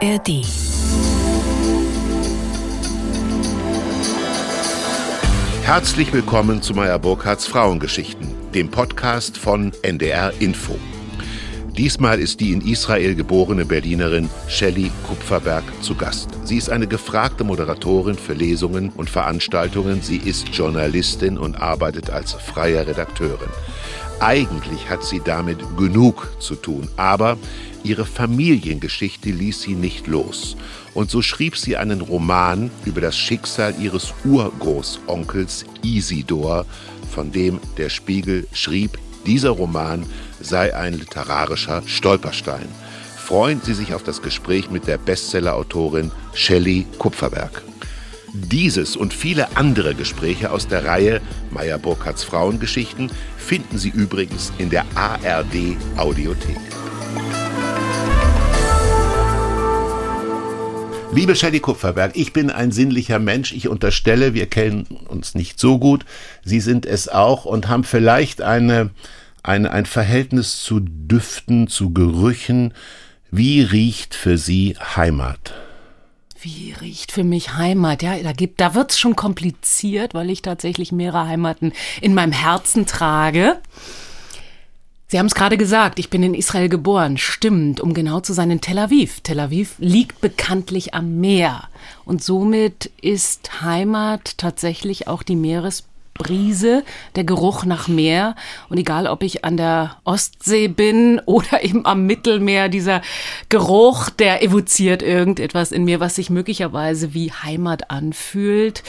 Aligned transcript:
ARD. 0.00 0.44
Herzlich 5.62 6.12
willkommen 6.12 6.62
zu 6.62 6.74
Meyer 6.74 7.00
Burkhardts 7.00 7.46
Frauengeschichten, 7.46 8.28
dem 8.54 8.70
Podcast 8.70 9.36
von 9.38 9.72
NDR 9.82 10.32
Info. 10.38 10.78
Diesmal 11.76 12.20
ist 12.20 12.38
die 12.38 12.52
in 12.52 12.60
Israel 12.60 13.16
geborene 13.16 13.64
Berlinerin 13.64 14.30
Shelley 14.46 14.92
Kupferberg 15.06 15.64
zu 15.80 15.96
Gast. 15.96 16.30
Sie 16.44 16.56
ist 16.56 16.70
eine 16.70 16.86
gefragte 16.86 17.42
Moderatorin 17.42 18.16
für 18.16 18.34
Lesungen 18.34 18.90
und 18.90 19.10
Veranstaltungen. 19.10 20.02
Sie 20.02 20.18
ist 20.18 20.48
Journalistin 20.50 21.38
und 21.38 21.60
arbeitet 21.60 22.10
als 22.10 22.34
freie 22.34 22.86
Redakteurin. 22.86 23.50
Eigentlich 24.20 24.90
hat 24.90 25.04
sie 25.04 25.20
damit 25.24 25.58
genug 25.76 26.28
zu 26.40 26.56
tun, 26.56 26.88
aber 26.96 27.36
ihre 27.88 28.04
Familiengeschichte 28.04 29.30
ließ 29.30 29.62
sie 29.62 29.74
nicht 29.74 30.06
los. 30.06 30.56
Und 30.94 31.10
so 31.10 31.22
schrieb 31.22 31.56
sie 31.56 31.76
einen 31.76 32.02
Roman 32.02 32.70
über 32.84 33.00
das 33.00 33.16
Schicksal 33.16 33.74
ihres 33.80 34.12
Urgroßonkels 34.24 35.64
Isidor, 35.82 36.66
von 37.10 37.32
dem 37.32 37.58
der 37.78 37.88
Spiegel 37.88 38.46
schrieb, 38.52 38.98
dieser 39.26 39.50
Roman 39.50 40.04
sei 40.40 40.74
ein 40.76 40.94
literarischer 40.94 41.82
Stolperstein. 41.86 42.68
Freuen 43.16 43.60
Sie 43.62 43.74
sich 43.74 43.94
auf 43.94 44.02
das 44.02 44.22
Gespräch 44.22 44.70
mit 44.70 44.86
der 44.86 44.98
Bestsellerautorin 44.98 46.12
Shelley 46.34 46.86
Kupferberg. 46.98 47.62
Dieses 48.32 48.96
und 48.96 49.12
viele 49.12 49.56
andere 49.56 49.94
Gespräche 49.94 50.50
aus 50.50 50.68
der 50.68 50.84
Reihe 50.84 51.20
Meyer 51.50 51.78
Burkhardts 51.78 52.24
Frauengeschichten 52.24 53.10
finden 53.36 53.78
Sie 53.78 53.90
übrigens 53.90 54.52
in 54.58 54.70
der 54.70 54.84
ARD 54.94 55.76
Audiothek. 55.96 56.56
Liebe 61.14 61.34
Shelley 61.34 61.60
Kupferberg, 61.60 62.12
ich 62.14 62.32
bin 62.32 62.50
ein 62.50 62.70
sinnlicher 62.70 63.18
Mensch. 63.18 63.52
Ich 63.52 63.68
unterstelle, 63.68 64.34
wir 64.34 64.46
kennen 64.46 64.86
uns 65.08 65.34
nicht 65.34 65.58
so 65.58 65.78
gut. 65.78 66.04
Sie 66.44 66.60
sind 66.60 66.84
es 66.86 67.08
auch 67.08 67.44
und 67.44 67.68
haben 67.68 67.84
vielleicht 67.84 68.42
eine, 68.42 68.90
eine, 69.42 69.70
ein 69.72 69.86
Verhältnis 69.86 70.62
zu 70.62 70.80
Düften, 70.80 71.66
zu 71.66 71.92
Gerüchen. 71.92 72.74
Wie 73.30 73.62
riecht 73.62 74.14
für 74.14 74.38
Sie 74.38 74.76
Heimat? 74.96 75.54
Wie 76.40 76.74
riecht 76.80 77.10
für 77.10 77.24
mich 77.24 77.54
Heimat? 77.54 78.02
Ja, 78.02 78.16
da 78.22 78.32
gibt, 78.32 78.60
da 78.60 78.74
wird's 78.74 78.98
schon 78.98 79.16
kompliziert, 79.16 80.14
weil 80.14 80.30
ich 80.30 80.42
tatsächlich 80.42 80.92
mehrere 80.92 81.26
Heimaten 81.26 81.72
in 82.00 82.14
meinem 82.14 82.32
Herzen 82.32 82.86
trage. 82.86 83.56
Sie 85.10 85.18
haben 85.18 85.24
es 85.24 85.34
gerade 85.34 85.56
gesagt, 85.56 85.98
ich 85.98 86.10
bin 86.10 86.22
in 86.22 86.34
Israel 86.34 86.68
geboren. 86.68 87.16
Stimmt, 87.16 87.80
um 87.80 87.94
genau 87.94 88.20
zu 88.20 88.34
sein, 88.34 88.50
in 88.50 88.60
Tel 88.60 88.78
Aviv. 88.78 89.20
Tel 89.22 89.40
Aviv 89.40 89.74
liegt 89.78 90.20
bekanntlich 90.20 90.92
am 90.92 91.18
Meer. 91.18 91.68
Und 92.04 92.22
somit 92.22 92.90
ist 93.00 93.62
Heimat 93.62 94.36
tatsächlich 94.36 95.08
auch 95.08 95.22
die 95.22 95.36
Meeres 95.36 95.84
Brise, 96.12 96.84
der 97.16 97.24
Geruch 97.24 97.64
nach 97.64 97.88
Meer. 97.88 98.36
Und 98.68 98.76
egal, 98.76 99.06
ob 99.06 99.22
ich 99.22 99.46
an 99.46 99.56
der 99.56 99.96
Ostsee 100.04 100.68
bin 100.68 101.22
oder 101.24 101.64
eben 101.64 101.86
am 101.86 102.04
Mittelmeer, 102.04 102.68
dieser 102.68 103.00
Geruch, 103.48 104.10
der 104.10 104.42
evoziert 104.42 105.02
irgendetwas 105.02 105.72
in 105.72 105.84
mir, 105.84 106.00
was 106.00 106.16
sich 106.16 106.28
möglicherweise 106.28 107.14
wie 107.14 107.32
Heimat 107.32 107.90
anfühlt. 107.90 108.82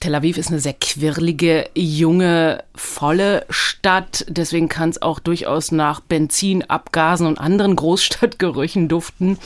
Tel 0.00 0.14
Aviv 0.14 0.38
ist 0.38 0.50
eine 0.50 0.60
sehr 0.60 0.74
quirlige, 0.74 1.70
junge, 1.74 2.62
volle 2.74 3.44
Stadt. 3.50 4.24
Deswegen 4.28 4.68
kann 4.68 4.90
es 4.90 5.02
auch 5.02 5.18
durchaus 5.18 5.72
nach 5.72 6.00
Benzin, 6.00 6.62
Abgasen 6.62 7.26
und 7.26 7.38
anderen 7.38 7.74
Großstadtgerüchen 7.76 8.88
duften. 8.88 9.38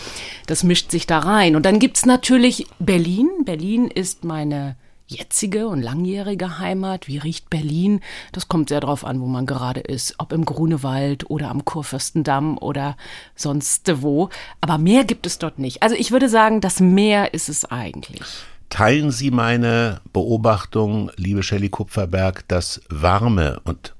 Das 0.46 0.62
mischt 0.62 0.90
sich 0.90 1.06
da 1.06 1.20
rein. 1.20 1.56
Und 1.56 1.64
dann 1.64 1.78
gibt's 1.78 2.04
natürlich 2.04 2.66
Berlin. 2.78 3.30
Berlin 3.44 3.88
ist 3.88 4.24
meine 4.24 4.76
jetzige 5.06 5.68
und 5.68 5.80
langjährige 5.80 6.58
Heimat? 6.58 7.08
Wie 7.08 7.18
riecht 7.18 7.48
Berlin? 7.48 8.00
Das 8.32 8.48
kommt 8.48 8.68
sehr 8.68 8.80
darauf 8.80 9.04
an, 9.04 9.20
wo 9.20 9.26
man 9.26 9.46
gerade 9.46 9.80
ist. 9.80 10.16
Ob 10.18 10.32
im 10.32 10.44
Grunewald 10.44 11.30
oder 11.30 11.50
am 11.50 11.64
Kurfürstendamm 11.64 12.58
oder 12.58 12.96
sonst 13.34 13.90
wo. 14.02 14.28
Aber 14.60 14.76
mehr 14.76 15.04
gibt 15.04 15.26
es 15.26 15.38
dort 15.38 15.58
nicht. 15.58 15.82
Also 15.82 15.94
ich 15.94 16.10
würde 16.10 16.28
sagen, 16.28 16.60
das 16.60 16.80
Meer 16.80 17.32
ist 17.32 17.48
es 17.48 17.64
eigentlich. 17.64 18.44
Teilen 18.72 19.10
Sie 19.10 19.30
meine 19.30 20.00
Beobachtung, 20.14 21.10
liebe 21.16 21.42
Shelley 21.42 21.68
Kupferberg, 21.68 22.48
dass 22.48 22.80
warme 22.88 23.60
und 23.64 23.94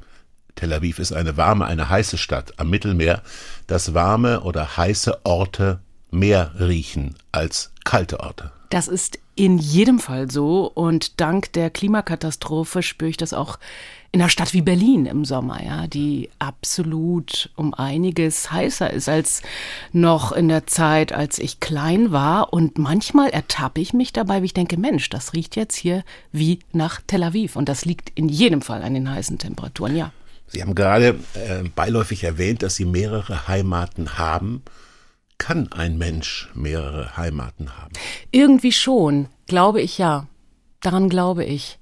Tel 0.55 0.73
Aviv 0.73 0.99
ist 0.99 1.13
eine 1.13 1.37
warme, 1.37 1.67
eine 1.67 1.91
heiße 1.91 2.17
Stadt 2.17 2.55
am 2.57 2.71
Mittelmeer, 2.71 3.21
dass 3.67 3.93
warme 3.93 4.41
oder 4.41 4.79
heiße 4.79 5.27
Orte 5.27 5.81
mehr 6.11 6.53
riechen 6.59 7.17
als 7.33 7.71
kalte 7.85 8.21
Orte. 8.21 8.51
Das 8.71 8.89
ist 8.89 9.19
in 9.35 9.59
jedem 9.59 9.99
Fall 9.99 10.31
so 10.31 10.73
und 10.73 11.21
dank 11.21 11.53
der 11.53 11.69
Klimakatastrophe 11.69 12.83
spüre 12.83 13.11
ich 13.11 13.19
das 13.19 13.35
auch 13.35 13.59
in 14.15 14.21
einer 14.21 14.29
Stadt 14.29 14.53
wie 14.53 14.61
Berlin 14.61 15.07
im 15.07 15.25
Sommer, 15.25 15.65
ja, 15.65 15.87
die 15.87 16.29
absolut 16.39 17.49
um 17.57 17.73
einiges 17.73 18.53
heißer 18.53 18.93
ist 18.93 19.09
als 19.09 19.41
noch 19.93 20.33
in 20.33 20.49
der 20.49 20.67
Zeit, 20.67 21.15
als 21.15 21.39
ich 21.39 21.61
klein 21.61 22.13
war. 22.13 22.53
Und 22.53 22.77
manchmal 22.77 23.31
ertappe 23.31 23.81
ich 23.81 23.95
mich 23.95 24.13
dabei, 24.13 24.43
wie 24.43 24.47
ich 24.47 24.55
denke, 24.55 24.77
Mensch, 24.77 25.09
das 25.09 25.33
riecht 25.33 25.57
jetzt 25.57 25.75
hier 25.75 26.05
wie 26.31 26.59
nach 26.73 27.01
Tel 27.07 27.23
Aviv. 27.23 27.57
Und 27.57 27.71
das 27.71 27.87
liegt 27.87 28.11
in 28.15 28.29
jedem 28.29 28.61
Fall 28.61 28.83
an 28.83 28.93
den 28.93 29.11
heißen 29.11 29.39
Temperaturen, 29.39 29.97
ja. 29.97 30.13
Sie 30.47 30.61
haben 30.61 30.75
gerade 30.75 31.19
äh, 31.33 31.67
beiläufig 31.75 32.25
erwähnt, 32.25 32.63
dass 32.63 32.77
Sie 32.77 32.85
mehrere 32.85 33.49
Heimaten 33.49 34.19
haben. 34.19 34.63
Kann 35.39 35.73
ein 35.73 35.97
Mensch 35.97 36.51
mehrere 36.55 37.17
Heimaten 37.17 37.79
haben? 37.79 37.95
Irgendwie 38.31 38.73
schon, 38.73 39.29
glaube 39.47 39.81
ich 39.81 39.97
ja. 39.97 40.27
Daran 40.83 41.09
glaube 41.09 41.47
ich. 41.47 41.79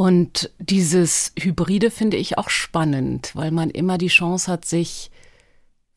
Und 0.00 0.50
dieses 0.58 1.34
Hybride 1.38 1.90
finde 1.90 2.16
ich 2.16 2.38
auch 2.38 2.48
spannend, 2.48 3.32
weil 3.34 3.50
man 3.50 3.68
immer 3.68 3.98
die 3.98 4.08
Chance 4.08 4.50
hat, 4.50 4.64
sich 4.64 5.10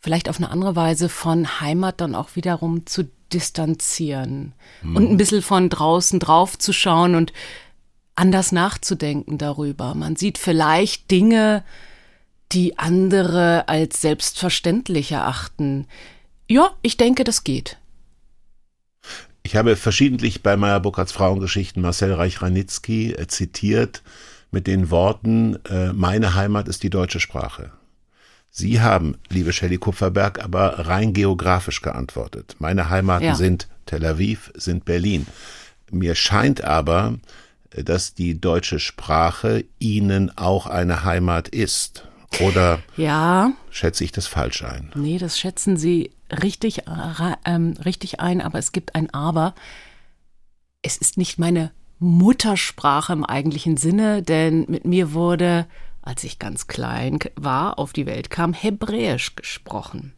vielleicht 0.02 0.28
auf 0.28 0.40
eine 0.40 0.52
andere 0.52 0.76
Weise 0.76 1.08
von 1.08 1.62
Heimat 1.62 2.02
dann 2.02 2.14
auch 2.14 2.36
wiederum 2.36 2.86
zu 2.86 3.10
distanzieren 3.32 4.56
hm. 4.82 4.98
und 4.98 5.10
ein 5.10 5.16
bisschen 5.16 5.42
von 5.42 5.70
draußen 5.70 6.20
drauf 6.20 6.60
zu 6.60 6.74
schauen 6.74 7.16
und 7.16 7.32
anders 8.14 8.52
nachzudenken 8.52 9.38
darüber. 9.38 9.96
Man 9.96 10.18
sieht 10.18 10.38
vielleicht 10.38 11.10
Dinge, 11.10 11.64
die 12.52 12.78
andere 12.78 13.70
als 13.70 14.02
selbstverständlich 14.02 15.14
erachten. 15.14 15.88
Ja, 16.50 16.72
ich 16.82 16.98
denke, 16.98 17.24
das 17.24 17.46
geht. 17.46 17.78
Ich 19.44 19.58
habe 19.58 19.76
verschiedentlich 19.76 20.42
bei 20.42 20.56
Meyer 20.56 20.80
Burkhardts 20.80 21.12
Frauengeschichten 21.12 21.82
Marcel 21.82 22.14
Reich-Ranitzky 22.14 23.12
äh, 23.12 23.28
zitiert 23.28 24.02
mit 24.52 24.68
den 24.68 24.90
Worten, 24.90 25.58
äh, 25.70 25.92
meine 25.92 26.36
Heimat 26.36 26.68
ist 26.70 26.84
die 26.84 26.90
deutsche 26.90 27.20
Sprache. 27.20 27.72
Sie 28.50 28.82
haben, 28.82 29.18
liebe 29.30 29.52
Shelley 29.52 29.78
Kupferberg, 29.78 30.44
aber 30.44 30.88
rein 30.88 31.14
geografisch 31.14 31.82
geantwortet. 31.82 32.56
Meine 32.60 32.90
Heimaten 32.90 33.26
ja. 33.26 33.36
sind 33.36 33.68
Tel 33.86 34.06
Aviv, 34.06 34.52
sind 34.56 34.86
Berlin. 34.86 35.26
Mir 35.92 36.16
scheint 36.16 36.64
aber, 36.64 37.16
äh, 37.72 37.84
dass 37.84 38.14
die 38.14 38.40
deutsche 38.40 38.80
Sprache 38.80 39.66
Ihnen 39.78 40.36
auch 40.38 40.68
eine 40.68 41.04
Heimat 41.04 41.50
ist. 41.50 42.08
Oder 42.40 42.80
ja. 42.98 43.52
schätze 43.70 44.04
ich 44.04 44.12
das 44.12 44.28
falsch 44.28 44.64
ein? 44.64 44.92
Nee, 44.96 45.18
das 45.18 45.40
schätzen 45.40 45.78
Sie 45.78 46.12
richtig, 46.32 46.88
äh, 46.88 47.36
ähm, 47.46 47.76
richtig 47.84 48.20
ein, 48.20 48.42
aber 48.42 48.60
es 48.60 48.72
gibt 48.72 48.96
ein 48.96 49.14
Aber. 49.14 49.54
Es 50.82 50.98
ist 50.98 51.18
nicht 51.18 51.40
meine 51.40 51.72
Muttersprache 52.00 53.14
im 53.14 53.24
eigentlichen 53.24 53.78
Sinne, 53.78 54.22
denn 54.22 54.66
mit 54.68 54.86
mir 54.86 55.14
wurde, 55.14 55.68
als 56.02 56.24
ich 56.24 56.40
ganz 56.40 56.68
klein 56.68 57.20
war, 57.36 57.80
auf 57.80 57.94
die 57.94 58.06
Welt 58.06 58.30
kam, 58.30 58.54
Hebräisch 58.54 59.36
gesprochen. 59.36 60.14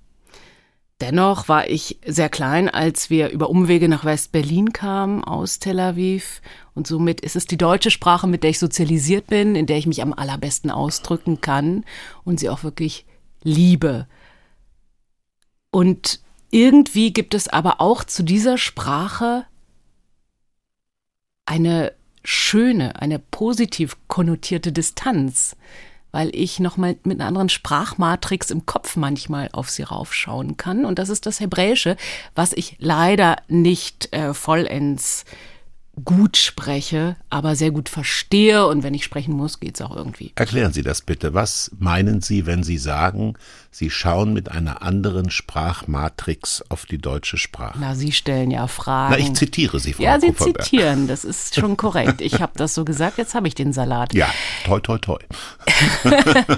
Dennoch 1.02 1.50
war 1.50 1.70
ich 1.70 2.00
sehr 2.06 2.30
klein, 2.30 2.70
als 2.70 3.10
wir 3.10 3.30
über 3.30 3.50
Umwege 3.50 3.90
nach 3.90 4.06
West-Berlin 4.06 4.72
kamen 4.72 5.24
aus 5.24 5.60
Tel 5.60 5.80
Aviv. 5.80 6.42
Und 6.74 6.88
somit 6.88 7.20
ist 7.20 7.36
es 7.36 7.46
die 7.46 7.58
deutsche 7.58 7.92
Sprache, 7.92 8.28
mit 8.28 8.44
der 8.44 8.52
ich 8.52 8.60
sozialisiert 8.60 9.28
bin, 9.28 9.56
in 9.56 9.66
der 9.66 9.78
ich 9.78 9.88
mich 9.88 10.02
am 10.02 10.14
allerbesten 10.14 10.72
ausdrücken 10.72 11.42
kann 11.42 11.84
und 12.24 12.40
sie 12.40 12.50
auch 12.50 12.64
wirklich 12.64 13.06
liebe. 13.44 14.08
Und 15.70 16.22
irgendwie 16.50 17.12
gibt 17.12 17.34
es 17.34 17.50
aber 17.50 17.82
auch 17.82 18.06
zu 18.06 18.24
dieser 18.24 18.58
Sprache 18.58 19.46
eine 21.46 21.94
schöne, 22.24 23.02
eine 23.02 23.20
positiv 23.20 23.98
konnotierte 24.08 24.72
Distanz 24.72 25.58
weil 26.16 26.34
ich 26.34 26.62
nochmal 26.62 26.96
mit 27.04 27.20
einer 27.20 27.28
anderen 27.28 27.50
Sprachmatrix 27.50 28.50
im 28.50 28.66
Kopf 28.66 28.96
manchmal 28.96 29.50
auf 29.52 29.70
sie 29.70 29.84
raufschauen 29.84 30.56
kann. 30.56 30.86
Und 30.86 30.98
das 30.98 31.10
ist 31.10 31.26
das 31.26 31.42
Hebräische, 31.42 31.98
was 32.36 32.54
ich 32.54 32.78
leider 32.80 33.36
nicht 33.50 34.14
äh, 34.14 34.34
vollends 34.34 35.26
gut 36.04 36.36
spreche, 36.36 37.16
aber 37.30 37.56
sehr 37.56 37.72
gut 37.72 37.88
verstehe 37.90 38.68
und 38.68 38.84
wenn 38.84 38.94
ich 38.94 39.04
sprechen 39.04 39.34
muss, 39.34 39.60
geht 39.60 39.76
es 39.76 39.82
auch 39.82 39.96
irgendwie. 39.96 40.34
Erklären 40.36 40.74
Sie 40.74 40.82
das 40.82 41.02
bitte. 41.02 41.34
Was 41.34 41.72
meinen 41.80 42.22
Sie, 42.22 42.46
wenn 42.46 42.64
Sie 42.64 42.78
sagen, 42.78 43.36
Sie 43.72 43.90
schauen 43.90 44.34
mit 44.34 44.52
einer 44.52 44.82
anderen 44.82 45.30
Sprachmatrix 45.30 46.64
auf 46.70 46.86
die 46.86 46.98
deutsche 46.98 47.38
Sprache? 47.38 47.78
Na, 47.80 47.96
Sie 47.96 48.12
stellen 48.12 48.52
ja 48.52 48.68
Fragen. 48.68 49.14
Na, 49.14 49.20
ich 49.20 49.34
zitiere 49.34 49.80
Sie, 49.80 49.94
Frau 49.94 50.04
Ja, 50.04 50.20
Sie 50.20 50.28
Kupferberg. 50.28 50.64
zitieren, 50.64 51.08
das 51.08 51.24
ist 51.26 51.56
schon 51.56 51.78
korrekt. 51.78 52.22
Ich 52.22 52.42
habe 52.42 52.54
das 52.56 52.74
so 52.74 52.84
gesagt, 52.84 53.18
jetzt 53.18 53.34
habe 53.36 53.48
ich 53.48 53.56
den 53.56 53.72
Salat. 53.72 54.14
Ja, 54.14 54.30
toi, 54.66 54.80
toi, 54.80 54.98
toi. 54.98 55.20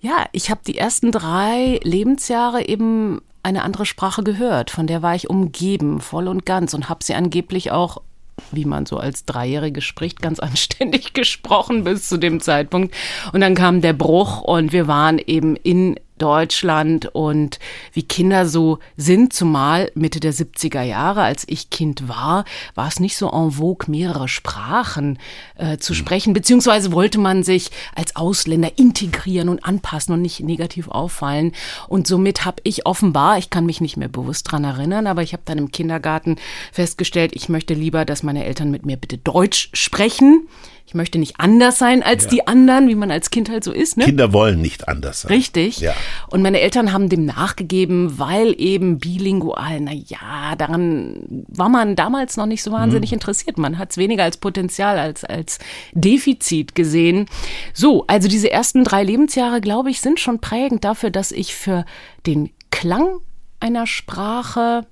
Ja, 0.00 0.26
ich 0.32 0.50
habe 0.50 0.60
die 0.66 0.76
ersten 0.76 1.12
drei 1.12 1.78
Lebensjahre 1.84 2.66
eben 2.66 3.22
eine 3.44 3.62
andere 3.62 3.86
Sprache 3.86 4.24
gehört, 4.24 4.72
von 4.72 4.88
der 4.88 5.00
war 5.00 5.14
ich 5.14 5.30
umgeben, 5.30 6.00
voll 6.00 6.26
und 6.26 6.44
ganz 6.44 6.74
und 6.74 6.88
habe 6.88 7.04
sie 7.04 7.14
angeblich 7.14 7.70
auch 7.70 8.02
wie 8.50 8.64
man 8.64 8.86
so 8.86 8.96
als 8.96 9.24
Dreijährige 9.24 9.80
spricht, 9.80 10.20
ganz 10.20 10.38
anständig 10.40 11.12
gesprochen 11.12 11.84
bis 11.84 12.08
zu 12.08 12.18
dem 12.18 12.40
Zeitpunkt. 12.40 12.94
Und 13.32 13.40
dann 13.40 13.54
kam 13.54 13.80
der 13.80 13.92
Bruch 13.92 14.42
und 14.42 14.72
wir 14.72 14.86
waren 14.86 15.18
eben 15.18 15.56
in 15.56 15.98
Deutschland 16.22 17.06
und 17.06 17.58
wie 17.92 18.04
Kinder 18.04 18.46
so 18.46 18.78
sind, 18.96 19.32
zumal 19.32 19.90
Mitte 19.96 20.20
der 20.20 20.32
70er 20.32 20.82
Jahre, 20.82 21.22
als 21.22 21.42
ich 21.48 21.68
Kind 21.68 22.08
war, 22.08 22.44
war 22.76 22.86
es 22.86 23.00
nicht 23.00 23.16
so 23.16 23.28
en 23.28 23.50
vogue, 23.50 23.90
mehrere 23.90 24.28
Sprachen 24.28 25.18
äh, 25.56 25.78
zu 25.78 25.94
sprechen, 25.94 26.32
beziehungsweise 26.32 26.92
wollte 26.92 27.18
man 27.18 27.42
sich 27.42 27.72
als 27.96 28.14
Ausländer 28.14 28.70
integrieren 28.76 29.48
und 29.48 29.64
anpassen 29.64 30.14
und 30.14 30.22
nicht 30.22 30.38
negativ 30.38 30.86
auffallen. 30.88 31.50
Und 31.88 32.06
somit 32.06 32.44
habe 32.44 32.62
ich 32.62 32.86
offenbar, 32.86 33.38
ich 33.38 33.50
kann 33.50 33.66
mich 33.66 33.80
nicht 33.80 33.96
mehr 33.96 34.08
bewusst 34.08 34.50
dran 34.52 34.62
erinnern, 34.62 35.08
aber 35.08 35.24
ich 35.24 35.32
habe 35.32 35.42
dann 35.44 35.58
im 35.58 35.72
Kindergarten 35.72 36.36
festgestellt, 36.70 37.32
ich 37.34 37.48
möchte 37.48 37.74
lieber, 37.74 38.04
dass 38.04 38.22
meine 38.22 38.44
Eltern 38.44 38.70
mit 38.70 38.86
mir 38.86 38.96
bitte 38.96 39.18
Deutsch 39.18 39.70
sprechen 39.72 40.46
ich 40.86 40.94
möchte 40.94 41.18
nicht 41.18 41.40
anders 41.40 41.78
sein 41.78 42.02
als 42.02 42.24
ja. 42.24 42.30
die 42.30 42.46
anderen, 42.46 42.88
wie 42.88 42.94
man 42.94 43.10
als 43.10 43.30
Kind 43.30 43.48
halt 43.48 43.64
so 43.64 43.72
ist. 43.72 43.96
Ne? 43.96 44.04
Kinder 44.04 44.32
wollen 44.32 44.60
nicht 44.60 44.88
anders 44.88 45.22
sein. 45.22 45.32
Richtig. 45.32 45.78
Ja. 45.78 45.94
Und 46.28 46.42
meine 46.42 46.60
Eltern 46.60 46.92
haben 46.92 47.08
dem 47.08 47.24
nachgegeben, 47.24 48.18
weil 48.18 48.54
eben 48.58 48.98
bilingual, 48.98 49.80
na 49.80 49.92
ja, 49.92 50.54
daran 50.56 51.44
war 51.48 51.68
man 51.68 51.96
damals 51.96 52.36
noch 52.36 52.46
nicht 52.46 52.62
so 52.62 52.72
wahnsinnig 52.72 53.10
hm. 53.10 53.16
interessiert. 53.16 53.58
Man 53.58 53.78
hat 53.78 53.92
es 53.92 53.96
weniger 53.96 54.24
als 54.24 54.36
Potenzial, 54.36 54.98
als, 54.98 55.24
als 55.24 55.58
Defizit 55.92 56.74
gesehen. 56.74 57.26
So, 57.72 58.04
also 58.06 58.28
diese 58.28 58.50
ersten 58.50 58.84
drei 58.84 59.02
Lebensjahre, 59.02 59.60
glaube 59.60 59.90
ich, 59.90 60.00
sind 60.00 60.20
schon 60.20 60.40
prägend 60.40 60.84
dafür, 60.84 61.10
dass 61.10 61.32
ich 61.32 61.54
für 61.54 61.84
den 62.26 62.50
Klang 62.70 63.18
einer 63.60 63.86
Sprache 63.86 64.86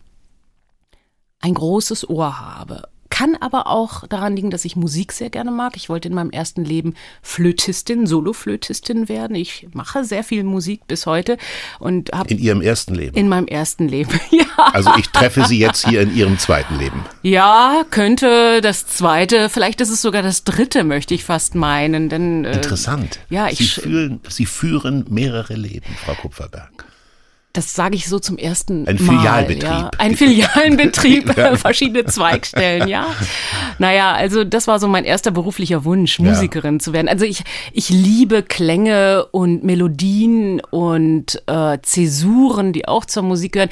ein 1.40 1.54
großes 1.54 2.08
Ohr 2.08 2.38
habe 2.38 2.89
kann 3.20 3.36
aber 3.38 3.66
auch 3.66 4.06
daran 4.06 4.34
liegen, 4.34 4.48
dass 4.48 4.64
ich 4.64 4.76
Musik 4.76 5.12
sehr 5.12 5.28
gerne 5.28 5.50
mag. 5.50 5.76
Ich 5.76 5.90
wollte 5.90 6.08
in 6.08 6.14
meinem 6.14 6.30
ersten 6.30 6.64
Leben 6.64 6.94
Flötistin, 7.20 8.06
Soloflötistin 8.06 9.10
werden. 9.10 9.36
Ich 9.36 9.68
mache 9.74 10.04
sehr 10.04 10.24
viel 10.24 10.42
Musik 10.42 10.86
bis 10.86 11.04
heute 11.04 11.36
und 11.80 12.12
habe 12.12 12.30
in 12.30 12.38
Ihrem 12.38 12.62
ersten 12.62 12.94
Leben. 12.94 13.14
In 13.18 13.28
meinem 13.28 13.46
ersten 13.46 13.88
Leben, 13.88 14.18
ja. 14.30 14.46
Also 14.56 14.90
ich 14.98 15.10
treffe 15.10 15.44
Sie 15.44 15.58
jetzt 15.58 15.86
hier 15.86 16.00
in 16.00 16.16
Ihrem 16.16 16.38
zweiten 16.38 16.78
Leben. 16.78 17.04
Ja, 17.20 17.84
könnte 17.90 18.62
das 18.62 18.86
zweite, 18.86 19.50
vielleicht 19.50 19.82
ist 19.82 19.90
es 19.90 20.00
sogar 20.00 20.22
das 20.22 20.44
dritte, 20.44 20.82
möchte 20.82 21.12
ich 21.12 21.22
fast 21.22 21.54
meinen. 21.54 22.08
Denn 22.08 22.46
äh, 22.46 22.54
interessant. 22.54 23.20
Ja, 23.28 23.48
ich 23.50 23.58
Sie 23.58 23.66
fühlen, 23.82 24.20
Sie 24.30 24.46
führen 24.46 25.04
mehrere 25.10 25.56
Leben, 25.56 25.94
Frau 26.02 26.14
Kupferberg 26.14 26.86
das 27.52 27.74
sage 27.74 27.96
ich 27.96 28.08
so 28.08 28.18
zum 28.18 28.38
ersten 28.38 28.86
Ein 28.86 28.96
Mal. 28.96 29.16
Filialbetrieb. 29.16 29.62
Ja. 29.62 29.90
Ein 29.98 30.16
Filialenbetrieb, 30.16 31.32
verschiedene 31.56 32.04
Zweigstellen, 32.04 32.88
ja. 32.88 33.06
Naja, 33.78 34.12
also 34.12 34.44
das 34.44 34.68
war 34.68 34.78
so 34.78 34.86
mein 34.86 35.04
erster 35.04 35.30
beruflicher 35.30 35.84
Wunsch, 35.84 36.20
Musikerin 36.20 36.74
ja. 36.74 36.78
zu 36.78 36.92
werden. 36.92 37.08
Also 37.08 37.24
ich, 37.24 37.42
ich 37.72 37.88
liebe 37.88 38.42
Klänge 38.42 39.26
und 39.32 39.64
Melodien 39.64 40.60
und 40.70 41.42
äh, 41.46 41.78
Zäsuren, 41.82 42.72
die 42.72 42.86
auch 42.86 43.04
zur 43.04 43.24
Musik 43.24 43.52
gehören. 43.52 43.70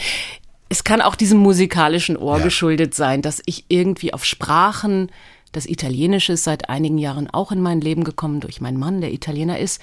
Es 0.68 0.84
kann 0.84 1.00
auch 1.00 1.14
diesem 1.14 1.38
musikalischen 1.38 2.16
Ohr 2.16 2.38
ja. 2.38 2.44
geschuldet 2.44 2.94
sein, 2.94 3.22
dass 3.22 3.40
ich 3.46 3.64
irgendwie 3.68 4.12
auf 4.12 4.24
Sprachen, 4.24 5.10
das 5.52 5.66
Italienische 5.66 6.34
ist 6.34 6.44
seit 6.44 6.68
einigen 6.68 6.98
Jahren 6.98 7.30
auch 7.30 7.52
in 7.52 7.62
mein 7.62 7.80
Leben 7.80 8.04
gekommen 8.04 8.40
durch 8.40 8.60
meinen 8.60 8.78
Mann, 8.78 9.00
der 9.00 9.12
Italiener 9.12 9.58
ist, 9.58 9.80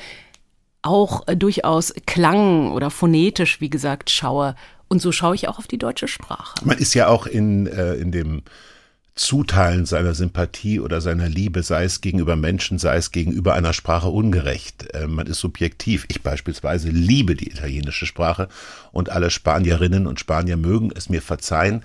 auch 0.85 1.27
äh, 1.27 1.35
durchaus 1.35 1.93
klang- 2.05 2.71
oder 2.71 2.89
phonetisch, 2.91 3.61
wie 3.61 3.69
gesagt, 3.69 4.09
schaue. 4.09 4.55
Und 4.87 5.01
so 5.01 5.11
schaue 5.11 5.35
ich 5.35 5.47
auch 5.47 5.57
auf 5.57 5.67
die 5.67 5.77
deutsche 5.77 6.07
Sprache. 6.07 6.55
Man 6.63 6.77
ist 6.77 6.93
ja 6.93 7.07
auch 7.07 7.25
in, 7.25 7.67
äh, 7.67 7.95
in 7.95 8.11
dem 8.11 8.43
Zuteilen 9.15 9.85
seiner 9.85 10.13
Sympathie 10.13 10.81
oder 10.81 10.99
seiner 10.99 11.29
Liebe, 11.29 11.63
sei 11.63 11.85
es 11.85 12.01
gegenüber 12.01 12.35
Menschen, 12.35 12.77
sei 12.77 12.97
es 12.97 13.11
gegenüber 13.11 13.53
einer 13.53 13.71
Sprache 13.71 14.09
ungerecht. 14.09 14.93
Äh, 14.93 15.07
man 15.07 15.25
ist 15.27 15.39
subjektiv. 15.39 16.05
Ich 16.09 16.21
beispielsweise 16.21 16.89
liebe 16.89 17.35
die 17.35 17.49
italienische 17.49 18.05
Sprache 18.05 18.49
und 18.91 19.09
alle 19.09 19.31
Spanierinnen 19.31 20.05
und 20.05 20.19
Spanier 20.19 20.57
mögen 20.57 20.91
es 20.93 21.09
mir 21.09 21.21
verzeihen, 21.21 21.81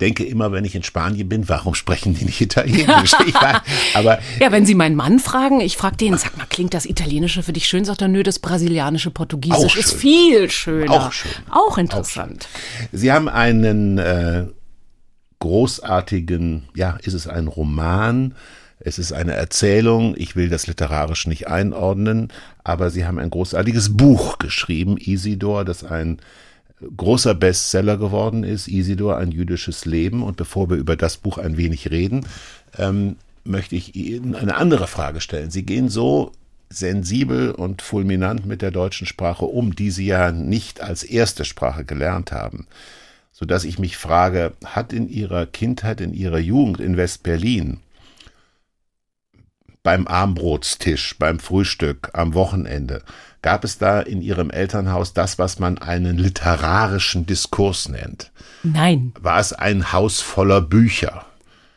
denke 0.00 0.24
immer, 0.24 0.52
wenn 0.52 0.64
ich 0.64 0.74
in 0.74 0.82
Spanien 0.82 1.28
bin, 1.28 1.48
warum 1.48 1.74
sprechen 1.74 2.14
die 2.14 2.24
nicht 2.24 2.40
Italienisch? 2.40 3.12
Weiß, 3.12 3.60
aber 3.94 4.18
ja, 4.40 4.50
wenn 4.50 4.66
Sie 4.66 4.74
meinen 4.74 4.96
Mann 4.96 5.18
fragen, 5.18 5.60
ich 5.60 5.76
frage 5.76 5.96
den, 5.96 6.16
sag 6.18 6.36
mal, 6.36 6.46
klingt 6.48 6.74
das 6.74 6.86
Italienische 6.86 7.42
für 7.42 7.52
dich 7.52 7.66
schön? 7.66 7.84
Sagt 7.84 8.02
er, 8.02 8.08
nö, 8.08 8.22
das 8.22 8.38
brasilianische 8.38 9.10
Portugiesisch 9.10 9.76
ist 9.76 9.94
viel 9.94 10.50
schöner. 10.50 11.06
Auch 11.06 11.12
schön. 11.12 11.30
Auch 11.50 11.78
interessant. 11.78 12.48
Auch 12.52 12.80
schön. 12.80 12.88
Sie 12.92 13.12
haben 13.12 13.28
einen 13.28 13.98
äh, 13.98 14.46
großartigen, 15.38 16.68
ja, 16.74 16.98
ist 17.02 17.14
es 17.14 17.28
ein 17.28 17.48
Roman? 17.48 18.34
Es 18.80 18.98
ist 18.98 19.12
eine 19.12 19.32
Erzählung, 19.32 20.14
ich 20.16 20.36
will 20.36 20.48
das 20.48 20.66
literarisch 20.66 21.26
nicht 21.26 21.48
einordnen, 21.48 22.32
aber 22.64 22.90
Sie 22.90 23.06
haben 23.06 23.18
ein 23.18 23.30
großartiges 23.30 23.96
Buch 23.96 24.38
geschrieben, 24.38 24.96
Isidor, 24.98 25.64
das 25.64 25.84
ein 25.84 26.18
großer 26.96 27.34
Bestseller 27.34 27.96
geworden 27.96 28.44
ist, 28.44 28.68
Isidor, 28.68 29.16
ein 29.18 29.30
jüdisches 29.30 29.84
Leben. 29.84 30.22
Und 30.22 30.36
bevor 30.36 30.70
wir 30.70 30.76
über 30.76 30.96
das 30.96 31.16
Buch 31.16 31.38
ein 31.38 31.56
wenig 31.56 31.90
reden, 31.90 32.26
ähm, 32.78 33.16
möchte 33.44 33.76
ich 33.76 33.94
Ihnen 33.94 34.34
eine 34.34 34.56
andere 34.56 34.86
Frage 34.86 35.20
stellen. 35.20 35.50
Sie 35.50 35.64
gehen 35.64 35.88
so 35.88 36.32
sensibel 36.70 37.50
und 37.50 37.82
fulminant 37.82 38.46
mit 38.46 38.62
der 38.62 38.70
deutschen 38.70 39.06
Sprache 39.06 39.44
um, 39.44 39.76
die 39.76 39.90
Sie 39.90 40.06
ja 40.06 40.32
nicht 40.32 40.80
als 40.80 41.04
erste 41.04 41.44
Sprache 41.44 41.84
gelernt 41.84 42.32
haben, 42.32 42.66
so 43.32 43.46
dass 43.46 43.64
ich 43.64 43.78
mich 43.78 43.96
frage, 43.96 44.52
hat 44.64 44.92
in 44.92 45.08
Ihrer 45.08 45.46
Kindheit, 45.46 46.00
in 46.00 46.14
Ihrer 46.14 46.38
Jugend 46.38 46.80
in 46.80 46.96
West-Berlin 46.96 47.78
beim 49.84 50.08
Armbrotstisch, 50.08 51.16
beim 51.18 51.38
Frühstück, 51.38 52.10
am 52.14 52.34
Wochenende, 52.34 53.02
Gab 53.44 53.62
es 53.62 53.76
da 53.76 54.00
in 54.00 54.22
Ihrem 54.22 54.48
Elternhaus 54.48 55.12
das, 55.12 55.38
was 55.38 55.58
man 55.58 55.76
einen 55.76 56.16
literarischen 56.16 57.26
Diskurs 57.26 57.90
nennt? 57.90 58.32
Nein. 58.62 59.12
War 59.20 59.38
es 59.38 59.52
ein 59.52 59.92
Haus 59.92 60.22
voller 60.22 60.62
Bücher? 60.62 61.26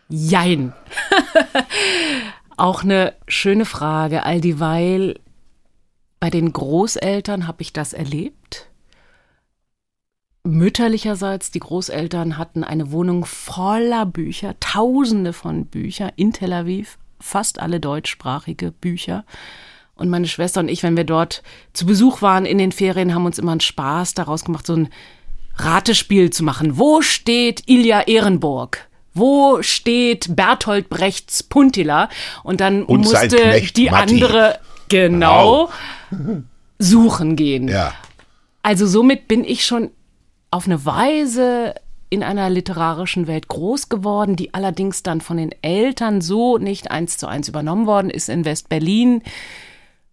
Jein. 0.07 0.71
Auch 2.55 2.83
eine 2.85 3.15
schöne 3.27 3.65
Frage, 3.65 4.23
all 4.23 4.39
dieweil 4.39 5.19
bei 6.21 6.29
den 6.29 6.53
Großeltern 6.53 7.47
habe 7.47 7.63
ich 7.63 7.73
das 7.73 7.91
erlebt. 7.91 8.69
Mütterlicherseits, 10.45 11.51
die 11.51 11.59
Großeltern 11.59 12.37
hatten 12.37 12.63
eine 12.63 12.91
Wohnung 12.93 13.25
voller 13.25 14.05
Bücher, 14.05 14.55
tausende 14.61 15.33
von 15.33 15.65
Büchern 15.65 16.13
in 16.15 16.31
Tel 16.31 16.53
Aviv, 16.53 16.97
fast 17.19 17.59
alle 17.59 17.81
deutschsprachige 17.81 18.71
Bücher. 18.71 19.25
Und 19.97 20.09
meine 20.09 20.27
Schwester 20.27 20.59
und 20.59 20.69
ich, 20.69 20.83
wenn 20.83 20.95
wir 20.97 21.03
dort 21.03 21.43
zu 21.73 21.85
Besuch 21.85 22.21
waren 22.21 22.45
in 22.45 22.57
den 22.57 22.71
Ferien, 22.71 23.13
haben 23.13 23.25
uns 23.25 23.39
immer 23.39 23.51
einen 23.51 23.61
Spaß 23.61 24.13
daraus 24.13 24.45
gemacht, 24.45 24.65
so 24.65 24.75
ein 24.75 24.89
Ratespiel 25.55 26.29
zu 26.29 26.43
machen. 26.43 26.77
Wo 26.77 27.01
steht 27.01 27.63
Ilja 27.67 28.01
Ehrenburg? 28.01 28.87
Wo 29.13 29.63
steht 29.63 30.35
Bertolt 30.35 30.89
Brechts 30.89 31.41
Puntila? 31.41 32.09
Und 32.43 32.61
dann 32.61 32.83
und 32.83 33.01
musste 33.01 33.61
die 33.75 33.89
Matti. 33.89 34.13
andere 34.13 34.59
genau 34.89 35.69
wow. 36.11 36.37
suchen 36.77 37.35
gehen. 37.35 37.67
Ja. 37.67 37.93
Also 38.61 38.85
somit 38.85 39.27
bin 39.27 39.43
ich 39.43 39.65
schon 39.65 39.91
auf 40.51 40.65
eine 40.65 40.85
Weise 40.85 41.73
in 42.09 42.23
einer 42.23 42.49
literarischen 42.49 43.27
Welt 43.27 43.47
groß 43.47 43.89
geworden, 43.89 44.35
die 44.35 44.53
allerdings 44.53 45.03
dann 45.03 45.19
von 45.19 45.37
den 45.37 45.51
Eltern 45.61 46.21
so 46.21 46.57
nicht 46.57 46.89
eins 46.89 47.17
zu 47.17 47.27
eins 47.27 47.49
übernommen 47.49 47.85
worden 47.85 48.09
ist 48.09 48.29
in 48.29 48.45
West-Berlin. 48.45 49.23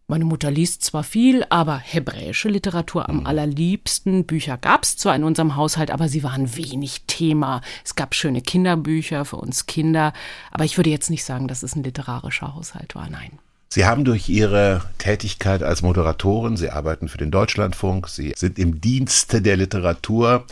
Meine 0.06 0.26
Mutter 0.26 0.50
liest 0.50 0.82
zwar 0.82 1.02
viel, 1.02 1.46
aber 1.48 1.78
hebräische 1.78 2.50
Literatur 2.50 3.08
am 3.08 3.20
mhm. 3.20 3.26
allerliebsten. 3.26 4.26
Bücher 4.26 4.58
gab 4.58 4.82
es 4.82 4.98
zwar 4.98 5.16
in 5.16 5.24
unserem 5.24 5.56
Haushalt, 5.56 5.90
aber 5.90 6.08
sie 6.08 6.22
waren 6.22 6.56
wenig 6.56 7.04
Thema. 7.06 7.62
Es 7.84 7.94
gab 7.94 8.14
schöne 8.14 8.42
Kinderbücher 8.42 9.24
für 9.24 9.36
uns 9.36 9.64
Kinder, 9.64 10.12
aber 10.50 10.64
ich 10.64 10.76
würde 10.76 10.90
jetzt 10.90 11.08
nicht 11.08 11.24
sagen, 11.24 11.48
dass 11.48 11.62
es 11.62 11.74
ein 11.74 11.84
literarischer 11.84 12.54
Haushalt 12.54 12.94
war, 12.94 13.08
nein. 13.08 13.38
Sie 13.74 13.86
haben 13.86 14.04
durch 14.04 14.28
Ihre 14.28 14.82
Tätigkeit 14.98 15.64
als 15.64 15.82
Moderatorin, 15.82 16.56
Sie 16.56 16.70
arbeiten 16.70 17.08
für 17.08 17.18
den 17.18 17.32
Deutschlandfunk, 17.32 18.08
Sie 18.08 18.32
sind 18.36 18.56
im 18.56 18.80
Dienste 18.80 19.42
der 19.42 19.56
Literatur 19.56 20.44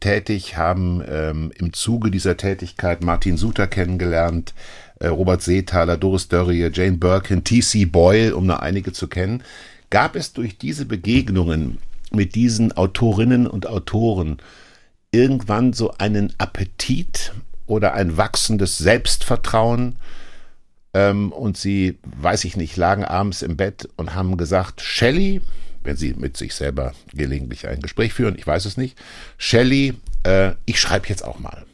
tätig, 0.00 0.56
haben 0.56 1.02
ähm, 1.06 1.52
im 1.58 1.74
Zuge 1.74 2.10
dieser 2.10 2.38
Tätigkeit 2.38 3.04
Martin 3.04 3.36
Suter 3.36 3.66
kennengelernt, 3.66 4.54
äh, 4.98 5.08
Robert 5.08 5.42
Seethaler, 5.42 5.98
Doris 5.98 6.28
Dörrie, 6.28 6.70
Jane 6.72 6.96
Birkin, 6.96 7.44
T.C. 7.44 7.84
Boyle, 7.84 8.34
um 8.34 8.46
nur 8.46 8.62
einige 8.62 8.94
zu 8.94 9.08
kennen. 9.08 9.42
Gab 9.90 10.16
es 10.16 10.32
durch 10.32 10.56
diese 10.56 10.86
Begegnungen 10.86 11.76
mit 12.12 12.34
diesen 12.34 12.72
Autorinnen 12.72 13.46
und 13.46 13.66
Autoren 13.66 14.38
irgendwann 15.12 15.74
so 15.74 15.92
einen 15.98 16.32
Appetit 16.38 17.34
oder 17.66 17.92
ein 17.92 18.16
wachsendes 18.16 18.78
Selbstvertrauen? 18.78 19.96
Ähm, 20.92 21.32
und 21.32 21.56
sie, 21.56 21.98
weiß 22.04 22.44
ich 22.44 22.56
nicht, 22.56 22.76
lagen 22.76 23.04
abends 23.04 23.42
im 23.42 23.56
Bett 23.56 23.88
und 23.96 24.14
haben 24.14 24.36
gesagt, 24.36 24.80
Shelley, 24.80 25.40
wenn 25.82 25.96
sie 25.96 26.14
mit 26.14 26.36
sich 26.36 26.54
selber 26.54 26.92
gelegentlich 27.12 27.66
ein 27.68 27.80
Gespräch 27.80 28.12
führen, 28.12 28.36
ich 28.36 28.46
weiß 28.46 28.64
es 28.64 28.76
nicht, 28.76 28.98
Shelley, 29.38 29.94
äh, 30.24 30.52
ich 30.66 30.80
schreibe 30.80 31.08
jetzt 31.08 31.24
auch 31.24 31.38
mal. 31.38 31.64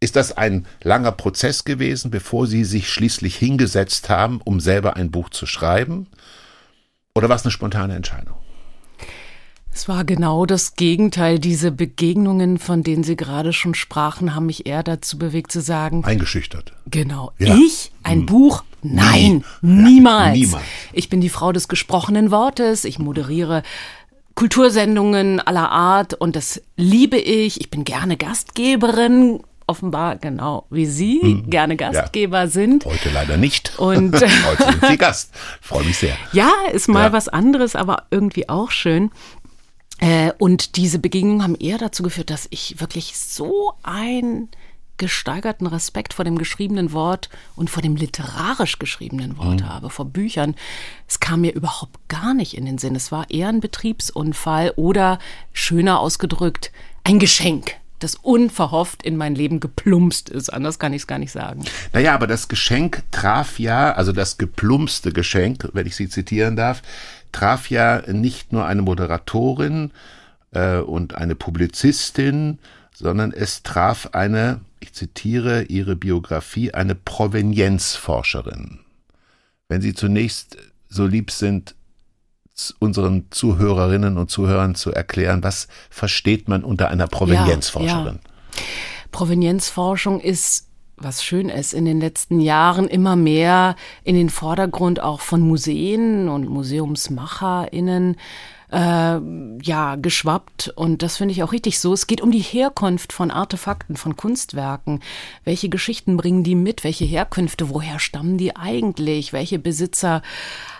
Ist 0.00 0.16
das 0.16 0.36
ein 0.36 0.66
langer 0.82 1.12
Prozess 1.12 1.64
gewesen, 1.64 2.10
bevor 2.10 2.46
Sie 2.46 2.64
sich 2.64 2.90
schließlich 2.90 3.36
hingesetzt 3.36 4.10
haben, 4.10 4.40
um 4.44 4.60
selber 4.60 4.96
ein 4.96 5.10
Buch 5.10 5.30
zu 5.30 5.46
schreiben? 5.46 6.08
Oder 7.14 7.30
war 7.30 7.36
es 7.36 7.44
eine 7.44 7.52
spontane 7.52 7.94
Entscheidung? 7.94 8.36
Es 9.74 9.88
war 9.88 10.04
genau 10.04 10.46
das 10.46 10.76
Gegenteil. 10.76 11.40
Diese 11.40 11.72
Begegnungen, 11.72 12.58
von 12.58 12.84
denen 12.84 13.02
Sie 13.02 13.16
gerade 13.16 13.52
schon 13.52 13.74
sprachen, 13.74 14.36
haben 14.36 14.46
mich 14.46 14.66
eher 14.66 14.84
dazu 14.84 15.18
bewegt 15.18 15.50
zu 15.50 15.60
sagen. 15.60 16.04
Eingeschüchtert. 16.04 16.72
Genau. 16.86 17.32
Ja. 17.40 17.56
Ich? 17.56 17.90
Ein 18.04 18.20
hm. 18.20 18.26
Buch? 18.26 18.62
Nein, 18.82 19.44
Nie. 19.62 19.82
niemals. 19.82 20.38
Ja, 20.38 20.44
niemals. 20.44 20.64
Ich 20.92 21.08
bin 21.08 21.20
die 21.20 21.28
Frau 21.28 21.50
des 21.50 21.66
gesprochenen 21.66 22.30
Wortes. 22.30 22.84
Ich 22.84 23.00
moderiere 23.00 23.64
Kultursendungen 24.36 25.40
aller 25.40 25.72
Art 25.72 26.14
und 26.14 26.36
das 26.36 26.62
liebe 26.76 27.18
ich. 27.18 27.60
Ich 27.60 27.68
bin 27.68 27.82
gerne 27.82 28.16
Gastgeberin 28.16 29.40
offenbar 29.66 30.16
genau 30.16 30.66
wie 30.70 30.86
Sie 30.86 31.20
hm. 31.20 31.50
gerne 31.50 31.76
Gastgeber 31.76 32.40
ja. 32.40 32.46
sind. 32.46 32.84
Heute 32.84 33.10
leider 33.10 33.36
nicht. 33.36 33.78
Und 33.78 34.14
heute 34.20 34.64
sind 34.64 34.86
Sie 34.86 34.98
Gast. 34.98 35.30
Freue 35.60 35.84
mich 35.84 35.98
sehr. 35.98 36.14
Ja, 36.32 36.52
ist 36.72 36.88
mal 36.88 37.06
ja. 37.06 37.12
was 37.12 37.28
anderes, 37.28 37.74
aber 37.74 38.04
irgendwie 38.10 38.48
auch 38.48 38.70
schön. 38.70 39.10
Äh, 39.98 40.32
und 40.38 40.76
diese 40.76 40.98
Begegnungen 40.98 41.42
haben 41.42 41.54
eher 41.54 41.78
dazu 41.78 42.02
geführt, 42.02 42.30
dass 42.30 42.46
ich 42.50 42.80
wirklich 42.80 43.16
so 43.16 43.74
einen 43.82 44.48
gesteigerten 44.96 45.66
Respekt 45.66 46.14
vor 46.14 46.24
dem 46.24 46.38
geschriebenen 46.38 46.92
Wort 46.92 47.28
und 47.56 47.68
vor 47.68 47.82
dem 47.82 47.96
literarisch 47.96 48.78
geschriebenen 48.78 49.36
Wort 49.38 49.60
mhm. 49.60 49.68
habe, 49.68 49.90
vor 49.90 50.04
Büchern. 50.04 50.54
Es 51.08 51.18
kam 51.18 51.40
mir 51.40 51.52
überhaupt 51.52 52.08
gar 52.08 52.32
nicht 52.32 52.56
in 52.56 52.64
den 52.64 52.78
Sinn. 52.78 52.94
Es 52.94 53.10
war 53.10 53.28
eher 53.30 53.48
ein 53.48 53.60
Betriebsunfall 53.60 54.72
oder 54.76 55.18
schöner 55.52 55.98
ausgedrückt, 55.98 56.70
ein 57.02 57.18
Geschenk 57.18 57.76
das 58.04 58.16
unverhofft 58.16 59.02
in 59.02 59.16
mein 59.16 59.34
Leben 59.34 59.60
geplumpst 59.60 60.28
ist. 60.28 60.52
Anders 60.52 60.78
kann 60.78 60.92
ich 60.92 61.02
es 61.02 61.06
gar 61.06 61.18
nicht 61.18 61.32
sagen. 61.32 61.64
Naja, 61.94 62.14
aber 62.14 62.26
das 62.26 62.48
Geschenk 62.48 63.02
traf 63.10 63.58
ja, 63.58 63.92
also 63.92 64.12
das 64.12 64.36
geplumpste 64.36 65.10
Geschenk, 65.10 65.70
wenn 65.72 65.86
ich 65.86 65.96
Sie 65.96 66.08
zitieren 66.08 66.54
darf, 66.54 66.82
traf 67.34 67.68
ja 67.68 68.00
nicht 68.10 68.52
nur 68.52 68.64
eine 68.64 68.82
Moderatorin 68.82 69.90
äh, 70.52 70.78
und 70.78 71.16
eine 71.16 71.34
Publizistin, 71.34 72.58
sondern 72.94 73.32
es 73.32 73.62
traf 73.62 74.10
eine, 74.12 74.60
ich 74.80 74.92
zitiere 74.92 75.64
ihre 75.64 75.96
Biografie, 75.96 76.72
eine 76.72 76.94
Provenienzforscherin. 76.94 78.78
Wenn 79.68 79.82
Sie 79.82 79.94
zunächst 79.94 80.56
so 80.88 81.06
lieb 81.06 81.30
sind, 81.30 81.74
unseren 82.78 83.26
Zuhörerinnen 83.30 84.16
und 84.16 84.30
Zuhörern 84.30 84.76
zu 84.76 84.92
erklären, 84.92 85.42
was 85.42 85.66
versteht 85.90 86.48
man 86.48 86.62
unter 86.62 86.88
einer 86.88 87.08
Provenienzforscherin? 87.08 88.20
Ja, 88.22 88.60
ja. 88.60 88.62
Provenienzforschung 89.10 90.20
ist 90.20 90.68
was 90.96 91.24
schön 91.24 91.48
ist, 91.48 91.74
in 91.74 91.84
den 91.84 92.00
letzten 92.00 92.40
Jahren 92.40 92.86
immer 92.86 93.16
mehr 93.16 93.76
in 94.04 94.14
den 94.14 94.30
Vordergrund 94.30 95.00
auch 95.00 95.20
von 95.20 95.40
Museen 95.40 96.28
und 96.28 96.48
MuseumsmacherInnen 96.48 98.16
äh, 98.74 99.20
ja, 99.62 99.94
geschwappt. 99.94 100.72
Und 100.74 101.02
das 101.02 101.16
finde 101.16 101.32
ich 101.32 101.42
auch 101.42 101.52
richtig 101.52 101.78
so. 101.78 101.92
Es 101.92 102.06
geht 102.08 102.20
um 102.20 102.32
die 102.32 102.40
Herkunft 102.40 103.12
von 103.12 103.30
Artefakten, 103.30 103.96
von 103.96 104.16
Kunstwerken. 104.16 105.00
Welche 105.44 105.68
Geschichten 105.68 106.16
bringen 106.16 106.42
die 106.42 106.56
mit? 106.56 106.82
Welche 106.82 107.04
Herkünfte? 107.04 107.70
Woher 107.70 108.00
stammen 108.00 108.36
die 108.36 108.56
eigentlich? 108.56 109.32
Welche 109.32 109.60
Besitzer 109.60 110.22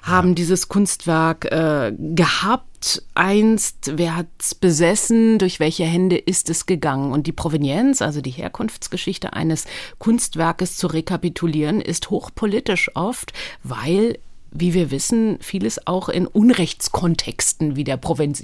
haben 0.02 0.30
ja. 0.30 0.34
dieses 0.34 0.68
Kunstwerk 0.68 1.44
äh, 1.46 1.92
gehabt? 1.96 3.02
Einst, 3.14 3.92
wer 3.94 4.16
hat's 4.16 4.54
besessen? 4.54 5.38
Durch 5.38 5.58
welche 5.58 5.84
Hände 5.84 6.18
ist 6.18 6.50
es 6.50 6.66
gegangen? 6.66 7.12
Und 7.12 7.26
die 7.26 7.32
Provenienz, 7.32 8.02
also 8.02 8.20
die 8.20 8.30
Herkunftsgeschichte 8.30 9.32
eines 9.32 9.64
Kunstwerkes 9.98 10.76
zu 10.76 10.88
rekapitulieren, 10.88 11.80
ist 11.80 12.10
hochpolitisch 12.10 12.90
oft, 12.94 13.32
weil 13.62 14.18
wie 14.54 14.73
wir 14.73 14.90
wissen, 14.90 15.38
vieles 15.40 15.87
auch 15.87 16.08
in 16.08 16.26
Unrechtskontexten, 16.26 17.76
wie 17.76 17.84
der 17.84 17.96
Proven 17.96 18.34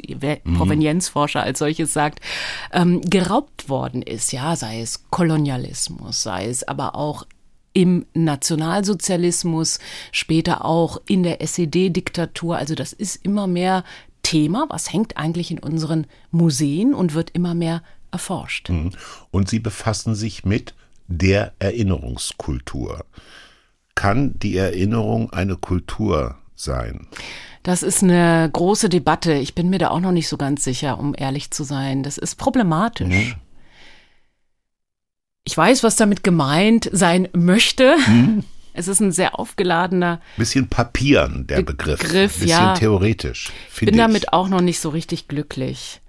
mhm. 0.45 0.55
Provenienzforscher 0.57 1.43
als 1.43 1.61
solches 1.61 1.93
sagt, 1.93 2.21
ähm, 2.73 3.01
geraubt 3.03 3.69
worden 3.69 4.03
ist. 4.03 4.33
Ja, 4.33 4.57
sei 4.57 4.81
es 4.81 5.09
Kolonialismus, 5.11 6.23
sei 6.23 6.47
es 6.47 6.67
aber 6.67 6.97
auch 6.97 7.27
im 7.73 8.07
Nationalsozialismus, 8.15 9.79
später 10.11 10.65
auch 10.65 11.01
in 11.07 11.23
der 11.23 11.41
SED-Diktatur. 11.41 12.57
Also 12.57 12.75
das 12.75 12.93
ist 12.93 13.25
immer 13.25 13.47
mehr 13.47 13.85
Thema, 14.23 14.67
was 14.69 14.93
hängt 14.93 15.17
eigentlich 15.17 15.53
in 15.53 15.61
unseren 15.61 16.07
Museen 16.33 16.93
und 16.93 17.15
wird 17.15 17.31
immer 17.31 17.55
mehr 17.55 17.83
erforscht. 18.11 18.71
Mhm. 18.71 18.91
Und 19.31 19.49
Sie 19.49 19.61
befassen 19.61 20.17
sich 20.17 20.45
mit 20.45 20.75
der 21.07 21.53
Erinnerungskultur 21.61 23.05
kann 24.01 24.33
die 24.39 24.57
Erinnerung 24.57 25.31
eine 25.31 25.57
Kultur 25.57 26.37
sein? 26.55 27.07
Das 27.63 27.83
ist 27.83 28.03
eine 28.03 28.49
große 28.51 28.89
Debatte. 28.89 29.35
Ich 29.35 29.55
bin 29.55 29.69
mir 29.69 29.79
da 29.79 29.91
auch 29.91 30.01
noch 30.01 30.11
nicht 30.11 30.27
so 30.27 30.39
ganz 30.39 30.65
sicher, 30.65 30.99
um 30.99 31.15
ehrlich 31.15 31.51
zu 31.51 31.65
sein. 31.65 32.03
Das 32.03 32.17
ist 32.17 32.37
problematisch. 32.37 33.09
Mhm. 33.09 33.35
Ich 35.45 35.55
weiß, 35.55 35.83
was 35.83 35.97
damit 35.97 36.25
gemeint 36.25 36.89
sein 36.93 37.29
möchte. 37.35 37.97
Mhm. 38.09 38.45
Es 38.73 38.87
ist 38.87 39.01
ein 39.01 39.11
sehr 39.11 39.37
aufgeladener. 39.37 40.21
Bisschen 40.37 40.69
Papieren, 40.69 41.45
der 41.49 41.61
Begriff. 41.63 41.99
Begriff 41.99 42.35
bisschen 42.35 42.51
ja. 42.51 42.75
theoretisch. 42.75 43.51
Ich 43.75 43.81
bin 43.81 43.89
ich. 43.89 43.97
damit 43.97 44.33
auch 44.33 44.47
noch 44.49 44.61
nicht 44.61 44.79
so 44.79 44.91
richtig 44.91 45.27
glücklich. 45.27 46.01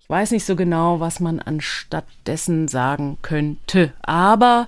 Ich 0.00 0.10
weiß 0.10 0.32
nicht 0.32 0.44
so 0.44 0.56
genau, 0.56 0.98
was 0.98 1.20
man 1.20 1.38
anstatt 1.38 2.06
dessen 2.26 2.66
sagen 2.66 3.18
könnte. 3.22 3.92
Aber 4.02 4.66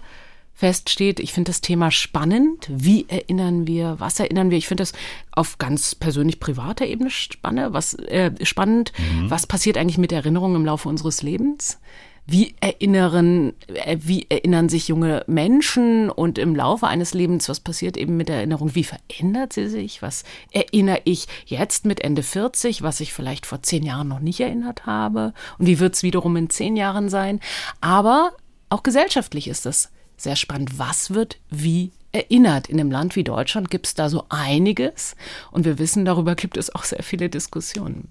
feststeht. 0.54 1.20
Ich 1.20 1.32
finde 1.32 1.50
das 1.50 1.60
Thema 1.60 1.90
spannend. 1.90 2.68
Wie 2.70 3.06
erinnern 3.08 3.66
wir? 3.66 3.96
Was 3.98 4.20
erinnern 4.20 4.50
wir? 4.50 4.58
Ich 4.58 4.68
finde 4.68 4.82
das 4.82 4.92
auf 5.32 5.58
ganz 5.58 5.94
persönlich 5.94 6.40
privater 6.40 6.86
Ebene 6.86 7.10
spannend. 7.10 7.72
Was, 7.72 7.94
äh, 7.94 8.32
spannend. 8.44 8.92
Mhm. 8.98 9.30
Was 9.30 9.46
passiert 9.46 9.76
eigentlich 9.76 9.98
mit 9.98 10.12
Erinnerungen 10.12 10.56
im 10.56 10.64
Laufe 10.64 10.88
unseres 10.88 11.22
Lebens? 11.22 11.78
Wie 12.24 12.54
erinnern, 12.60 13.52
äh, 13.66 13.98
wie 14.00 14.26
erinnern 14.28 14.68
sich 14.68 14.86
junge 14.86 15.24
Menschen 15.26 16.08
und 16.08 16.38
im 16.38 16.54
Laufe 16.54 16.86
eines 16.86 17.14
Lebens, 17.14 17.48
was 17.48 17.58
passiert 17.58 17.96
eben 17.96 18.16
mit 18.16 18.28
der 18.28 18.36
Erinnerung? 18.36 18.76
Wie 18.76 18.84
verändert 18.84 19.52
sie 19.52 19.68
sich? 19.68 20.02
Was 20.02 20.22
erinnere 20.52 21.00
ich 21.04 21.26
jetzt 21.46 21.84
mit 21.84 22.00
Ende 22.00 22.22
40, 22.22 22.82
was 22.82 23.00
ich 23.00 23.12
vielleicht 23.12 23.44
vor 23.44 23.62
zehn 23.62 23.82
Jahren 23.82 24.06
noch 24.06 24.20
nicht 24.20 24.38
erinnert 24.38 24.86
habe? 24.86 25.34
Und 25.58 25.66
wie 25.66 25.80
wird 25.80 25.96
es 25.96 26.04
wiederum 26.04 26.36
in 26.36 26.48
zehn 26.48 26.76
Jahren 26.76 27.08
sein? 27.08 27.40
Aber 27.80 28.30
auch 28.68 28.84
gesellschaftlich 28.84 29.48
ist 29.48 29.66
das 29.66 29.90
sehr 30.22 30.36
spannend. 30.36 30.78
Was 30.78 31.12
wird 31.12 31.38
wie 31.50 31.92
erinnert? 32.12 32.68
In 32.68 32.80
einem 32.80 32.90
Land 32.90 33.16
wie 33.16 33.24
Deutschland 33.24 33.70
gibt 33.70 33.86
es 33.86 33.94
da 33.94 34.08
so 34.08 34.24
einiges 34.28 35.16
und 35.50 35.64
wir 35.64 35.78
wissen, 35.78 36.04
darüber 36.04 36.34
gibt 36.34 36.56
es 36.56 36.74
auch 36.74 36.84
sehr 36.84 37.02
viele 37.02 37.28
Diskussionen. 37.28 38.08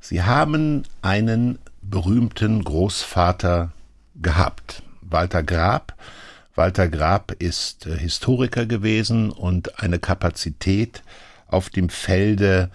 Sie 0.00 0.22
haben 0.22 0.84
einen 1.02 1.58
berühmten 1.82 2.64
Großvater 2.64 3.72
gehabt, 4.16 4.82
Walter 5.02 5.42
Grab. 5.42 5.94
Walter 6.54 6.88
Grab 6.88 7.32
ist 7.38 7.86
äh, 7.86 7.98
Historiker 7.98 8.66
gewesen 8.66 9.30
und 9.30 9.80
eine 9.80 9.98
Kapazität 9.98 11.02
auf 11.48 11.70
dem 11.70 11.88
Felde 11.88 12.70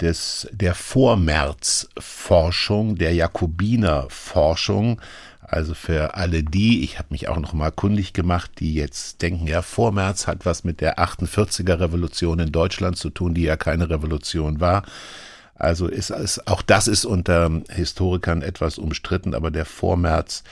des, 0.00 0.48
der 0.52 0.74
Vormärzforschung, 0.74 2.96
der 2.96 3.14
Jakobinerforschung, 3.14 5.00
also 5.54 5.74
für 5.74 6.16
alle 6.16 6.42
die, 6.42 6.82
ich 6.82 6.98
habe 6.98 7.08
mich 7.10 7.28
auch 7.28 7.38
noch 7.38 7.52
mal 7.52 7.70
kundig 7.70 8.12
gemacht, 8.12 8.50
die 8.58 8.74
jetzt 8.74 9.22
denken, 9.22 9.46
ja, 9.46 9.62
Vormärz 9.62 10.26
hat 10.26 10.44
was 10.44 10.64
mit 10.64 10.80
der 10.80 10.98
48er 10.98 11.78
Revolution 11.78 12.40
in 12.40 12.50
Deutschland 12.50 12.98
zu 12.98 13.08
tun, 13.08 13.34
die 13.34 13.44
ja 13.44 13.56
keine 13.56 13.88
Revolution 13.88 14.58
war. 14.58 14.82
Also 15.54 15.86
ist, 15.86 16.10
ist 16.10 16.48
auch 16.48 16.60
das 16.60 16.88
ist 16.88 17.04
unter 17.04 17.62
Historikern 17.70 18.42
etwas 18.42 18.78
umstritten, 18.78 19.32
aber 19.32 19.52
der 19.52 19.64
Vormärz 19.64 20.42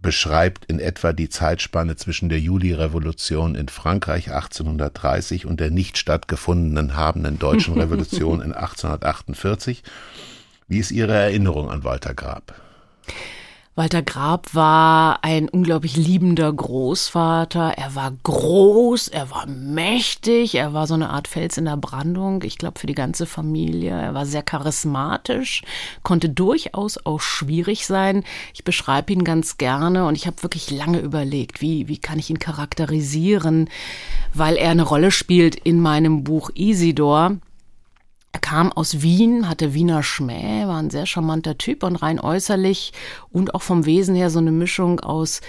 beschreibt 0.00 0.66
in 0.66 0.78
etwa 0.78 1.12
die 1.12 1.28
Zeitspanne 1.28 1.96
zwischen 1.96 2.28
der 2.28 2.38
Juli-Revolution 2.38 3.56
in 3.56 3.66
Frankreich 3.66 4.30
1830 4.30 5.46
und 5.46 5.58
der 5.58 5.72
nicht 5.72 5.98
stattgefundenen 5.98 6.94
habenden 6.94 7.40
deutschen 7.40 7.74
Revolution 7.80 8.40
in 8.40 8.52
1848. 8.52 9.82
Wie 10.68 10.78
ist 10.78 10.92
Ihre 10.92 11.14
Erinnerung 11.14 11.68
an 11.68 11.82
Walter 11.82 12.14
Grab? 12.14 12.54
Walter 13.78 14.00
Grab 14.00 14.54
war 14.54 15.22
ein 15.22 15.50
unglaublich 15.50 15.98
liebender 15.98 16.50
Großvater. 16.50 17.74
Er 17.76 17.94
war 17.94 18.10
groß, 18.22 19.08
er 19.08 19.30
war 19.30 19.46
mächtig, 19.46 20.54
er 20.54 20.72
war 20.72 20.86
so 20.86 20.94
eine 20.94 21.10
Art 21.10 21.28
Fels 21.28 21.58
in 21.58 21.66
der 21.66 21.76
Brandung. 21.76 22.42
Ich 22.42 22.56
glaube, 22.56 22.80
für 22.80 22.86
die 22.86 22.94
ganze 22.94 23.26
Familie. 23.26 23.90
Er 23.90 24.14
war 24.14 24.24
sehr 24.24 24.42
charismatisch, 24.42 25.60
konnte 26.02 26.30
durchaus 26.30 26.96
auch 27.04 27.20
schwierig 27.20 27.86
sein. 27.86 28.24
Ich 28.54 28.64
beschreibe 28.64 29.12
ihn 29.12 29.24
ganz 29.24 29.58
gerne 29.58 30.06
und 30.06 30.14
ich 30.14 30.26
habe 30.26 30.42
wirklich 30.42 30.70
lange 30.70 31.00
überlegt, 31.00 31.60
wie, 31.60 31.86
wie 31.86 31.98
kann 31.98 32.18
ich 32.18 32.30
ihn 32.30 32.38
charakterisieren, 32.38 33.68
weil 34.32 34.56
er 34.56 34.70
eine 34.70 34.84
Rolle 34.84 35.10
spielt 35.10 35.54
in 35.54 35.80
meinem 35.80 36.24
Buch 36.24 36.48
Isidor. 36.54 37.36
Er 38.36 38.40
kam 38.40 38.70
aus 38.70 39.00
Wien, 39.00 39.48
hatte 39.48 39.72
Wiener 39.72 40.02
Schmäh, 40.02 40.66
war 40.66 40.76
ein 40.76 40.90
sehr 40.90 41.06
charmanter 41.06 41.56
Typ 41.56 41.82
und 41.82 41.96
rein 41.96 42.20
äußerlich 42.20 42.92
und 43.30 43.54
auch 43.54 43.62
vom 43.62 43.86
Wesen 43.86 44.14
her 44.14 44.28
so 44.28 44.40
eine 44.40 44.52
Mischung 44.52 45.00
aus, 45.00 45.40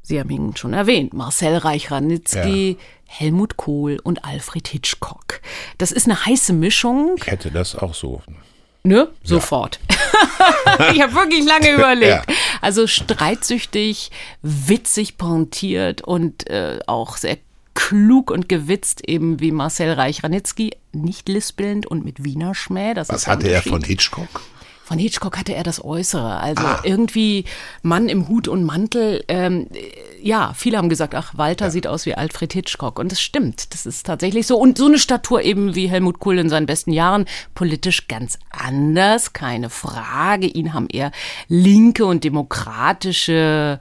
Sie 0.00 0.18
haben 0.18 0.30
ihn 0.30 0.56
schon 0.56 0.72
erwähnt, 0.72 1.12
Marcel 1.12 1.58
Reich-Ranitzky, 1.58 2.70
ja. 2.70 2.84
Helmut 3.04 3.58
Kohl 3.58 3.98
und 4.02 4.24
Alfred 4.24 4.66
Hitchcock. 4.66 5.42
Das 5.76 5.92
ist 5.92 6.06
eine 6.06 6.24
heiße 6.24 6.54
Mischung. 6.54 7.16
Ich 7.18 7.26
hätte 7.26 7.50
das 7.50 7.76
auch 7.76 7.92
so. 7.92 8.22
Ne? 8.82 9.08
Sofort. 9.22 9.78
Ja. 9.90 10.90
ich 10.92 11.02
habe 11.02 11.14
wirklich 11.14 11.44
lange 11.44 11.70
überlegt. 11.74 12.30
Ja. 12.30 12.34
Also 12.62 12.86
streitsüchtig, 12.86 14.10
witzig 14.40 15.18
pointiert 15.18 16.00
und 16.00 16.48
äh, 16.48 16.78
auch 16.86 17.18
sehr 17.18 17.36
klug 17.76 18.32
und 18.32 18.48
gewitzt, 18.48 19.08
eben 19.08 19.38
wie 19.38 19.52
Marcel 19.52 19.92
Reich-Ranitzky, 19.92 20.72
nicht 20.92 21.28
lispelnd 21.28 21.86
und 21.86 22.04
mit 22.04 22.24
Wiener 22.24 22.56
Schmäh. 22.56 22.94
Das 22.94 23.10
Was 23.10 23.28
hatte 23.28 23.48
er 23.48 23.62
von 23.62 23.84
Hitchcock? 23.84 24.40
Von 24.82 24.98
Hitchcock 24.98 25.36
hatte 25.36 25.52
er 25.52 25.64
das 25.64 25.84
Äußere. 25.84 26.38
Also 26.38 26.64
ah. 26.64 26.80
irgendwie 26.84 27.44
Mann 27.82 28.08
im 28.08 28.28
Hut 28.28 28.46
und 28.46 28.62
Mantel. 28.64 29.24
Ähm, 29.26 29.66
ja, 30.22 30.52
viele 30.54 30.78
haben 30.78 30.88
gesagt, 30.88 31.16
ach, 31.16 31.36
Walter 31.36 31.66
ja. 31.66 31.70
sieht 31.72 31.88
aus 31.88 32.06
wie 32.06 32.14
Alfred 32.14 32.52
Hitchcock. 32.52 33.00
Und 33.00 33.10
das 33.10 33.20
stimmt. 33.20 33.74
Das 33.74 33.84
ist 33.84 34.06
tatsächlich 34.06 34.46
so. 34.46 34.56
Und 34.56 34.78
so 34.78 34.86
eine 34.86 35.00
Statur 35.00 35.42
eben 35.42 35.74
wie 35.74 35.88
Helmut 35.88 36.20
Kohl 36.20 36.38
in 36.38 36.48
seinen 36.48 36.66
besten 36.66 36.92
Jahren. 36.92 37.26
Politisch 37.54 38.06
ganz 38.06 38.38
anders, 38.50 39.32
keine 39.32 39.70
Frage. 39.70 40.46
Ihn 40.46 40.72
haben 40.72 40.86
eher 40.88 41.10
linke 41.48 42.06
und 42.06 42.22
demokratische 42.22 43.80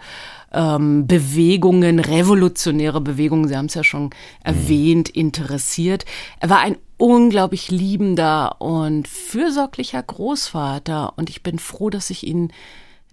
ähm, 0.56 1.06
Bewegungen, 1.06 2.00
revolutionäre 2.00 3.02
Bewegungen, 3.02 3.48
Sie 3.48 3.56
haben 3.56 3.66
es 3.66 3.74
ja 3.74 3.84
schon 3.84 4.10
erwähnt, 4.44 5.10
interessiert. 5.10 6.06
Er 6.40 6.50
war 6.50 6.60
ein 6.60 6.78
unglaublich 6.98 7.70
liebender 7.70 8.62
und 8.62 9.08
fürsorglicher 9.08 10.02
Großvater 10.02 11.14
und 11.18 11.30
ich 11.30 11.44
bin 11.44 11.60
froh, 11.60 11.90
dass 11.90 12.10
ich 12.10 12.26
ihn 12.26 12.52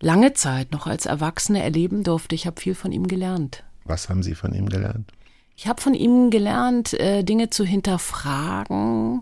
lange 0.00 0.32
Zeit 0.34 0.72
noch 0.72 0.87
als 0.87 1.06
Erwachsene 1.06 1.62
erleben 1.62 2.04
durfte. 2.04 2.34
Ich 2.34 2.46
habe 2.46 2.61
viel 2.61 2.75
von 2.75 2.92
ihm 2.92 3.08
gelernt. 3.08 3.64
Was 3.84 4.08
haben 4.08 4.22
Sie 4.22 4.34
von 4.34 4.54
ihm 4.54 4.68
gelernt? 4.68 5.12
Ich 5.56 5.66
habe 5.66 5.80
von 5.80 5.94
ihm 5.94 6.30
gelernt, 6.30 6.94
äh, 6.94 7.22
Dinge 7.25 7.50
zu 7.50 7.64
hinterfragen, 7.64 9.20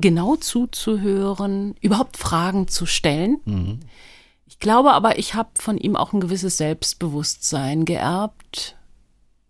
genau 0.00 0.36
zuzuhören, 0.36 1.74
überhaupt 1.80 2.16
Fragen 2.16 2.68
zu 2.68 2.86
stellen. 2.86 3.40
Mhm. 3.44 3.80
Ich 4.58 4.60
glaube 4.60 4.92
aber, 4.92 5.20
ich 5.20 5.34
habe 5.34 5.50
von 5.54 5.78
ihm 5.78 5.94
auch 5.94 6.12
ein 6.12 6.18
gewisses 6.18 6.56
Selbstbewusstsein 6.56 7.84
geerbt, 7.84 8.74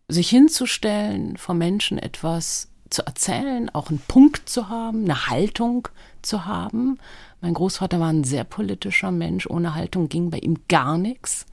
sich 0.06 0.28
hinzustellen, 0.28 1.38
vor 1.38 1.54
Menschen 1.54 1.98
etwas 1.98 2.68
zu 2.90 3.06
erzählen, 3.06 3.70
auch 3.70 3.88
einen 3.88 4.02
Punkt 4.06 4.50
zu 4.50 4.68
haben, 4.68 5.04
eine 5.04 5.28
Haltung 5.28 5.88
zu 6.20 6.44
haben. 6.44 6.98
Mein 7.40 7.54
Großvater 7.54 7.98
war 8.00 8.08
ein 8.08 8.22
sehr 8.22 8.44
politischer 8.44 9.10
Mensch, 9.10 9.46
ohne 9.48 9.74
Haltung 9.74 10.10
ging 10.10 10.28
bei 10.28 10.40
ihm 10.40 10.58
gar 10.68 10.98
nichts. 10.98 11.46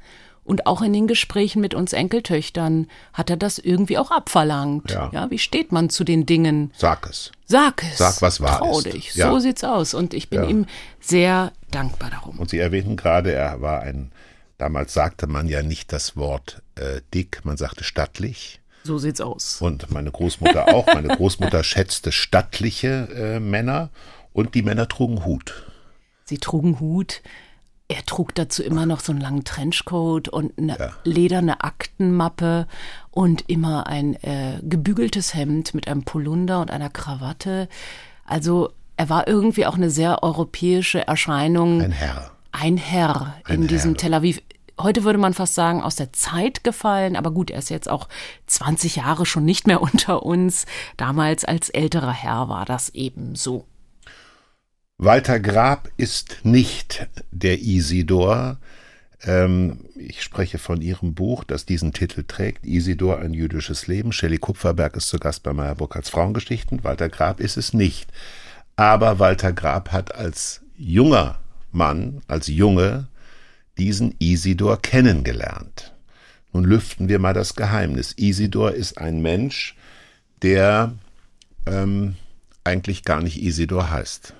Und 0.45 0.67
auch 0.67 0.83
in 0.83 0.93
den 0.93 1.07
Gesprächen 1.07 1.59
mit 1.59 1.73
uns 1.73 1.91
Enkeltöchtern 1.91 2.87
hat 3.13 3.31
er 3.31 3.35
das 3.35 3.57
irgendwie 3.57 3.97
auch 3.97 4.11
abverlangt. 4.11 4.91
Ja. 4.91 5.09
ja 5.11 5.31
wie 5.31 5.39
steht 5.39 5.71
man 5.71 5.89
zu 5.89 6.03
den 6.03 6.27
Dingen? 6.27 6.71
Sag 6.77 7.09
es. 7.09 7.31
Sag 7.45 7.83
es. 7.83 7.97
Sag, 7.97 8.21
was 8.21 8.39
wahr 8.41 8.59
Trau 8.59 8.77
ist. 8.77 8.93
dich. 8.93 9.15
Ja. 9.15 9.31
So 9.31 9.39
sieht's 9.39 9.63
aus. 9.63 9.95
Und 9.95 10.13
ich 10.13 10.29
bin 10.29 10.43
ja. 10.43 10.49
ihm 10.49 10.65
sehr 10.99 11.51
dankbar 11.71 12.11
darum. 12.11 12.39
Und 12.39 12.51
Sie 12.51 12.59
erwähnten 12.59 12.95
gerade, 12.95 13.33
er 13.33 13.59
war 13.61 13.81
ein, 13.81 14.11
damals 14.59 14.93
sagte 14.93 15.25
man 15.25 15.47
ja 15.47 15.63
nicht 15.63 15.91
das 15.91 16.15
Wort 16.15 16.61
äh, 16.75 17.01
dick, 17.12 17.43
man 17.43 17.58
sagte 17.58 17.84
stattlich. 17.84 18.62
So 18.84 18.99
sieht's 18.99 19.21
aus. 19.21 19.60
Und 19.62 19.89
meine 19.89 20.12
Großmutter 20.12 20.67
auch. 20.75 20.86
Meine 20.86 21.08
Großmutter 21.08 21.63
schätzte 21.63 22.12
stattliche 22.12 23.08
äh, 23.15 23.39
Männer 23.39 23.89
und 24.31 24.53
die 24.53 24.62
Männer 24.62 24.88
trugen 24.88 25.25
Hut. 25.25 25.65
Sie 26.25 26.38
trugen 26.38 26.79
Hut. 26.79 27.23
Er 27.88 28.04
trug 28.06 28.34
dazu 28.34 28.63
immer 28.63 28.88
noch 28.88 29.00
so 29.00 29.12
einen 29.12 29.21
langen 29.21 29.43
Trenchcoat 29.43 30.28
und 30.28 30.58
eine 30.58 30.78
ja. 30.80 30.91
lederne 31.04 31.63
Aktenmappe 31.63 32.67
und 33.12 33.48
immer 33.48 33.86
ein 33.86 34.15
äh, 34.24 34.60
gebügeltes 34.63 35.36
Hemd 35.36 35.76
mit 35.76 35.88
einem 35.88 36.04
Polunder 36.04 36.62
und 36.62 36.71
einer 36.71 36.89
Krawatte. 36.89 37.69
Also 38.26 38.71
er 38.98 39.10
war 39.10 39.28
irgendwie 39.28 39.67
auch 39.67 39.76
eine 39.76 39.91
sehr 39.91 40.24
europäische 40.24 41.08
Erscheinung. 41.08 41.82
Ein 41.82 41.91
Herr. 41.91 42.32
Ein 42.52 42.78
Herr 42.78 43.36
ein 43.43 43.56
in 43.56 43.62
Herr. 43.62 43.67
diesem 43.67 43.98
Tel 43.98 44.15
Aviv. 44.15 44.41
Heute 44.82 45.04
würde 45.04 45.19
man 45.19 45.34
fast 45.36 45.54
sagen, 45.54 45.84
aus 45.84 45.95
der 45.95 46.12
Zeit 46.12 46.63
gefallen, 46.63 47.15
aber 47.15 47.32
gut, 47.32 47.52
er 47.52 47.60
ist 47.60 47.69
jetzt 47.69 47.89
auch 47.89 48.10
20 48.48 48.98
Jahre 48.98 49.28
schon 49.28 49.45
nicht 49.45 49.67
mehr 49.67 49.82
unter 49.84 50.24
uns. 50.24 50.65
Damals 50.98 51.45
als 51.45 51.69
älterer 51.69 52.12
Herr 52.12 52.50
war 52.50 52.65
das 52.65 52.89
eben 52.89 53.36
so. 53.36 53.65
Walter 54.97 55.41
Grab 55.41 55.89
ist 55.97 56.38
nicht 56.43 57.08
der 57.31 57.60
Isidor. 57.62 58.58
Ähm, 59.23 59.81
ich 59.95 60.23
spreche 60.23 60.58
von 60.58 60.81
ihrem 60.81 61.13
Buch, 61.13 61.43
das 61.43 61.65
diesen 61.65 61.91
Titel 61.91 62.23
trägt, 62.25 62.65
Isidor, 62.65 63.19
ein 63.19 63.34
jüdisches 63.34 63.88
Leben. 63.88 64.13
Shelley 64.13 64.38
Kupferberg 64.38 64.95
ist 64.95 65.10
zu 65.10 65.19
Gast 65.19 65.43
bei 65.43 65.51
Meyer 65.51 65.75
Burkhardts 65.75 66.10
Frauengeschichten. 66.10 66.86
Walter 66.86 67.10
Grab 67.10 67.41
ist 67.41 67.58
es 67.58 67.73
nicht. 67.73 68.10
Aber 68.77 69.19
Walter 69.19 69.51
Grab 69.51 69.91
hat 69.91 70.15
als 70.15 70.62
junger 70.77 71.39
Mann, 71.73 72.21
als 72.27 72.47
Junge, 72.47 73.08
diesen 73.77 74.15
Isidor 74.19 74.81
kennengelernt. 74.81 75.93
Nun 76.53 76.63
lüften 76.63 77.10
wir 77.10 77.19
mal 77.19 77.34
das 77.34 77.55
Geheimnis. 77.55 78.13
Isidor 78.13 78.71
ist 78.71 78.97
ein 78.97 79.21
Mensch, 79.21 79.75
der 80.41 80.93
ähm, 81.65 82.15
eigentlich 82.63 83.03
gar 83.03 83.21
nicht 83.21 83.43
Isidor 83.43 83.89
heißt. 83.89 84.34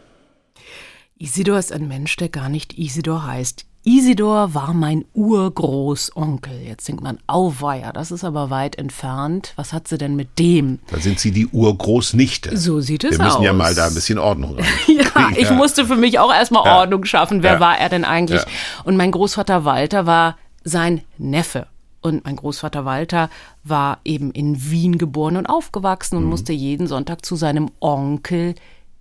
Isidor 1.17 1.58
ist 1.58 1.71
ein 1.71 1.88
Mensch, 1.88 2.17
der 2.17 2.28
gar 2.28 2.49
nicht 2.49 2.78
Isidor 2.78 3.25
heißt. 3.25 3.65
Isidor 3.86 4.54
war 4.54 4.73
mein 4.73 5.06
Urgroßonkel. 5.13 6.60
Jetzt 6.62 6.88
denkt 6.88 7.04
man, 7.04 7.19
auweia, 7.28 7.93
das 7.93 8.12
ist 8.12 8.25
aber 8.25 8.49
weit 8.49 8.78
entfernt. 8.78 9.54
Was 9.56 9.71
hat 9.71 9.88
sie 9.88 9.97
denn 9.97 10.17
mit 10.17 10.39
dem? 10.39 10.80
Da 10.88 10.99
sind 10.99 11.19
sie 11.19 11.32
die 11.32 11.47
Urgroßnichte. 11.47 12.58
So 12.58 12.82
sieht 12.82 13.06
es 13.06 13.12
aus. 13.12 13.17
Wir 13.19 13.23
müssen 13.25 13.38
aus. 13.38 13.45
ja 13.45 13.54
mal 13.54 13.75
da 13.75 13.88
ein 13.88 13.93
bisschen 13.93 14.17
Ordnung 14.17 14.56
rein. 14.56 14.65
ja, 14.88 15.30
ich 15.38 15.49
musste 15.51 15.86
für 15.86 15.95
mich 15.95 16.19
auch 16.19 16.34
erstmal 16.34 16.65
ja. 16.65 16.80
Ordnung 16.80 17.06
schaffen. 17.06 17.43
Wer 17.43 17.54
ja. 17.54 17.60
war 17.62 17.78
er 17.78 17.88
denn 17.88 18.04
eigentlich? 18.04 18.41
Ja. 18.41 18.47
Und 18.84 18.97
mein 18.97 19.12
Großvater 19.12 19.63
Walter 19.63 20.06
war 20.06 20.38
sein 20.65 21.01
Neffe. 21.17 21.67
Und 22.01 22.25
mein 22.25 22.36
Großvater 22.36 22.84
Walter 22.84 23.30
war 23.63 23.99
eben 24.04 24.32
in 24.32 24.69
Wien 24.69 24.97
geboren 24.97 25.38
und 25.38 25.45
aufgewachsen 25.45 26.17
und 26.17 26.23
mhm. 26.23 26.30
musste 26.30 26.51
jeden 26.51 26.88
Sonntag 26.88 27.23
zu 27.23 27.38
seinem 27.38 27.71
Onkel 27.80 28.56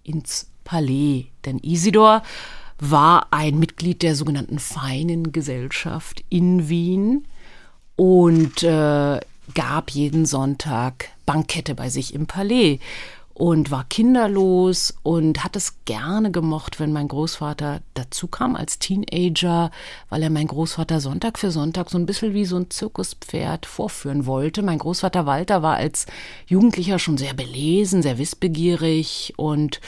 ins 0.05 0.47
Palais. 0.65 1.27
Denn 1.45 1.59
Isidor 1.59 2.23
war 2.79 3.29
ein 3.31 3.59
Mitglied 3.59 4.03
der 4.03 4.17
sogenannten 4.17 4.59
Feinen 4.59 5.33
Gesellschaft 5.33 6.25
in 6.29 6.69
Wien 6.69 7.27
und 7.97 8.63
äh, 8.63 9.21
gab 9.55 9.91
jeden 9.91 10.27
Sonntag 10.27 11.11
Bankette 11.27 11.75
bei 11.75 11.89
sich 11.89 12.15
im 12.15 12.27
Palais 12.27 12.81
und 13.35 13.73
war 13.73 13.85
kinderlos 13.85 14.95
und 15.03 15.43
hat 15.43 15.57
es 15.57 15.85
gerne 15.85 16.31
gemocht, 16.31 16.79
wenn 16.79 16.93
mein 16.93 17.09
Großvater 17.09 17.83
dazu 17.95 18.29
kam 18.29 18.55
als 18.55 18.79
Teenager, 18.79 19.73
weil 20.09 20.23
er 20.23 20.31
mein 20.31 20.47
Großvater 20.47 21.01
Sonntag 21.01 21.39
für 21.39 21.51
Sonntag 21.51 21.91
so 21.91 21.99
ein 21.99 22.07
bisschen 22.07 22.33
wie 22.33 22.45
so 22.45 22.57
ein 22.57 22.71
Zirkuspferd 22.71 23.67
vorführen 23.67 24.27
wollte. 24.27 24.63
Mein 24.63 24.79
Großvater 24.79 25.27
Walter 25.27 25.63
war 25.63 25.75
als 25.75 26.07
Jugendlicher 26.47 27.01
schon 27.01 27.19
sehr 27.19 27.35
belesen, 27.35 28.03
sehr 28.03 28.19
wissbegierig 28.19 29.35
und 29.37 29.81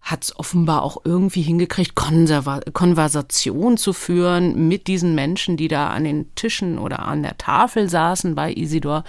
hat 0.00 0.24
es 0.24 0.36
offenbar 0.38 0.82
auch 0.82 0.98
irgendwie 1.04 1.42
hingekriegt, 1.42 1.94
Konserva 1.94 2.60
Konversation 2.72 3.76
zu 3.76 3.92
führen 3.92 4.68
mit 4.68 4.86
diesen 4.86 5.14
Menschen, 5.14 5.56
die 5.56 5.68
da 5.68 5.88
an 5.90 6.04
den 6.04 6.34
Tischen 6.34 6.78
oder 6.78 7.00
an 7.00 7.22
der 7.22 7.38
Tafel 7.38 7.88
saßen 7.88 8.34
bei 8.34 8.52
Isidor. 8.52 9.04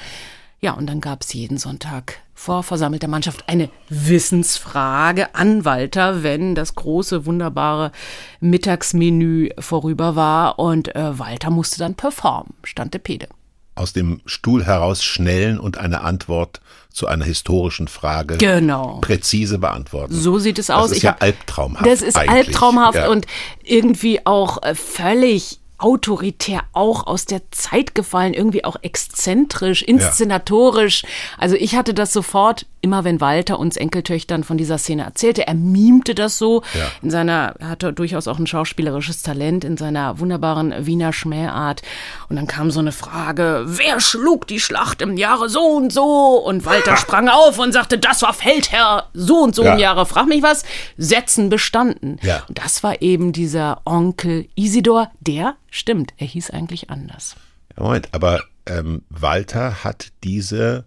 Ja, 0.59 0.73
und 0.73 0.87
dann 0.87 1.01
gab 1.01 1.23
es 1.23 1.33
jeden 1.33 1.57
Sonntag 1.57 2.19
vor 2.35 2.63
versammelter 2.63 3.07
Mannschaft 3.07 3.47
eine 3.47 3.69
Wissensfrage 3.89 5.33
an 5.35 5.65
Walter, 5.65 6.23
wenn 6.23 6.55
das 6.55 6.75
große, 6.75 7.25
wunderbare 7.25 7.91
Mittagsmenü 8.39 9.49
vorüber 9.59 10.15
war 10.15 10.59
und 10.59 10.95
äh, 10.95 11.17
Walter 11.17 11.49
musste 11.49 11.79
dann 11.79 11.95
performen, 11.95 12.53
stand 12.63 12.93
der 12.93 12.99
Pede. 12.99 13.27
Aus 13.75 13.93
dem 13.93 14.21
Stuhl 14.25 14.65
heraus 14.65 15.03
schnellen 15.03 15.59
und 15.59 15.77
eine 15.77 16.01
Antwort 16.01 16.61
zu 16.91 17.07
einer 17.07 17.25
historischen 17.25 17.87
Frage 17.87 18.37
genau. 18.37 18.99
präzise 18.99 19.59
beantworten. 19.59 20.13
So 20.13 20.39
sieht 20.39 20.59
es 20.59 20.69
aus. 20.69 20.83
Das 20.83 20.91
ist 20.91 20.97
ich 20.97 21.03
ja 21.03 21.11
hab, 21.11 21.23
albtraumhaft. 21.23 21.85
Das 21.85 22.01
ist 22.01 22.17
eigentlich. 22.17 22.47
albtraumhaft 22.47 22.97
ja. 22.97 23.09
und 23.09 23.25
irgendwie 23.63 24.25
auch 24.25 24.61
äh, 24.63 24.75
völlig 24.75 25.59
autoritär 25.81 26.61
auch 26.73 27.07
aus 27.07 27.25
der 27.25 27.41
Zeit 27.51 27.95
gefallen, 27.95 28.33
irgendwie 28.33 28.63
auch 28.63 28.77
exzentrisch, 28.81 29.81
inszenatorisch. 29.81 31.03
Ja. 31.03 31.09
Also 31.39 31.55
ich 31.55 31.75
hatte 31.75 31.93
das 31.93 32.13
sofort, 32.13 32.65
immer 32.81 33.03
wenn 33.03 33.21
Walter 33.21 33.59
uns 33.59 33.77
Enkeltöchtern 33.77 34.43
von 34.43 34.57
dieser 34.57 34.77
Szene 34.77 35.03
erzählte, 35.03 35.47
er 35.47 35.53
mimte 35.53 36.15
das 36.15 36.37
so. 36.37 36.63
Ja. 36.73 36.91
In 37.01 37.11
seiner, 37.11 37.55
er 37.59 37.69
hatte 37.69 37.93
durchaus 37.93 38.27
auch 38.27 38.39
ein 38.39 38.47
schauspielerisches 38.47 39.21
Talent 39.21 39.63
in 39.63 39.77
seiner 39.77 40.19
wunderbaren 40.19 40.85
Wiener 40.85 41.13
Schmähart. 41.13 41.81
Und 42.29 42.35
dann 42.35 42.47
kam 42.47 42.71
so 42.71 42.79
eine 42.79 42.91
Frage, 42.91 43.63
wer 43.65 43.99
schlug 43.99 44.47
die 44.47 44.59
Schlacht 44.59 45.01
im 45.01 45.17
Jahre 45.17 45.49
so 45.49 45.61
und 45.61 45.91
so? 45.91 46.35
Und 46.45 46.65
Walter 46.65 46.97
sprang 46.97 47.27
auf 47.27 47.59
und 47.59 47.71
sagte, 47.71 47.97
das 47.97 48.21
war 48.21 48.33
Feldherr 48.33 49.09
so 49.13 49.39
und 49.39 49.55
so 49.55 49.63
ja. 49.63 49.73
im 49.73 49.79
Jahre. 49.79 50.05
Frag 50.05 50.27
mich 50.27 50.43
was, 50.43 50.63
Sätzen 50.97 51.49
bestanden. 51.49 52.17
Ja. 52.21 52.43
Und 52.47 52.57
das 52.57 52.83
war 52.83 53.01
eben 53.01 53.31
dieser 53.31 53.81
Onkel 53.85 54.47
Isidor, 54.55 55.11
der 55.19 55.55
Stimmt, 55.71 56.13
er 56.17 56.27
hieß 56.27 56.51
eigentlich 56.51 56.91
anders. 56.91 57.35
Moment, 57.77 58.09
aber 58.11 58.43
ähm, 58.67 59.03
Walter 59.09 59.83
hat 59.83 60.09
diese 60.23 60.85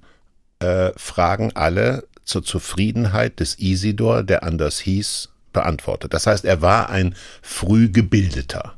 äh, 0.60 0.92
Fragen 0.96 1.52
alle 1.54 2.06
zur 2.24 2.44
Zufriedenheit 2.44 3.40
des 3.40 3.58
Isidor, 3.58 4.22
der 4.22 4.44
anders 4.44 4.78
hieß, 4.78 5.30
beantwortet. 5.52 6.14
Das 6.14 6.26
heißt, 6.26 6.44
er 6.44 6.62
war 6.62 6.90
ein 6.90 7.14
früh 7.42 7.88
gebildeter. 7.88 8.74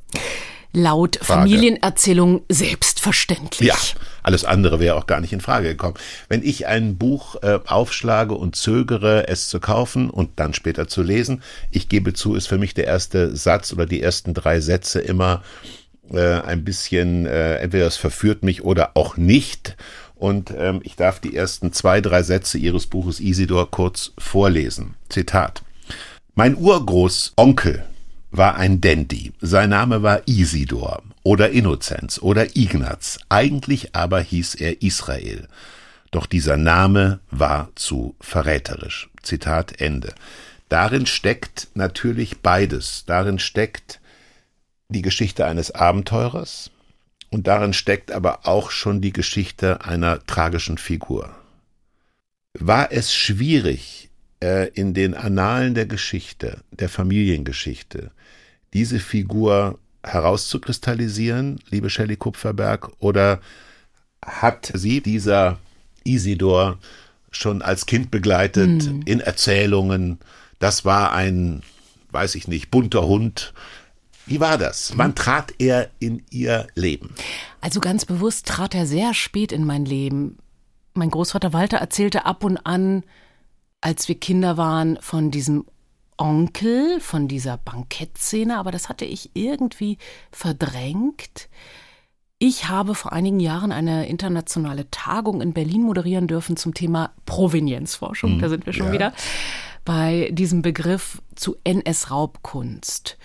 Laut 0.73 1.17
Frage. 1.17 1.41
Familienerzählung 1.41 2.43
selbstverständlich. 2.51 3.67
Ja, 3.67 3.77
alles 4.23 4.45
andere 4.45 4.79
wäre 4.79 4.97
auch 4.97 5.07
gar 5.07 5.21
nicht 5.21 5.33
in 5.33 5.41
Frage 5.41 5.69
gekommen. 5.69 5.95
Wenn 6.29 6.43
ich 6.43 6.67
ein 6.67 6.99
Buch 6.99 7.37
äh, 7.43 7.61
aufschlage 7.67 8.35
und 8.35 8.57
zögere, 8.57 9.27
es 9.29 9.49
zu 9.49 9.59
kaufen 9.59 10.11
und 10.11 10.39
dann 10.39 10.53
später 10.53 10.87
zu 10.87 11.03
lesen, 11.03 11.43
ich 11.71 11.89
gebe 11.89 12.13
zu, 12.13 12.35
ist 12.35 12.47
für 12.47 12.59
mich 12.59 12.75
der 12.75 12.85
erste 12.85 13.35
Satz 13.35 13.73
oder 13.73 13.87
die 13.87 14.03
ersten 14.03 14.35
drei 14.35 14.61
Sätze 14.61 15.01
immer 15.01 15.43
äh, 16.13 16.41
ein 16.41 16.65
bisschen, 16.65 17.27
äh, 17.27 17.57
entweder 17.57 17.87
es 17.87 17.97
verführt 17.97 18.43
mich 18.43 18.65
oder 18.65 18.93
auch 18.95 19.17
nicht. 19.17 19.77
Und 20.15 20.53
ähm, 20.57 20.81
ich 20.83 20.97
darf 20.97 21.21
die 21.21 21.37
ersten 21.37 21.73
zwei, 21.73 22.01
drei 22.01 22.23
Sätze 22.23 22.59
Ihres 22.59 22.87
Buches 22.87 23.21
Isidor 23.21 23.71
kurz 23.71 24.13
vorlesen. 24.19 24.95
Zitat. 25.09 25.63
Mein 26.35 26.57
Urgroßonkel 26.57 27.85
war 28.31 28.57
ein 28.57 28.81
Dandy. 28.81 29.33
Sein 29.41 29.71
Name 29.71 30.03
war 30.03 30.23
Isidor 30.27 31.03
oder 31.23 31.51
Innozenz 31.51 32.19
oder 32.19 32.57
Ignaz. 32.57 33.19
Eigentlich 33.29 33.95
aber 33.95 34.21
hieß 34.21 34.57
er 34.57 34.83
Israel. 34.83 35.49
Doch 36.11 36.27
dieser 36.27 36.57
Name 36.57 37.21
war 37.31 37.71
zu 37.75 38.15
verräterisch. 38.21 39.11
Zitat 39.23 39.81
Ende. 39.81 40.15
Darin 40.69 41.07
steckt 41.07 41.69
natürlich 41.75 42.39
beides. 42.39 43.05
Darin 43.07 43.39
steckt 43.39 44.01
die 44.89 45.03
Geschichte 45.03 45.47
eines 45.47 45.71
Abenteurers 45.71 46.71
und 47.31 47.47
darin 47.47 47.73
steckt 47.73 48.13
aber 48.13 48.47
auch 48.47 48.71
schon 48.71 49.01
die 49.01 49.13
Geschichte 49.13 49.85
einer 49.85 50.25
tragischen 50.27 50.79
Figur. 50.79 51.35
War 52.55 52.93
es 52.93 53.13
schwierig, 53.13 54.07
äh, 54.41 54.69
in 54.71 54.95
den 54.95 55.15
Annalen 55.15 55.75
der 55.75 55.87
Geschichte, 55.87 56.61
der 56.71 56.89
Familiengeschichte, 56.89 58.11
diese 58.73 58.99
Figur 58.99 59.79
herauszukristallisieren, 60.03 61.59
liebe 61.71 61.91
Shelley 61.91 62.17
Kupferberg, 62.17 62.91
oder 62.99 63.41
hat 64.25 64.71
sie 64.75 65.01
dieser 65.01 65.59
Isidor 66.05 66.79
schon 67.31 67.63
als 67.63 67.87
Kind 67.87 68.11
begleitet 68.11 68.83
hm. 68.83 69.03
in 69.05 69.21
Erzählungen? 69.21 70.19
Das 70.59 70.85
war 70.85 71.13
ein, 71.13 71.63
weiß 72.11 72.35
ich 72.35 72.49
nicht, 72.49 72.71
bunter 72.71 73.07
Hund, 73.07 73.53
wie 74.27 74.41
war 74.41 74.59
das? 74.59 74.93
Wann 74.97 75.15
trat 75.15 75.55
er 75.59 75.91
in 76.01 76.23
Ihr 76.31 76.67
Leben? 76.75 77.15
Also 77.61 77.81
ganz 77.81 78.05
bewusst 78.05 78.47
trat 78.47 78.75
er 78.75 78.87
sehr 78.87 79.15
spät 79.15 79.53
in 79.53 79.65
mein 79.65 79.85
Leben. 79.85 80.39
Mein 80.95 81.11
Großvater 81.11 81.53
Walter 81.53 81.79
erzählte 81.79 82.27
ab 82.27 82.43
und 82.43 82.59
an, 82.59 83.05
als 83.81 84.09
wir 84.09 84.19
Kinder 84.19 84.57
waren, 84.57 84.99
von 85.01 85.31
diesem 85.31 85.65
Onkel, 86.19 86.99
von 87.01 87.29
dieser 87.29 87.59
Bankettszene, 87.59 88.57
aber 88.57 88.71
das 88.71 88.89
hatte 88.89 89.05
ich 89.05 89.31
irgendwie 89.35 89.99
verdrängt. 90.33 91.49
Ich 92.39 92.69
habe 92.69 92.95
vor 92.95 93.13
einigen 93.13 93.41
Jahren 93.41 93.73
eine 93.73 94.09
internationale 94.09 94.91
Tagung 94.91 95.41
in 95.41 95.53
Berlin 95.53 95.83
moderieren 95.83 96.27
dürfen 96.27 96.57
zum 96.57 96.75
Thema 96.75 97.13
Provenienzforschung. 97.25 98.33
Hm, 98.33 98.39
da 98.41 98.49
sind 98.49 98.67
wir 98.67 98.73
schon 98.73 98.89
ja. 98.89 98.93
wieder 98.93 99.13
bei 99.85 100.31
diesem 100.33 100.63
Begriff 100.63 101.23
zu 101.35 101.57
NS-Raubkunst 101.65 103.17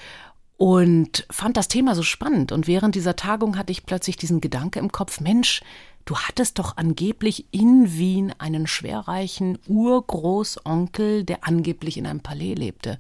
und 0.61 1.25
fand 1.31 1.57
das 1.57 1.69
Thema 1.69 1.95
so 1.95 2.03
spannend. 2.03 2.51
Und 2.51 2.67
während 2.67 2.93
dieser 2.93 3.15
Tagung 3.15 3.57
hatte 3.57 3.71
ich 3.71 3.87
plötzlich 3.87 4.15
diesen 4.15 4.41
Gedanke 4.41 4.77
im 4.77 4.91
Kopf, 4.91 5.19
Mensch, 5.19 5.63
du 6.05 6.15
hattest 6.15 6.59
doch 6.59 6.77
angeblich 6.77 7.47
in 7.49 7.97
Wien 7.97 8.31
einen 8.37 8.67
schwerreichen 8.67 9.57
Urgroßonkel, 9.67 11.23
der 11.23 11.47
angeblich 11.47 11.97
in 11.97 12.05
einem 12.05 12.19
Palais 12.19 12.53
lebte. 12.53 12.99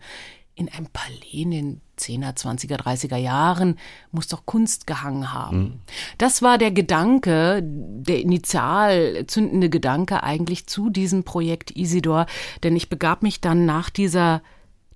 In 0.55 0.69
einem 0.69 0.87
Palais 0.87 1.43
in 1.43 1.51
den 1.51 1.81
10er, 1.99 2.35
20er, 2.35 2.77
30er 2.77 3.17
Jahren 3.17 3.77
muss 4.11 4.27
doch 4.27 4.47
Kunst 4.47 4.87
gehangen 4.87 5.31
haben. 5.31 5.59
Mhm. 5.59 5.73
Das 6.17 6.41
war 6.41 6.57
der 6.57 6.71
Gedanke, 6.71 7.61
der 7.63 8.21
initial 8.21 9.25
zündende 9.27 9.69
Gedanke 9.69 10.23
eigentlich 10.23 10.65
zu 10.65 10.89
diesem 10.89 11.23
Projekt 11.23 11.69
Isidor, 11.69 12.25
denn 12.63 12.75
ich 12.75 12.89
begab 12.89 13.21
mich 13.21 13.39
dann 13.39 13.67
nach 13.67 13.91
dieser 13.91 14.41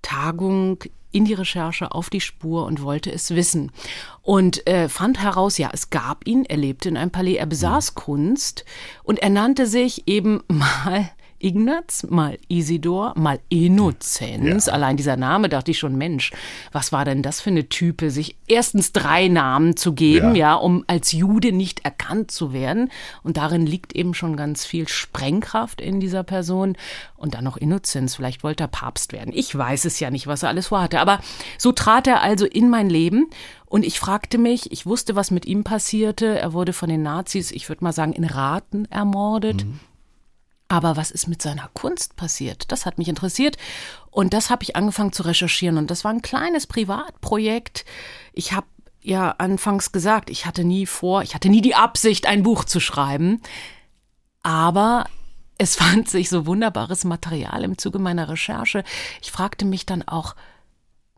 Tagung 0.02 0.78
in 1.16 1.24
die 1.24 1.34
Recherche 1.34 1.92
auf 1.92 2.10
die 2.10 2.20
Spur 2.20 2.66
und 2.66 2.82
wollte 2.82 3.10
es 3.10 3.34
wissen. 3.34 3.72
Und 4.20 4.66
äh, 4.66 4.88
fand 4.90 5.22
heraus, 5.22 5.56
ja, 5.56 5.70
es 5.72 5.88
gab 5.88 6.26
ihn, 6.26 6.44
er 6.44 6.58
lebte 6.58 6.90
in 6.90 6.98
einem 6.98 7.10
Palais, 7.10 7.36
er 7.36 7.46
besaß 7.46 7.92
mhm. 7.92 7.94
Kunst 7.98 8.64
und 9.02 9.20
er 9.20 9.30
nannte 9.30 9.66
sich 9.66 10.06
eben 10.06 10.42
mal 10.48 11.08
Ignaz, 11.38 12.06
mal 12.08 12.38
Isidor, 12.48 13.12
mal 13.16 13.38
Innozenz. 13.48 14.66
Ja. 14.66 14.72
Allein 14.72 14.96
dieser 14.96 15.16
Name 15.16 15.48
dachte 15.48 15.70
ich 15.70 15.78
schon, 15.78 15.96
Mensch, 15.96 16.32
was 16.72 16.92
war 16.92 17.04
denn 17.04 17.22
das 17.22 17.40
für 17.40 17.50
eine 17.50 17.68
Type, 17.68 18.10
sich 18.10 18.36
erstens 18.46 18.92
drei 18.92 19.28
Namen 19.28 19.76
zu 19.76 19.92
geben, 19.92 20.34
ja. 20.34 20.52
ja, 20.52 20.54
um 20.54 20.84
als 20.86 21.12
Jude 21.12 21.52
nicht 21.52 21.84
erkannt 21.84 22.30
zu 22.30 22.52
werden. 22.52 22.90
Und 23.22 23.36
darin 23.36 23.66
liegt 23.66 23.94
eben 23.94 24.14
schon 24.14 24.36
ganz 24.36 24.64
viel 24.64 24.88
Sprengkraft 24.88 25.80
in 25.80 26.00
dieser 26.00 26.22
Person. 26.22 26.76
Und 27.16 27.34
dann 27.34 27.44
noch 27.44 27.56
Innozenz. 27.56 28.14
Vielleicht 28.14 28.44
wollte 28.44 28.64
er 28.64 28.68
Papst 28.68 29.12
werden. 29.12 29.32
Ich 29.34 29.56
weiß 29.56 29.84
es 29.86 30.00
ja 30.00 30.10
nicht, 30.10 30.26
was 30.26 30.42
er 30.42 30.50
alles 30.50 30.68
vorhatte. 30.68 31.00
Aber 31.00 31.20
so 31.58 31.72
trat 31.72 32.06
er 32.06 32.20
also 32.20 32.44
in 32.44 32.68
mein 32.68 32.90
Leben. 32.90 33.30
Und 33.66 33.84
ich 33.84 33.98
fragte 33.98 34.38
mich, 34.38 34.70
ich 34.70 34.86
wusste, 34.86 35.16
was 35.16 35.30
mit 35.30 35.46
ihm 35.46 35.64
passierte. 35.64 36.38
Er 36.38 36.52
wurde 36.52 36.72
von 36.72 36.88
den 36.88 37.02
Nazis, 37.02 37.50
ich 37.50 37.68
würde 37.68 37.82
mal 37.84 37.92
sagen, 37.92 38.12
in 38.12 38.24
Raten 38.24 38.84
ermordet. 38.86 39.64
Mhm. 39.64 39.80
Aber 40.68 40.96
was 40.96 41.10
ist 41.10 41.28
mit 41.28 41.40
seiner 41.40 41.68
Kunst 41.74 42.16
passiert? 42.16 42.72
Das 42.72 42.86
hat 42.86 42.98
mich 42.98 43.08
interessiert 43.08 43.56
und 44.10 44.32
das 44.32 44.50
habe 44.50 44.64
ich 44.64 44.74
angefangen 44.74 45.12
zu 45.12 45.22
recherchieren 45.22 45.78
und 45.78 45.90
das 45.90 46.02
war 46.02 46.12
ein 46.12 46.22
kleines 46.22 46.66
Privatprojekt. 46.66 47.84
Ich 48.32 48.52
habe 48.52 48.66
ja 49.00 49.30
anfangs 49.38 49.92
gesagt, 49.92 50.28
ich 50.28 50.46
hatte 50.46 50.64
nie 50.64 50.86
vor, 50.86 51.22
ich 51.22 51.34
hatte 51.34 51.48
nie 51.48 51.60
die 51.60 51.76
Absicht, 51.76 52.26
ein 52.26 52.42
Buch 52.42 52.64
zu 52.64 52.80
schreiben, 52.80 53.40
aber 54.42 55.06
es 55.58 55.76
fand 55.76 56.08
sich 56.08 56.28
so 56.28 56.46
wunderbares 56.46 57.04
Material 57.04 57.62
im 57.62 57.78
Zuge 57.78 58.00
meiner 58.00 58.28
Recherche. 58.28 58.82
Ich 59.22 59.30
fragte 59.30 59.64
mich 59.64 59.86
dann 59.86 60.02
auch, 60.02 60.34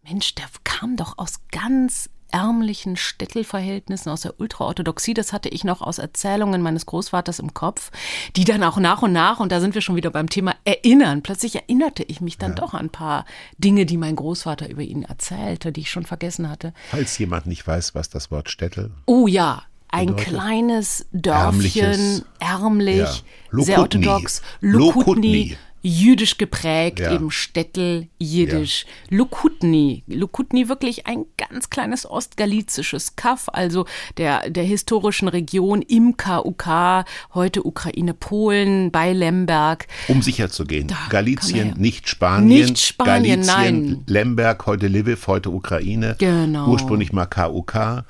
Mensch, 0.03 0.35
der 0.35 0.47
kam 0.65 0.97
doch 0.97 1.17
aus 1.17 1.41
ganz 1.51 2.11
ärmlichen 2.31 2.97
Städtelverhältnissen 2.97 4.11
aus 4.11 4.23
der 4.23 4.39
Ultraorthodoxie, 4.39 5.15
das 5.15 5.33
hatte 5.33 5.49
ich 5.49 5.65
noch 5.65 5.81
aus 5.81 5.99
Erzählungen 5.99 6.63
meines 6.63 6.87
Großvaters 6.87 7.39
im 7.39 7.55
Kopf, 7.55 7.91
die 8.37 8.45
dann 8.45 8.63
auch 8.63 8.79
nach 8.79 9.03
und 9.03 9.13
nach, 9.13 9.41
und 9.41 9.53
da 9.53 9.61
sind 9.61 9.75
wir 9.75 9.83
schon 9.83 9.97
wieder 9.97 10.11
beim 10.11 10.29
Thema 10.29 10.55
Erinnern, 10.65 11.23
plötzlich 11.23 11.55
erinnerte 11.55 12.03
ich 12.03 12.21
mich 12.21 12.39
dann 12.39 12.51
ja. 12.53 12.57
doch 12.57 12.75
an 12.75 12.87
ein 12.87 12.91
paar 12.91 13.25
Dinge, 13.59 13.87
die 13.87 13.97
mein 13.97 14.17
Großvater 14.17 14.69
über 14.69 14.83
ihn 14.83 15.03
erzählte, 15.03 15.73
die 15.73 15.81
ich 15.81 15.91
schon 15.91 16.05
vergessen 16.05 16.49
hatte. 16.49 16.73
Falls 16.91 17.19
jemand 17.19 17.47
nicht 17.47 17.67
weiß, 17.67 17.95
was 17.95 18.09
das 18.09 18.31
Wort 18.31 18.51
Städtel. 18.51 18.91
Oh 19.07 19.27
ja, 19.27 19.63
ein 19.89 20.09
bedeutet? 20.09 20.27
kleines 20.29 21.07
Dörfchen, 21.13 22.25
ärmlich, 22.39 23.25
ja. 23.53 23.63
sehr 23.63 23.79
orthodox, 23.81 24.43
Lukutni, 24.61 25.57
jüdisch 25.83 26.39
geprägt, 26.39 27.01
Ja. 27.01 27.13
eben 27.13 27.31
Städtel, 27.31 28.09
Jiddisch. 28.19 28.87
Lukutni, 29.11 30.03
Lukutni 30.07 30.69
wirklich 30.69 31.07
ein 31.07 31.25
ganz 31.37 31.71
kleines 31.71 32.09
ostgalizisches 32.09 33.17
Kaff, 33.17 33.49
also 33.53 33.87
der, 34.17 34.51
der 34.51 34.65
historischen 34.65 35.29
Region 35.29 35.83
im 35.83 36.17
KUK, 36.17 37.05
heute 37.35 37.63
Ukraine, 37.65 38.15
Polen, 38.15 38.91
bei 38.91 39.13
Lemberg. 39.13 39.87
Um 40.09 40.23
sicher 40.23 40.51
zu 40.51 40.65
gehen. 40.65 40.89
er 40.89 41.09
Galizien, 41.11 41.75
nicht 41.77 42.09
Spanien. 42.09 42.49
Nicht 42.49 42.79
Spanien, 42.79 43.43
Galizien, 43.43 43.87
nein. 43.87 44.05
Lemberg, 44.07 44.67
heute 44.67 44.89
Lviv, 44.89 45.27
heute 45.27 45.51
Ukraine. 45.51 46.17
Genau. 46.19 46.69
Ursprünglich 46.69 47.13
mal 47.13 47.27
KUK. 47.27 48.05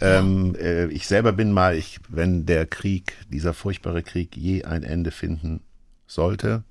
Ähm, 0.00 0.56
äh, 0.60 0.86
ich 0.86 1.06
selber 1.06 1.32
bin 1.32 1.52
mal, 1.52 1.76
ich, 1.76 1.98
wenn 2.08 2.46
der 2.46 2.66
Krieg, 2.66 3.14
dieser 3.30 3.54
furchtbare 3.54 4.02
Krieg 4.02 4.36
je 4.36 4.64
ein 4.64 4.82
Ende 4.82 5.10
finden 5.10 5.60
sollte, 6.06 6.64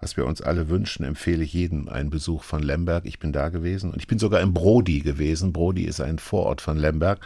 was 0.00 0.16
wir 0.16 0.26
uns 0.26 0.40
alle 0.40 0.68
wünschen, 0.68 1.04
empfehle 1.04 1.44
ich 1.44 1.52
jedem 1.52 1.88
einen 1.88 2.10
Besuch 2.10 2.42
von 2.42 2.62
Lemberg. 2.62 3.04
Ich 3.06 3.18
bin 3.18 3.32
da 3.32 3.48
gewesen 3.48 3.90
und 3.90 3.98
ich 3.98 4.06
bin 4.06 4.18
sogar 4.18 4.40
in 4.40 4.54
Brody 4.54 5.00
gewesen. 5.00 5.52
Brody 5.52 5.84
ist 5.84 6.00
ein 6.00 6.18
Vorort 6.18 6.60
von 6.60 6.78
Lemberg, 6.78 7.20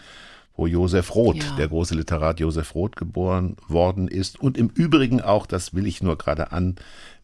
wo 0.57 0.67
Josef 0.67 1.15
Roth, 1.15 1.43
Ja. 1.43 1.57
der 1.57 1.69
große 1.69 1.95
Literat 1.95 2.41
Josef 2.41 2.75
Roth, 2.75 2.97
geboren 2.97 3.57
worden 3.69 4.09
ist. 4.09 4.41
Und 4.41 4.59
im 4.59 4.69
Übrigen 4.69 5.21
auch, 5.21 5.47
das 5.47 5.75
will 5.75 5.87
ich 5.87 6.03
nur 6.03 6.19
gerade 6.19 6.53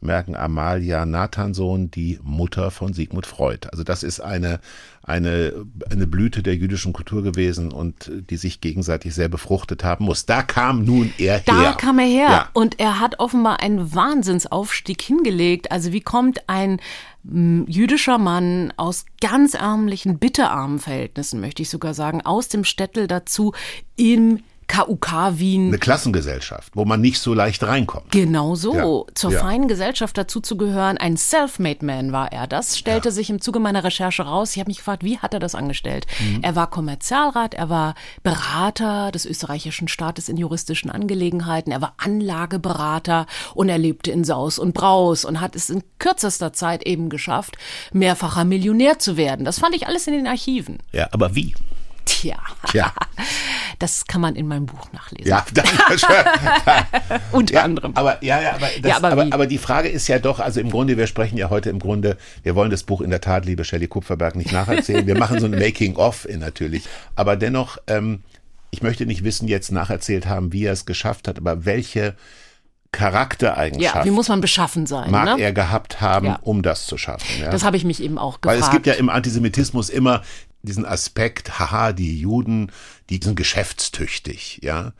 anmerken, 0.02 0.34
Amalia 0.36 1.04
Nathansohn, 1.04 1.90
die 1.90 2.18
Mutter 2.22 2.70
von 2.70 2.92
Sigmund 2.92 3.26
Freud. 3.26 3.68
Also 3.70 3.84
das 3.84 4.02
ist 4.02 4.20
eine, 4.20 4.60
eine, 5.02 5.52
eine 5.90 6.06
Blüte 6.06 6.42
der 6.42 6.56
jüdischen 6.56 6.92
Kultur 6.92 7.22
gewesen 7.22 7.70
und 7.72 8.08
äh, 8.08 8.22
die 8.22 8.36
sich 8.36 8.60
gegenseitig 8.60 9.14
sehr 9.14 9.28
befruchtet 9.28 9.84
haben 9.84 10.04
muss. 10.06 10.26
Da 10.26 10.42
kam 10.42 10.84
nun 10.84 11.12
er 11.18 11.40
Da 11.40 11.60
her. 11.60 11.72
kam 11.78 11.98
er 11.98 12.06
her 12.06 12.28
Ja. 12.30 12.48
und 12.54 12.80
er 12.80 12.98
hat 13.00 13.18
offenbar 13.20 13.60
einen 13.60 13.94
Wahnsinnsaufstieg 13.94 15.00
hingelegt. 15.02 15.70
Also 15.70 15.92
wie 15.92 16.00
kommt 16.00 16.48
ein 16.48 16.80
jüdischer 17.22 18.16
Mann 18.16 18.72
aus 18.78 19.04
ganz 19.20 19.52
ärmlichen, 19.52 20.18
bitterarmen 20.18 20.78
Verhältnissen, 20.78 21.42
möchte 21.42 21.60
ich 21.60 21.68
sogar 21.68 21.92
sagen, 21.92 22.22
aus 22.22 22.48
dem 22.48 22.64
Städtel 22.64 23.06
dazu 23.08 23.52
im 23.96 24.40
KUK 24.70 25.38
Wien 25.38 25.68
Eine 25.68 25.78
Klassengesellschaft, 25.78 26.76
wo 26.76 26.84
man 26.84 27.00
nicht 27.00 27.18
so 27.18 27.34
leicht 27.34 27.64
reinkommt. 27.64 28.12
Genau 28.12 28.54
so, 28.54 28.74
Ja, 29.08 29.14
zur 29.14 29.32
ja. 29.32 29.40
feinen 29.40 29.66
Gesellschaft 29.66 30.16
dazu 30.16 30.40
zu 30.40 30.56
gehören. 30.56 30.96
Ein 30.96 31.16
Self-Made 31.16 31.84
Man 31.84 32.12
war 32.12 32.30
er. 32.30 32.46
Das 32.46 32.78
stellte 32.78 33.10
sich 33.10 33.30
im 33.30 33.40
Zuge 33.40 33.58
meiner 33.58 33.82
Recherche 33.82 34.22
raus. 34.22 34.52
Ich 34.52 34.60
habe 34.60 34.70
mich 34.70 34.76
gefragt, 34.76 35.02
wie 35.02 35.18
hat 35.18 35.34
er 35.34 35.40
das 35.40 35.56
angestellt? 35.56 36.06
Mhm. 36.20 36.42
Er 36.42 36.54
war 36.54 36.70
Kommerzialrat, 36.70 37.54
er 37.54 37.68
war 37.68 37.96
Berater 38.22 39.10
des 39.10 39.26
österreichischen 39.26 39.88
Staates 39.88 40.28
in 40.28 40.36
juristischen 40.36 40.88
Angelegenheiten, 40.90 41.72
er 41.72 41.80
war 41.80 41.94
Anlageberater 41.98 43.26
und 43.54 43.68
er 43.68 43.78
lebte 43.78 44.12
in 44.12 44.22
Saus 44.22 44.60
und 44.60 44.72
Braus 44.72 45.24
und 45.24 45.40
hat 45.40 45.56
es 45.56 45.68
in 45.68 45.82
kürzester 45.98 46.52
Zeit 46.52 46.86
eben 46.86 47.08
geschafft, 47.08 47.56
mehrfacher 47.92 48.44
Millionär 48.44 49.00
zu 49.00 49.16
werden. 49.16 49.44
Das 49.44 49.58
fand 49.58 49.74
ich 49.74 49.88
alles 49.88 50.06
in 50.06 50.14
den 50.14 50.28
Archiven. 50.28 50.78
Ja, 50.92 51.08
aber 51.10 51.34
wie? 51.34 51.54
Tja, 52.20 52.36
Tja. 52.68 52.92
das 53.78 54.04
kann 54.06 54.20
man 54.20 54.36
in 54.36 54.46
meinem 54.46 54.66
Buch 54.66 54.92
nachlesen. 54.92 55.26
Ja, 55.30 55.42
danke 55.54 55.98
schön. 55.98 56.10
Unter 57.32 57.54
Ja, 57.54 57.62
anderem. 57.62 57.92
aber 57.94 58.22
ja, 58.22 58.42
ja, 58.42 58.50
aber, 58.56 58.68
das, 58.82 58.90
Ja, 58.90 58.96
aber 58.98 59.12
aber, 59.12 59.22
aber, 59.30 59.46
die 59.46 59.56
Frage 59.56 59.88
ist 59.88 60.06
ja 60.08 60.18
doch, 60.18 60.38
also 60.38 60.60
im 60.60 60.70
Grunde, 60.70 60.98
wir 60.98 61.06
sprechen 61.06 61.38
ja 61.38 61.48
heute 61.48 61.70
im 61.70 61.78
Grunde, 61.78 62.18
wir 62.42 62.54
wollen 62.54 62.70
das 62.70 62.82
Buch 62.82 63.00
in 63.00 63.08
der 63.08 63.22
Tat, 63.22 63.46
liebe 63.46 63.64
Shelley 63.64 63.88
Kupferberg, 63.88 64.36
nicht 64.36 64.52
nacherzählen. 64.52 65.06
Wir 65.06 65.16
machen 65.18 65.40
so 65.40 65.46
ein 65.46 65.52
Making-of 65.52 66.28
natürlich. 66.38 66.84
Aber 67.16 67.36
dennoch, 67.36 67.78
ähm, 67.86 68.22
ich 68.70 68.82
möchte 68.82 69.06
nicht 69.06 69.24
wissen, 69.24 69.48
jetzt 69.48 69.72
nacherzählt 69.72 70.26
haben, 70.26 70.52
wie 70.52 70.64
er 70.66 70.74
es 70.74 70.84
geschafft 70.84 71.26
hat, 71.26 71.38
aber 71.38 71.64
welche 71.64 72.16
Charaktereigenschaft 72.92 73.94
ja, 73.94 74.04
wie 74.04 74.10
muss 74.10 74.28
man 74.28 74.40
beschaffen 74.40 74.84
sein? 74.86 75.10
mag 75.10 75.36
ne? 75.38 75.42
er 75.42 75.52
gehabt 75.52 76.00
haben, 76.00 76.26
Ja. 76.26 76.38
um 76.42 76.62
das 76.62 76.86
zu 76.86 76.98
schaffen. 76.98 77.26
Ja? 77.40 77.50
Das 77.50 77.64
habe 77.64 77.76
ich 77.76 77.84
mich 77.84 78.02
eben 78.02 78.18
auch 78.18 78.38
Weil 78.42 78.56
gefragt. 78.56 78.72
es 78.72 78.76
gibt 78.76 78.86
ja 78.86 78.94
im 78.94 79.08
Antisemitismus 79.08 79.88
immer 79.90 80.22
diesen 80.62 80.84
Aspekt, 80.84 81.58
haha, 81.58 81.92
die 81.92 82.20
Juden, 82.20 82.70
die 83.08 83.20
sind 83.22 83.36
geschäftstüchtig, 83.36 84.60
ja. 84.62 84.92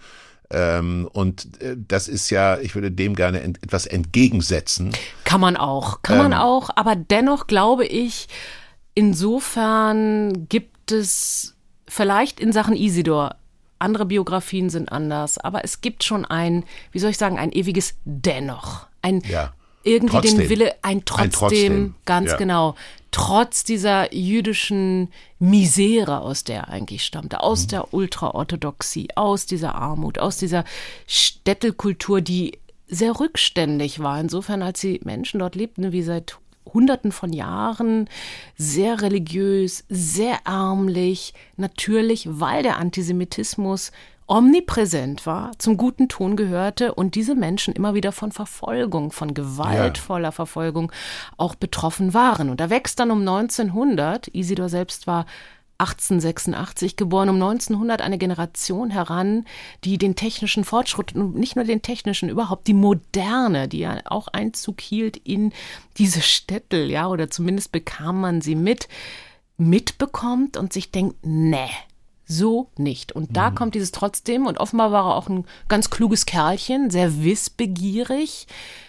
Ähm, 0.53 1.09
und 1.13 1.61
äh, 1.63 1.77
das 1.77 2.09
ist 2.09 2.31
ja, 2.31 2.59
ich 2.59 2.75
würde 2.75 2.91
dem 2.91 3.15
gerne 3.15 3.41
ent 3.41 3.63
etwas 3.63 3.87
entgegensetzen. 3.87 4.91
Kann 5.25 5.41
man 5.41 5.57
auch, 5.57 6.03
kann 6.03 6.19
man 6.19 6.35
auch, 6.35 6.71
aber 6.75 6.97
dennoch 6.97 7.47
glaube 7.47 7.87
ich, 7.87 8.27
insofern 8.95 10.49
gibt 10.49 10.91
es 10.91 11.55
vielleicht 11.87 12.41
in 12.41 12.53
Sachen 12.53 12.75
Isidor, 12.75 13.37
andere 13.79 14.07
Biografien 14.07 14.71
sind 14.71 14.91
anders, 14.91 15.39
aber 15.39 15.65
es 15.65 15.81
gibt 15.81 16.05
schon 16.05 16.25
ein, 16.25 16.65
wie 16.93 16.99
soll 16.99 17.11
ich 17.11 17.19
sagen, 17.19 17.39
ein 17.39 17.53
ewiges 17.53 17.95
Dennoch. 18.05 18.89
Ein 19.03 19.23
Ja. 19.27 19.55
Irgendwie 19.83 20.17
Trotzdem. 20.17 20.39
den 20.39 20.49
Wille, 20.49 20.75
ein 20.83 21.05
trotzdem, 21.05 21.31
Trotzdem, 21.31 21.95
ganz 22.05 22.31
ja. 22.33 22.37
genau. 22.37 22.75
Trotz 23.13 23.65
dieser 23.65 24.15
jüdischen 24.15 25.09
Misere, 25.41 26.21
aus 26.21 26.45
der 26.45 26.57
er 26.57 26.69
eigentlich 26.69 27.05
stammte, 27.05 27.43
aus 27.43 27.65
Mhm. 27.65 27.69
der 27.69 27.95
Ultraorthodoxie, 27.95 29.09
aus 29.17 29.47
dieser 29.47 29.75
Armut, 29.75 30.19
aus 30.19 30.37
dieser 30.37 30.65
Städtelkultur, 31.07 32.21
die 32.21 32.59
sehr 32.87 33.19
rückständig 33.19 34.01
war. 34.01 34.21
Insofern, 34.21 34.63
als 34.63 34.81
die 34.81 35.01
Menschen 35.05 35.41
dort 35.41 35.55
lebten, 35.55 35.93
wie 35.93 36.03
seit 36.03 36.39
Hunderten 36.73 37.11
von 37.11 37.33
Jahren, 37.33 38.09
sehr 38.57 39.01
religiös, 39.03 39.85
sehr 39.89 40.39
ärmlich, 40.45 41.35
natürlich, 41.57 42.29
weil 42.31 42.63
der 42.63 42.77
Antisemitismus 42.79 43.93
omnipräsent 44.31 45.27
war, 45.27 45.51
zum 45.59 45.77
guten 45.77 46.09
Ton 46.09 46.37
gehörte 46.37 46.95
und 46.95 47.17
diese 47.17 47.35
Menschen 47.35 47.75
immer 47.75 47.95
wieder 47.95 48.13
von 48.13 48.31
Verfolgung, 48.31 49.11
von 49.11 49.35
gewaltvoller 49.35 50.31
Verfolgung 50.31 50.93
auch 51.37 51.57
betroffen 51.57 52.15
waren. 52.15 52.49
Und 52.49 52.61
da 52.61 52.71
wächst 52.71 53.01
dann 53.01 53.11
um 53.11 53.21
1900, 53.21 54.29
Isidor 54.29 54.69
selbst 54.69 55.09
war 55.09 55.27
1886 55.79 56.95
geboren, 56.95 57.29
um 57.31 57.37
1900 57.37 58.03
eine 58.03 58.19
Generation 58.19 58.91
heran, 58.91 59.47
die 59.83 59.99
den 59.99 60.15
technischen 60.15 60.63
Fortschritt 60.63 61.17
nicht 61.17 61.57
nur 61.57 61.65
den 61.65 61.83
technischen, 61.83 62.29
überhaupt 62.29 62.69
die 62.69 62.75
Moderne, 62.75 63.67
die 63.67 63.81
ja 63.81 63.99
auch 64.05 64.29
Einzug 64.29 64.81
hielt 64.81 65.17
in 65.17 65.53
diese 65.97 66.21
Städte, 66.21 66.85
ja, 66.85 67.09
oder 67.09 67.31
zumindest 67.31 67.73
bekam 67.73 68.21
man 68.21 68.43
sie 68.43 68.55
mit, 68.55 68.89
mitbekommt 69.57 70.57
und 70.57 70.73
sich 70.73 70.93
denkt, 70.93 71.17
nee, 71.23 71.71
so 72.31 72.71
nicht. 72.77 73.13
Und 73.13 73.37
da 73.37 73.51
kommt 73.51 73.75
dieses 73.75 73.93
trotzdem 73.93 74.47
und 74.47 74.59
offenbar 74.59 74.93
war 74.93 75.11
er 75.11 75.17
auch 75.17 75.29
ein 75.29 75.45
ganz 75.69 75.91
kluges 75.91 76.27
Kerlchen, 76.27 76.91
sehr 76.91 77.23
wissbegierig. 77.23 78.47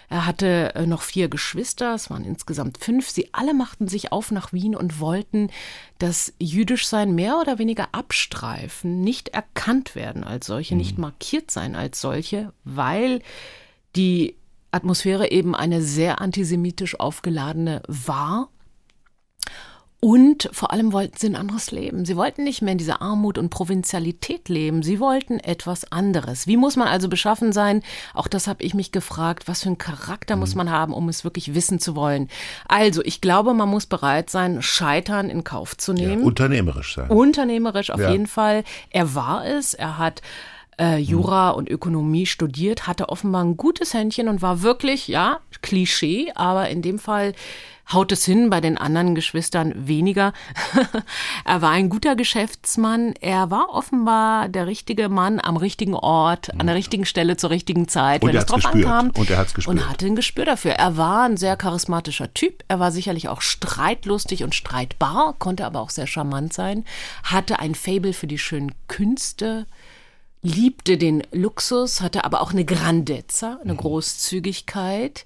Er 0.08 0.26
hatte 0.26 0.74
äh, 0.74 0.86
noch 0.86 1.02
vier 1.02 1.28
Geschwister, 1.28 1.94
es 1.94 2.10
waren 2.10 2.24
insgesamt 2.24 2.78
fünf. 2.78 3.08
Sie 3.08 3.32
alle 3.32 3.54
machten 3.54 3.88
sich 3.88 4.12
auf 4.12 4.30
nach 4.30 4.52
Wien 4.52 4.76
und 4.76 5.00
wollten 5.00 5.50
das 5.98 6.34
Jüdischsein 6.38 7.14
mehr 7.14 7.38
oder 7.40 7.58
weniger 7.58 7.88
abstreifen, 7.92 9.00
nicht 9.00 9.28
erkannt 9.30 9.94
werden 9.94 10.22
als 10.22 10.46
solche, 10.46 10.76
nicht 10.76 10.98
markiert 10.98 11.50
sein 11.50 11.74
als 11.74 12.00
solche, 12.00 12.52
weil 12.64 13.22
die 13.96 14.36
Atmosphäre 14.70 15.30
eben 15.30 15.54
eine 15.54 15.82
sehr 15.82 16.20
antisemitisch 16.20 16.98
aufgeladene 17.00 17.82
war. 17.88 18.50
Und 20.04 20.48
vor 20.50 20.72
allem 20.72 20.92
wollten 20.92 21.16
sie 21.16 21.28
ein 21.28 21.36
anderes 21.36 21.70
Leben. 21.70 22.04
Sie 22.04 22.16
wollten 22.16 22.42
nicht 22.42 22.60
mehr 22.60 22.72
in 22.72 22.78
dieser 22.78 23.00
Armut 23.02 23.38
und 23.38 23.50
Provinzialität 23.50 24.48
leben. 24.48 24.82
Sie 24.82 24.98
wollten 24.98 25.38
etwas 25.38 25.92
anderes. 25.92 26.48
Wie 26.48 26.56
muss 26.56 26.74
man 26.74 26.88
also 26.88 27.08
beschaffen 27.08 27.52
sein? 27.52 27.82
Auch 28.12 28.26
das 28.26 28.48
habe 28.48 28.64
ich 28.64 28.74
mich 28.74 28.90
gefragt. 28.90 29.46
Was 29.46 29.60
für 29.62 29.68
einen 29.68 29.78
Charakter 29.78 30.34
muss 30.34 30.56
man 30.56 30.70
haben, 30.72 30.92
um 30.92 31.08
es 31.08 31.22
wirklich 31.22 31.54
wissen 31.54 31.78
zu 31.78 31.94
wollen? 31.94 32.28
Also, 32.66 33.00
ich 33.04 33.20
glaube, 33.20 33.54
man 33.54 33.68
muss 33.68 33.86
bereit 33.86 34.28
sein, 34.28 34.60
Scheitern 34.60 35.30
in 35.30 35.44
Kauf 35.44 35.76
zu 35.76 35.92
Ja, 35.92 36.08
nehmen. 36.08 36.24
unternehmerisch 36.24 36.96
sein. 36.96 37.08
Unternehmerisch 37.08 37.90
auf 37.90 38.00
Ja. 38.00 38.10
jeden 38.10 38.26
Fall. 38.26 38.64
Er 38.90 39.14
war 39.14 39.46
es. 39.46 39.72
Er 39.72 39.98
hat 39.98 40.20
äh, 40.80 40.96
Jura 40.98 41.50
und 41.50 41.68
Ökonomie 41.70 42.26
studiert, 42.26 42.88
hatte 42.88 43.08
offenbar 43.08 43.44
ein 43.44 43.56
gutes 43.56 43.94
Händchen 43.94 44.26
und 44.26 44.42
war 44.42 44.62
wirklich, 44.62 45.06
ja, 45.06 45.38
Klischee, 45.60 46.32
aber 46.34 46.70
in 46.70 46.82
dem 46.82 46.98
Fall 46.98 47.34
haut 47.90 48.12
es 48.12 48.24
hin, 48.24 48.50
bei 48.50 48.60
den 48.60 48.78
anderen 48.78 49.14
Geschwistern 49.14 49.72
weniger. 49.88 50.32
er 51.44 51.62
war 51.62 51.70
ein 51.70 51.88
guter 51.88 52.16
Geschäftsmann. 52.16 53.14
Er 53.20 53.50
war 53.50 53.70
offenbar 53.70 54.48
der 54.48 54.66
richtige 54.66 55.08
Mann 55.08 55.40
am 55.40 55.56
richtigen 55.56 55.94
Ort, 55.94 56.52
an 56.58 56.66
der 56.66 56.76
richtigen 56.76 57.04
Stelle 57.04 57.36
zur 57.36 57.50
richtigen 57.50 57.88
Zeit, 57.88 58.22
Und 58.22 58.28
wenn 58.28 58.36
es 58.36 58.46
drauf 58.46 58.62
gespürt. 58.62 58.86
ankam. 58.86 59.10
Und 59.10 59.30
er 59.30 59.38
hat's 59.38 59.54
gespürt. 59.54 59.76
Und 59.76 59.88
hatte 59.88 60.06
ein 60.06 60.16
Gespür 60.16 60.44
dafür. 60.44 60.72
Er 60.72 60.96
war 60.96 61.24
ein 61.24 61.36
sehr 61.36 61.56
charismatischer 61.56 62.32
Typ. 62.34 62.64
Er 62.68 62.80
war 62.80 62.92
sicherlich 62.92 63.28
auch 63.28 63.40
streitlustig 63.40 64.44
und 64.44 64.54
streitbar, 64.54 65.34
konnte 65.38 65.66
aber 65.66 65.80
auch 65.80 65.90
sehr 65.90 66.06
charmant 66.06 66.52
sein, 66.52 66.84
hatte 67.24 67.58
ein 67.58 67.74
Fable 67.74 68.12
für 68.12 68.26
die 68.26 68.38
schönen 68.38 68.72
Künste, 68.88 69.66
liebte 70.42 70.98
den 70.98 71.22
Luxus, 71.32 72.00
hatte 72.00 72.24
aber 72.24 72.40
auch 72.40 72.52
eine 72.52 72.64
Grandezza, 72.64 73.58
eine 73.62 73.76
Großzügigkeit 73.76 75.24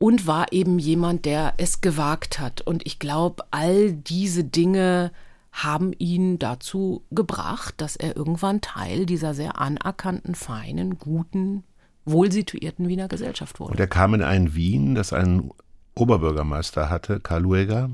und 0.00 0.26
war 0.26 0.50
eben 0.50 0.78
jemand, 0.78 1.26
der 1.26 1.52
es 1.58 1.82
gewagt 1.82 2.40
hat. 2.40 2.62
Und 2.62 2.86
ich 2.86 2.98
glaube, 2.98 3.44
all 3.50 3.92
diese 3.92 4.44
Dinge 4.44 5.12
haben 5.52 5.92
ihn 5.98 6.38
dazu 6.38 7.04
gebracht, 7.10 7.74
dass 7.76 7.96
er 7.96 8.16
irgendwann 8.16 8.62
Teil 8.62 9.04
dieser 9.04 9.34
sehr 9.34 9.60
anerkannten, 9.60 10.34
feinen, 10.34 10.98
guten 10.98 11.64
wohlsituierten 12.06 12.88
Wiener 12.88 13.08
Gesellschaft 13.08 13.60
wurde. 13.60 13.72
Und 13.72 13.80
er 13.80 13.88
kam 13.88 14.14
in 14.14 14.22
ein 14.22 14.54
Wien, 14.54 14.94
das 14.94 15.12
einen 15.12 15.50
Oberbürgermeister 15.94 16.88
hatte, 16.88 17.20
Karl 17.20 17.42
Lueger, 17.42 17.90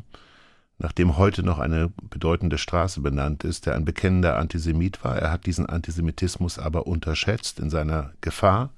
nach 0.78 0.92
dem 0.92 1.16
heute 1.16 1.42
noch 1.42 1.58
eine 1.58 1.90
bedeutende 2.08 2.58
Straße 2.58 3.00
benannt 3.00 3.42
ist, 3.42 3.66
der 3.66 3.74
ein 3.74 3.84
bekennender 3.84 4.36
Antisemit 4.38 5.02
war. 5.02 5.16
Er 5.16 5.32
hat 5.32 5.46
diesen 5.46 5.66
Antisemitismus 5.66 6.60
aber 6.60 6.86
unterschätzt 6.86 7.58
in 7.58 7.68
seiner 7.68 8.12
Gefahr. 8.20 8.70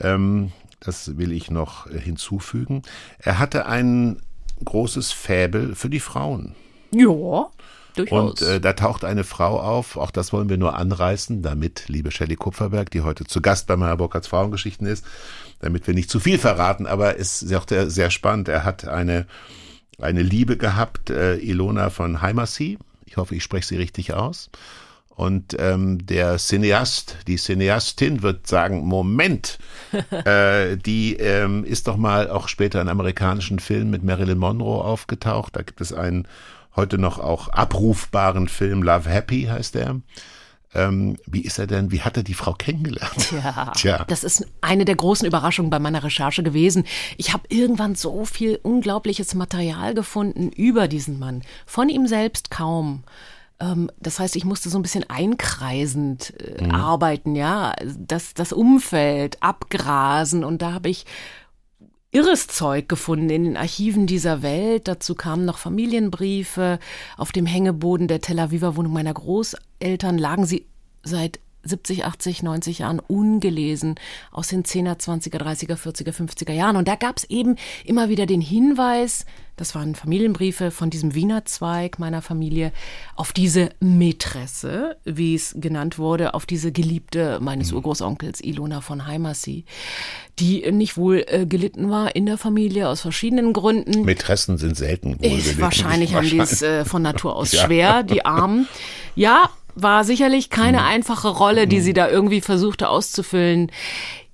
Ähm, 0.00 0.50
das 0.84 1.16
will 1.16 1.32
ich 1.32 1.50
noch 1.50 1.88
hinzufügen. 1.88 2.82
Er 3.18 3.38
hatte 3.38 3.66
ein 3.66 4.20
großes 4.64 5.12
Fäbel 5.12 5.74
für 5.74 5.90
die 5.90 6.00
Frauen. 6.00 6.54
Ja. 6.92 7.50
Durchaus. 7.94 8.40
Und 8.40 8.48
äh, 8.48 8.60
da 8.60 8.72
taucht 8.72 9.04
eine 9.04 9.22
Frau 9.22 9.60
auf, 9.60 9.96
auch 9.96 10.10
das 10.10 10.32
wollen 10.32 10.48
wir 10.48 10.56
nur 10.56 10.76
anreißen, 10.76 11.42
damit, 11.42 11.84
liebe 11.88 12.10
Shelley 12.10 12.36
Kupferberg, 12.36 12.90
die 12.90 13.02
heute 13.02 13.24
zu 13.24 13.42
Gast 13.42 13.66
bei 13.66 13.76
Meyer 13.76 13.98
Burkhardts 13.98 14.28
Frauengeschichten 14.28 14.86
ist, 14.86 15.04
damit 15.60 15.86
wir 15.86 15.92
nicht 15.92 16.10
zu 16.10 16.18
viel 16.18 16.38
verraten, 16.38 16.86
aber 16.86 17.18
es 17.18 17.42
ist 17.42 17.54
auch 17.54 17.66
sehr 17.68 18.10
spannend. 18.10 18.48
Er 18.48 18.64
hat 18.64 18.88
eine, 18.88 19.26
eine 20.00 20.22
Liebe 20.22 20.56
gehabt, 20.56 21.10
äh, 21.10 21.36
Ilona 21.36 21.90
von 21.90 22.22
Heimersee. 22.22 22.78
Ich 23.04 23.18
hoffe, 23.18 23.34
ich 23.34 23.42
spreche 23.42 23.66
sie 23.66 23.76
richtig 23.76 24.14
aus. 24.14 24.48
Und 25.14 25.54
ähm, 25.58 26.06
der 26.06 26.38
Cineast, 26.38 27.18
die 27.26 27.36
Cineastin 27.36 28.22
wird 28.22 28.46
sagen, 28.46 28.86
Moment, 28.86 29.58
äh, 30.24 30.76
die 30.76 31.14
ähm, 31.16 31.64
ist 31.64 31.86
doch 31.86 31.96
mal 31.96 32.30
auch 32.30 32.48
später 32.48 32.80
in 32.80 32.88
amerikanischen 32.88 33.58
Filmen 33.58 33.90
mit 33.90 34.02
Marilyn 34.02 34.38
Monroe 34.38 34.82
aufgetaucht. 34.82 35.56
Da 35.56 35.62
gibt 35.62 35.80
es 35.80 35.92
einen 35.92 36.26
heute 36.74 36.98
noch 36.98 37.18
auch 37.18 37.48
abrufbaren 37.48 38.48
Film 38.48 38.82
Love 38.82 39.08
Happy 39.08 39.44
heißt 39.44 39.74
der. 39.74 40.00
Ähm, 40.74 41.18
wie 41.26 41.42
ist 41.42 41.58
er 41.58 41.66
denn, 41.66 41.92
wie 41.92 42.00
hat 42.00 42.16
er 42.16 42.22
die 42.22 42.32
Frau 42.32 42.54
kennengelernt? 42.54 43.30
Ja, 43.30 43.72
Tja. 43.76 44.04
das 44.08 44.24
ist 44.24 44.46
eine 44.62 44.86
der 44.86 44.96
großen 44.96 45.26
Überraschungen 45.26 45.70
bei 45.70 45.78
meiner 45.78 46.02
Recherche 46.02 46.42
gewesen. 46.42 46.84
Ich 47.18 47.34
habe 47.34 47.44
irgendwann 47.50 47.94
so 47.94 48.24
viel 48.24 48.58
unglaubliches 48.62 49.34
Material 49.34 49.92
gefunden 49.94 50.50
über 50.50 50.88
diesen 50.88 51.18
Mann. 51.18 51.42
Von 51.66 51.90
ihm 51.90 52.06
selbst 52.06 52.50
kaum. 52.50 53.04
Ähm, 53.62 53.90
das 54.00 54.18
heißt, 54.18 54.36
ich 54.36 54.44
musste 54.44 54.68
so 54.68 54.78
ein 54.78 54.82
bisschen 54.82 55.08
einkreisend 55.08 56.34
äh, 56.40 56.64
mhm. 56.64 56.70
arbeiten, 56.72 57.36
ja, 57.36 57.74
das, 57.96 58.34
das 58.34 58.52
Umfeld 58.52 59.42
abgrasen 59.42 60.44
und 60.44 60.60
da 60.60 60.72
habe 60.72 60.88
ich 60.88 61.06
irres 62.10 62.46
Zeug 62.46 62.88
gefunden 62.88 63.30
in 63.30 63.44
den 63.44 63.56
Archiven 63.56 64.06
dieser 64.06 64.42
Welt. 64.42 64.86
Dazu 64.86 65.14
kamen 65.14 65.46
noch 65.46 65.56
Familienbriefe. 65.56 66.78
Auf 67.16 67.32
dem 67.32 67.46
Hängeboden 67.46 68.06
der 68.06 68.20
Tel 68.20 68.38
Aviver 68.38 68.76
Wohnung 68.76 68.92
meiner 68.92 69.14
Großeltern 69.14 70.18
lagen 70.18 70.44
sie 70.44 70.66
seit 71.02 71.40
70, 71.64 72.04
80, 72.04 72.42
90 72.42 72.78
Jahren 72.80 72.98
ungelesen 73.00 73.94
aus 74.30 74.48
den 74.48 74.64
10er, 74.64 74.98
20er, 74.98 75.38
30er, 75.38 75.76
40er, 75.76 76.12
50er 76.12 76.52
Jahren. 76.52 76.76
Und 76.76 76.88
da 76.88 76.96
gab 76.96 77.18
es 77.18 77.24
eben 77.24 77.56
immer 77.84 78.08
wieder 78.08 78.26
den 78.26 78.40
Hinweis, 78.40 79.24
das 79.56 79.74
waren 79.74 79.94
Familienbriefe 79.94 80.70
von 80.70 80.88
diesem 80.88 81.14
Wiener 81.14 81.44
Zweig 81.44 81.98
meiner 81.98 82.22
Familie, 82.22 82.72
auf 83.16 83.32
diese 83.32 83.68
Mätresse, 83.80 84.96
wie 85.04 85.34
es 85.34 85.54
genannt 85.58 85.98
wurde, 85.98 86.34
auf 86.34 86.46
diese 86.46 86.72
Geliebte 86.72 87.38
meines 87.40 87.70
mhm. 87.70 87.76
Urgroßonkels 87.76 88.42
Ilona 88.42 88.80
von 88.80 89.06
Heimersee, 89.06 89.64
die 90.38 90.70
nicht 90.72 90.96
wohl 90.96 91.24
äh, 91.28 91.46
gelitten 91.46 91.90
war 91.90 92.16
in 92.16 92.26
der 92.26 92.38
Familie 92.38 92.88
aus 92.88 93.02
verschiedenen 93.02 93.52
Gründen. 93.52 94.04
Mätressen 94.04 94.56
sind 94.56 94.76
selten 94.76 95.20
wohl 95.20 95.28
gelitten. 95.28 95.60
Wahrscheinlich 95.60 96.14
haben 96.14 96.28
die 96.28 96.38
es 96.38 96.62
äh, 96.62 96.84
von 96.86 97.02
Natur 97.02 97.36
aus 97.36 97.52
ja. 97.52 97.64
schwer, 97.64 98.02
die 98.02 98.24
Armen. 98.24 98.66
Ja, 99.14 99.50
war 99.74 100.04
sicherlich 100.04 100.50
keine 100.50 100.78
mhm. 100.78 100.86
einfache 100.86 101.28
Rolle, 101.28 101.66
die 101.66 101.78
mhm. 101.78 101.82
sie 101.82 101.92
da 101.92 102.08
irgendwie 102.08 102.40
versuchte 102.40 102.88
auszufüllen. 102.88 103.70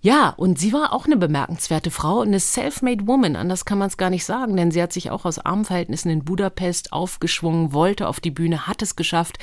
Ja, 0.00 0.30
und 0.36 0.60
sie 0.60 0.72
war 0.72 0.92
auch 0.92 1.06
eine 1.06 1.16
bemerkenswerte 1.16 1.90
Frau 1.90 2.20
und 2.20 2.28
eine 2.28 2.38
self-made 2.38 3.08
woman, 3.08 3.34
anders 3.34 3.64
kann 3.64 3.78
man 3.78 3.88
es 3.88 3.96
gar 3.96 4.10
nicht 4.10 4.24
sagen, 4.24 4.56
denn 4.56 4.70
sie 4.70 4.80
hat 4.80 4.92
sich 4.92 5.10
auch 5.10 5.24
aus 5.24 5.40
armen 5.40 5.64
Verhältnissen 5.64 6.08
in 6.08 6.24
Budapest 6.24 6.92
aufgeschwungen, 6.92 7.72
wollte 7.72 8.06
auf 8.06 8.20
die 8.20 8.30
Bühne, 8.30 8.68
hat 8.68 8.80
es 8.80 8.94
geschafft. 8.94 9.38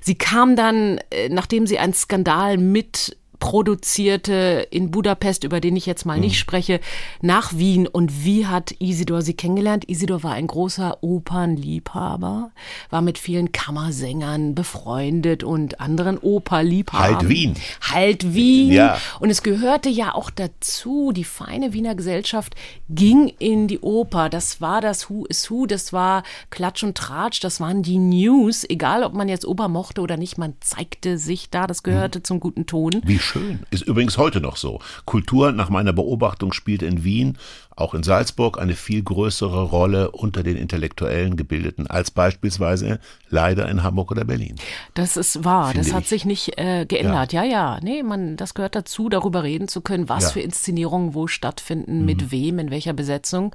Sie 0.00 0.16
kam 0.16 0.56
dann, 0.56 0.98
äh, 1.10 1.28
nachdem 1.28 1.68
sie 1.68 1.78
einen 1.78 1.94
Skandal 1.94 2.58
mit 2.58 3.16
produzierte 3.40 4.68
in 4.70 4.90
Budapest, 4.90 5.44
über 5.44 5.60
den 5.60 5.74
ich 5.74 5.86
jetzt 5.86 6.06
mal 6.06 6.16
mhm. 6.16 6.24
nicht 6.24 6.38
spreche, 6.38 6.78
nach 7.20 7.56
Wien. 7.56 7.88
Und 7.88 8.24
wie 8.24 8.46
hat 8.46 8.72
Isidor 8.78 9.22
sie 9.22 9.34
kennengelernt? 9.34 9.88
Isidor 9.88 10.22
war 10.22 10.34
ein 10.34 10.46
großer 10.46 11.02
Opernliebhaber, 11.02 12.52
war 12.90 13.02
mit 13.02 13.18
vielen 13.18 13.50
Kammersängern 13.50 14.54
befreundet 14.54 15.42
und 15.42 15.80
anderen 15.80 16.18
Operliebhabern. 16.18 17.16
Halt 17.16 17.28
Wien. 17.28 17.54
Halt 17.80 18.34
Wien. 18.34 18.72
Ja. 18.72 18.98
Und 19.18 19.30
es 19.30 19.42
gehörte 19.42 19.88
ja 19.88 20.14
auch 20.14 20.30
dazu, 20.30 21.10
die 21.12 21.24
feine 21.24 21.72
Wiener 21.72 21.94
Gesellschaft 21.94 22.54
ging 22.88 23.32
in 23.38 23.66
die 23.66 23.80
Oper. 23.80 24.28
Das 24.28 24.60
war 24.60 24.82
das 24.82 25.08
Who 25.08 25.24
is 25.24 25.50
Who, 25.50 25.66
das 25.66 25.92
war 25.92 26.22
Klatsch 26.50 26.84
und 26.84 26.96
Tratsch, 26.96 27.40
das 27.40 27.58
waren 27.58 27.82
die 27.82 27.98
News. 27.98 28.64
Egal, 28.68 29.02
ob 29.02 29.14
man 29.14 29.28
jetzt 29.28 29.46
Oper 29.46 29.68
mochte 29.68 30.02
oder 30.02 30.18
nicht, 30.18 30.36
man 30.36 30.54
zeigte 30.60 31.16
sich 31.16 31.48
da, 31.48 31.66
das 31.66 31.82
gehörte 31.82 32.18
mhm. 32.18 32.24
zum 32.24 32.40
guten 32.40 32.66
Ton. 32.66 33.00
Wie 33.04 33.18
schön. 33.30 33.60
Ist 33.70 33.82
übrigens 33.82 34.18
heute 34.18 34.40
noch 34.40 34.56
so. 34.56 34.80
Kultur, 35.04 35.52
nach 35.52 35.70
meiner 35.70 35.92
Beobachtung, 35.92 36.52
spielt 36.52 36.82
in 36.82 37.04
Wien, 37.04 37.38
auch 37.74 37.94
in 37.94 38.02
Salzburg, 38.02 38.60
eine 38.60 38.74
viel 38.74 39.02
größere 39.02 39.62
Rolle 39.62 40.10
unter 40.10 40.42
den 40.42 40.56
intellektuellen 40.56 41.36
Gebildeten 41.36 41.86
als 41.86 42.10
beispielsweise 42.10 43.00
leider 43.28 43.68
in 43.68 43.82
Hamburg 43.82 44.10
oder 44.10 44.24
Berlin. 44.24 44.56
Das 44.94 45.16
ist 45.16 45.44
wahr. 45.44 45.72
Das 45.74 45.92
hat 45.92 46.02
ich. 46.02 46.08
sich 46.08 46.24
nicht 46.24 46.58
äh, 46.58 46.84
geändert. 46.86 47.32
Ja. 47.32 47.44
ja, 47.44 47.50
ja. 47.50 47.80
Nee, 47.82 48.02
man, 48.02 48.36
das 48.36 48.54
gehört 48.54 48.74
dazu, 48.74 49.08
darüber 49.08 49.42
reden 49.42 49.68
zu 49.68 49.80
können, 49.80 50.08
was 50.08 50.24
ja. 50.24 50.30
für 50.30 50.40
Inszenierungen 50.40 51.14
wo 51.14 51.26
stattfinden, 51.26 52.00
mhm. 52.00 52.04
mit 52.04 52.30
wem, 52.30 52.58
in 52.58 52.70
welcher 52.70 52.92
Besetzung. 52.92 53.54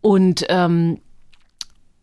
Und 0.00 0.44
ähm, 0.48 0.98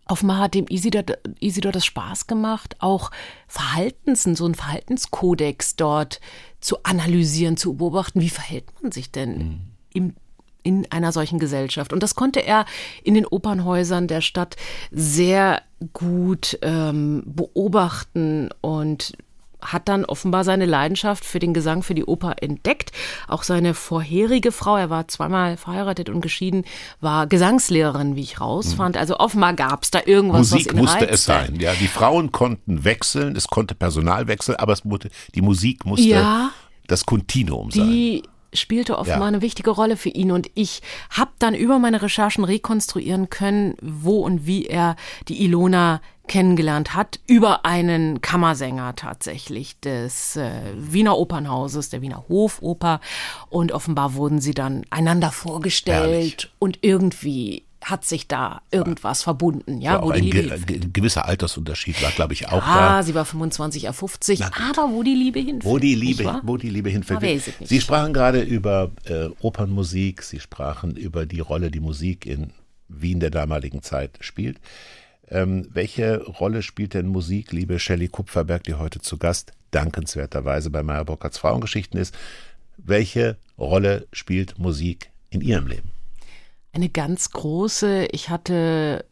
Offenbar 0.09 0.39
hat 0.39 0.53
dem 0.53 0.65
Isidor, 0.69 1.03
Isidor 1.39 1.71
das 1.73 1.85
Spaß 1.85 2.27
gemacht, 2.27 2.77
auch 2.79 3.11
Verhaltensen, 3.47 4.35
so 4.35 4.45
ein 4.45 4.55
Verhaltenskodex 4.55 5.75
dort 5.75 6.21
zu 6.59 6.83
analysieren, 6.83 7.57
zu 7.57 7.75
beobachten. 7.75 8.21
Wie 8.21 8.29
verhält 8.29 8.65
man 8.81 8.91
sich 8.91 9.11
denn 9.11 9.37
mhm. 9.37 9.59
im, 9.93 10.15
in 10.63 10.91
einer 10.91 11.11
solchen 11.11 11.39
Gesellschaft? 11.39 11.93
Und 11.93 12.03
das 12.03 12.15
konnte 12.15 12.45
er 12.45 12.65
in 13.03 13.13
den 13.13 13.25
Opernhäusern 13.25 14.07
der 14.07 14.21
Stadt 14.21 14.55
sehr 14.91 15.61
gut 15.93 16.57
ähm, 16.61 17.23
beobachten 17.25 18.49
und 18.61 19.13
hat 19.61 19.89
dann 19.89 20.05
offenbar 20.05 20.43
seine 20.43 20.65
Leidenschaft 20.65 21.25
für 21.25 21.39
den 21.39 21.53
Gesang, 21.53 21.83
für 21.83 21.95
die 21.95 22.05
Oper 22.05 22.35
entdeckt. 22.41 22.91
Auch 23.27 23.43
seine 23.43 23.73
vorherige 23.73 24.51
Frau, 24.51 24.77
er 24.77 24.89
war 24.89 25.07
zweimal 25.07 25.57
verheiratet 25.57 26.09
und 26.09 26.21
geschieden, 26.21 26.63
war 27.01 27.27
Gesangslehrerin, 27.27 28.15
wie 28.15 28.21
ich 28.21 28.39
rausfand. 28.39 28.95
Mhm. 28.95 28.99
Also 28.99 29.17
offenbar 29.19 29.53
gab 29.53 29.83
es 29.83 29.91
da 29.91 30.01
irgendwas, 30.05 30.51
Musik 30.51 30.73
musste 30.73 30.97
reizte. 30.97 31.09
es 31.09 31.23
sein. 31.25 31.57
Ja, 31.59 31.73
die 31.73 31.87
Frauen 31.87 32.31
konnten 32.31 32.83
wechseln, 32.83 33.35
es 33.35 33.47
konnte 33.47 33.75
Personal 33.75 34.27
wechseln, 34.27 34.55
aber 34.57 34.73
es 34.73 34.83
musste, 34.85 35.09
die 35.35 35.41
Musik 35.41 35.85
musste 35.85 36.07
ja, 36.07 36.51
das 36.87 37.05
Kontinuum 37.05 37.71
sein. 37.71 37.89
Die 37.89 38.23
spielte 38.53 38.97
offenbar 38.97 39.21
ja. 39.21 39.27
eine 39.27 39.41
wichtige 39.41 39.71
Rolle 39.71 39.97
für 39.97 40.09
ihn 40.09 40.31
und 40.31 40.49
ich 40.55 40.81
habe 41.09 41.31
dann 41.39 41.53
über 41.53 41.79
meine 41.79 42.01
Recherchen 42.01 42.43
rekonstruieren 42.43 43.29
können, 43.29 43.75
wo 43.81 44.19
und 44.19 44.45
wie 44.45 44.65
er 44.65 44.95
die 45.27 45.43
Ilona 45.43 46.01
kennengelernt 46.27 46.93
hat, 46.93 47.19
über 47.27 47.65
einen 47.65 48.21
Kammersänger 48.21 48.95
tatsächlich 48.95 49.79
des 49.79 50.35
äh, 50.35 50.51
Wiener 50.75 51.17
Opernhauses, 51.17 51.89
der 51.89 52.01
Wiener 52.01 52.25
Hofoper. 52.29 53.01
Und 53.49 53.71
offenbar 53.71 54.13
wurden 54.13 54.41
sie 54.41 54.53
dann 54.53 54.85
einander 54.89 55.31
vorgestellt 55.31 56.03
Herrlich. 56.03 56.51
und 56.59 56.79
irgendwie 56.81 57.63
hat 57.81 58.05
sich 58.05 58.27
da 58.27 58.61
irgendwas 58.71 59.23
verbunden, 59.23 59.79
ja, 59.79 59.93
ja 59.93 60.03
wo 60.03 60.11
die 60.11 60.21
Liebe 60.21 60.59
ge 60.59 60.81
ein 60.81 60.93
gewisser 60.93 61.25
Altersunterschied 61.25 62.01
war, 62.01 62.11
glaube 62.11 62.33
ich, 62.33 62.47
auch 62.49 62.65
ja, 62.65 62.97
da. 62.97 63.03
sie 63.03 63.15
war 63.15 63.23
25, 63.23 63.85
er 63.85 63.93
50, 63.93 64.43
aber 64.43 64.91
wo 64.91 65.03
die 65.03 65.13
Liebe 65.13 65.39
hinführt. 65.39 65.65
Wo 65.65 65.77
die 65.77 65.95
Liebe, 65.95 66.41
wo 66.43 66.57
die 66.57 66.69
Liebe 66.69 66.89
hinführt. 66.89 67.23
Sie 67.63 67.81
sprachen 67.81 68.13
gerade 68.13 68.41
über 68.41 68.91
äh, 69.05 69.29
Opernmusik, 69.39 70.23
Sie 70.23 70.39
sprachen 70.39 70.95
über 70.95 71.25
die 71.25 71.39
Rolle, 71.39 71.71
die 71.71 71.79
Musik 71.79 72.25
in 72.25 72.51
Wien 72.87 73.19
der 73.19 73.29
damaligen 73.29 73.81
Zeit 73.81 74.17
spielt. 74.21 74.59
Ähm, 75.29 75.67
welche 75.71 76.23
Rolle 76.23 76.61
spielt 76.61 76.93
denn 76.93 77.07
Musik, 77.07 77.51
liebe 77.51 77.79
Shelley 77.79 78.07
Kupferberg, 78.07 78.63
die 78.63 78.75
heute 78.75 79.01
zu 79.01 79.17
Gast 79.17 79.51
dankenswerterweise 79.71 80.69
bei 80.69 80.83
Meyer 80.83 81.05
Burkhardts 81.05 81.37
Frauengeschichten 81.37 81.99
ist? 81.99 82.17
Welche 82.77 83.37
Rolle 83.57 84.07
spielt 84.13 84.57
Musik 84.57 85.11
in 85.29 85.41
Ihrem 85.41 85.67
Leben? 85.67 85.91
Eine 86.71 86.89
ganz 86.89 87.31
große. 87.31 88.07
Ich 88.11 88.29
hatte 88.29 89.05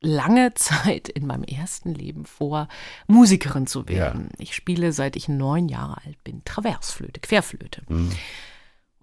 lange 0.00 0.54
Zeit 0.54 1.08
in 1.08 1.26
meinem 1.26 1.44
ersten 1.44 1.94
Leben 1.94 2.24
vor, 2.24 2.68
Musikerin 3.06 3.66
zu 3.66 3.88
werden. 3.88 4.30
Ja. 4.32 4.38
Ich 4.38 4.54
spiele, 4.54 4.92
seit 4.92 5.16
ich 5.16 5.28
neun 5.28 5.68
Jahre 5.68 5.98
alt 6.04 6.22
bin, 6.24 6.42
Traversflöte, 6.44 7.20
Querflöte. 7.20 7.82
Mhm. 7.88 8.10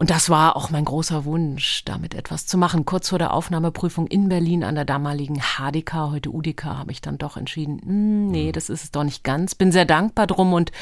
Und 0.03 0.09
das 0.09 0.29
war 0.29 0.57
auch 0.57 0.69
mein 0.69 0.83
großer 0.83 1.23
Wunsch, 1.23 1.85
damit 1.85 2.13
etwas 2.13 2.45
zu 2.45 2.57
machen. 2.57 2.83
Kurz 2.83 3.07
vor 3.07 3.19
der 3.19 3.33
Aufnahmeprüfung 3.33 4.05
in 4.07 4.27
Berlin 4.27 4.65
an 4.65 4.75
der 4.75 4.83
damaligen 4.83 5.39
HDK, 5.39 6.11
heute 6.11 6.29
UDK, 6.29 6.65
habe 6.65 6.91
ich 6.91 6.99
dann 6.99 7.17
doch 7.17 7.37
entschieden, 7.37 7.75
mh, 7.75 7.85
hm, 7.85 8.27
nee, 8.27 8.47
mhm. 8.47 8.51
das 8.51 8.67
ist 8.67 8.83
es 8.83 8.91
doch 8.91 9.05
nicht 9.05 9.23
ganz. 9.23 9.55
Bin 9.55 9.71
sehr 9.71 9.85
dankbar 9.85 10.27
drum 10.27 10.51
und 10.51 10.73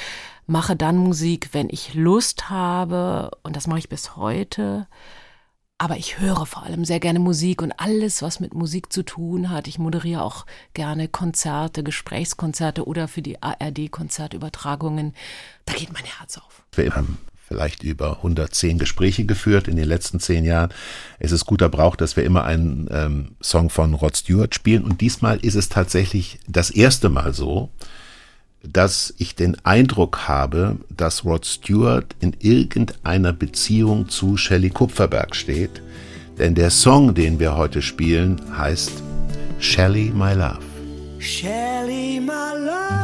mache 0.47 0.75
dann 0.75 0.97
Musik, 0.97 1.49
wenn 1.51 1.69
ich 1.69 1.93
Lust 1.93 2.49
habe 2.49 3.29
und 3.43 3.55
das 3.55 3.67
mache 3.67 3.77
ich 3.77 3.89
bis 3.89 4.15
heute. 4.15 4.88
Aber 5.77 5.97
ich 5.97 6.17
höre 6.17 6.47
vor 6.47 6.63
allem 6.63 6.84
sehr 6.84 6.99
gerne 6.99 7.19
Musik 7.19 7.61
und 7.61 7.74
alles, 7.74 8.24
was 8.24 8.39
mit 8.39 8.55
Musik 8.55 8.91
zu 8.91 9.03
tun 9.03 9.51
hat. 9.51 9.67
Ich 9.67 9.78
moderiere 9.78 10.24
auch 10.24 10.47
gerne 10.74 11.07
Konzerte, 11.07 11.84
Gesprächskonzerte 11.84 12.88
oder 12.88 13.07
für 13.07 13.22
die 13.22 13.43
ARD 13.43 13.91
Konzertübertragungen. 13.91 15.13
Da 15.65 15.74
geht 15.74 15.93
mein 15.93 16.05
Herz 16.05 16.39
auf. 16.39 16.63
Wir 16.72 16.95
haben 16.95 17.19
vielleicht 17.52 17.84
über 17.84 18.18
110 18.18 18.78
Gespräche 18.80 19.26
geführt 19.26 19.68
in 19.68 19.76
den 19.76 19.88
letzten 19.88 20.22
zehn 20.22 20.45
Jahren. 20.45 20.70
Es 21.20 21.34
ist 21.34 21.45
guter 21.45 21.68
Brauch, 21.68 21.97
dass 21.97 22.16
wir 22.16 22.24
immer 22.24 22.45
einen 22.45 22.88
ähm, 22.89 23.32
Song 23.41 23.70
von 23.70 23.93
Rod 23.93 24.16
Stewart 24.16 24.56
spielen. 24.56 24.86
Und 24.86 25.02
diesmal 25.02 25.38
ist 25.39 25.56
es 25.56 25.68
tatsächlich 25.68 26.39
das 26.47 26.70
erste 26.70 27.10
Mal 27.10 27.34
so, 27.34 27.70
dass 28.64 29.14
ich 29.18 29.36
den 29.36 29.58
Eindruck 29.66 30.30
habe, 30.30 30.78
dass 30.95 31.26
Rod 31.26 31.45
Stewart 31.45 32.16
in 32.22 32.38
irgendeiner 32.39 33.34
Beziehung 33.34 34.08
zu 34.08 34.38
Shelley 34.38 34.70
Kupferberg 34.70 35.36
steht. 35.36 35.82
Denn 36.39 36.56
der 36.56 36.70
Song, 36.70 37.14
den 37.14 37.39
wir 37.39 37.58
heute 37.58 37.82
spielen, 37.82 38.39
heißt 38.58 38.93
Shelley 39.60 40.14
My 40.16 40.34
Love. 40.34 40.62
Shelley 41.20 42.22
My 42.22 42.66
Love. 42.66 43.01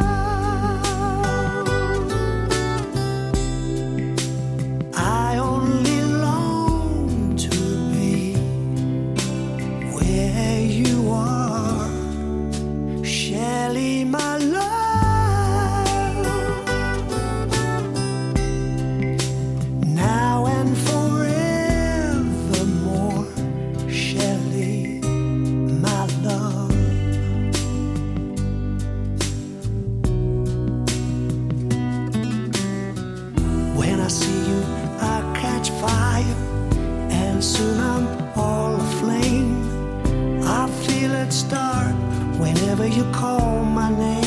Whenever 42.59 42.87
you 42.87 43.03
call 43.11 43.63
my 43.63 43.89
name. 43.89 44.26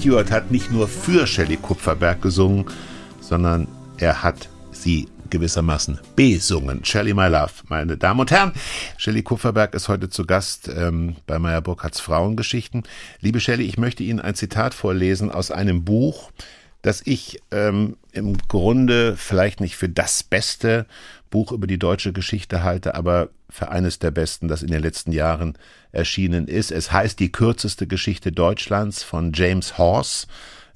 Stewart 0.00 0.30
hat 0.30 0.50
nicht 0.50 0.72
nur 0.72 0.88
für 0.88 1.26
Shelley 1.26 1.58
Kupferberg 1.58 2.22
gesungen, 2.22 2.64
sondern 3.20 3.68
er 3.98 4.22
hat 4.22 4.48
sie 4.72 5.08
gewissermaßen 5.28 6.00
besungen. 6.16 6.82
Shelley 6.86 7.12
My 7.12 7.28
Love, 7.28 7.52
meine 7.68 7.98
Damen 7.98 8.20
und 8.20 8.30
Herren. 8.30 8.52
Shelley 8.96 9.22
Kupferberg 9.22 9.74
ist 9.74 9.88
heute 9.90 10.08
zu 10.08 10.24
Gast 10.24 10.70
ähm, 10.74 11.16
bei 11.26 11.38
Meyer 11.38 11.60
Burkhardts 11.60 12.00
Frauengeschichten. 12.00 12.84
Liebe 13.20 13.40
Shelley, 13.40 13.66
ich 13.66 13.76
möchte 13.76 14.02
Ihnen 14.02 14.20
ein 14.20 14.34
Zitat 14.34 14.72
vorlesen 14.72 15.30
aus 15.30 15.50
einem 15.50 15.84
Buch, 15.84 16.30
das 16.80 17.02
ich 17.04 17.42
ähm, 17.50 17.98
im 18.12 18.38
Grunde 18.48 19.18
vielleicht 19.18 19.60
nicht 19.60 19.76
für 19.76 19.90
das 19.90 20.22
beste 20.22 20.86
Buch 21.30 21.52
über 21.52 21.66
die 21.66 21.78
deutsche 21.78 22.12
Geschichte 22.12 22.62
halte, 22.62 22.94
aber 22.94 23.30
für 23.48 23.70
eines 23.70 23.98
der 23.98 24.10
besten, 24.10 24.48
das 24.48 24.62
in 24.62 24.70
den 24.70 24.82
letzten 24.82 25.12
Jahren 25.12 25.56
erschienen 25.92 26.48
ist. 26.48 26.70
Es 26.72 26.92
heißt 26.92 27.18
Die 27.18 27.32
kürzeste 27.32 27.86
Geschichte 27.86 28.32
Deutschlands 28.32 29.02
von 29.02 29.32
James 29.32 29.78
Horse 29.78 30.26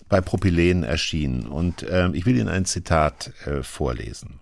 bei 0.08 0.20
Propylen 0.20 0.84
erschienen. 0.84 1.46
Und 1.46 1.82
äh, 1.82 2.08
ich 2.12 2.26
will 2.26 2.36
Ihnen 2.36 2.48
ein 2.48 2.64
Zitat 2.64 3.32
äh, 3.46 3.62
vorlesen. 3.62 4.40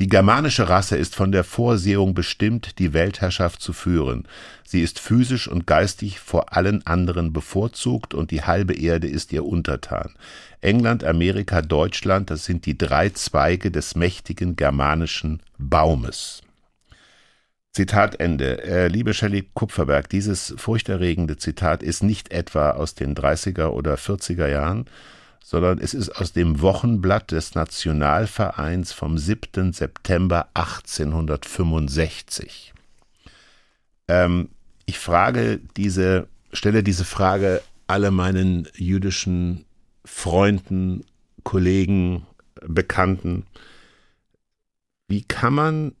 Die 0.00 0.08
germanische 0.08 0.68
Rasse 0.68 0.96
ist 0.96 1.14
von 1.14 1.30
der 1.30 1.44
Vorsehung 1.44 2.14
bestimmt, 2.14 2.80
die 2.80 2.92
Weltherrschaft 2.92 3.62
zu 3.62 3.72
führen. 3.72 4.26
Sie 4.64 4.82
ist 4.82 4.98
physisch 4.98 5.46
und 5.46 5.68
geistig 5.68 6.18
vor 6.18 6.56
allen 6.56 6.84
anderen 6.84 7.32
bevorzugt 7.32 8.12
und 8.12 8.32
die 8.32 8.42
halbe 8.42 8.74
Erde 8.74 9.06
ist 9.06 9.32
ihr 9.32 9.44
untertan. 9.44 10.14
England, 10.64 11.04
Amerika, 11.04 11.62
Deutschland, 11.62 12.30
das 12.30 12.44
sind 12.44 12.66
die 12.66 12.76
drei 12.78 13.10
Zweige 13.10 13.70
des 13.70 13.94
mächtigen 13.94 14.56
germanischen 14.56 15.40
Baumes. 15.58 16.40
Zitat 17.72 18.18
Ende. 18.20 18.62
Äh, 18.62 18.88
liebe 18.88 19.14
Shelley 19.14 19.48
Kupferberg, 19.52 20.08
dieses 20.08 20.54
furchterregende 20.56 21.36
Zitat 21.36 21.82
ist 21.82 22.02
nicht 22.02 22.30
etwa 22.30 22.70
aus 22.70 22.94
den 22.94 23.14
30er 23.14 23.66
oder 23.66 23.96
40er 23.96 24.46
Jahren, 24.46 24.86
sondern 25.42 25.78
es 25.78 25.92
ist 25.92 26.08
aus 26.10 26.32
dem 26.32 26.62
Wochenblatt 26.62 27.32
des 27.32 27.54
Nationalvereins 27.54 28.92
vom 28.92 29.18
7. 29.18 29.74
September 29.74 30.48
1865. 30.54 32.72
Ähm, 34.08 34.48
ich 34.86 34.98
frage 34.98 35.60
diese, 35.76 36.26
stelle 36.52 36.82
diese 36.82 37.04
Frage 37.04 37.60
alle 37.86 38.10
meinen 38.10 38.66
jüdischen 38.76 39.66
Freunden, 40.04 41.04
Kollegen, 41.42 42.26
Bekannten. 42.60 43.46
Wie 45.08 45.22
kann 45.22 45.54
man 45.54 45.94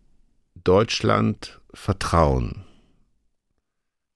Deutschland 0.54 1.60
vertrauen? 1.72 2.64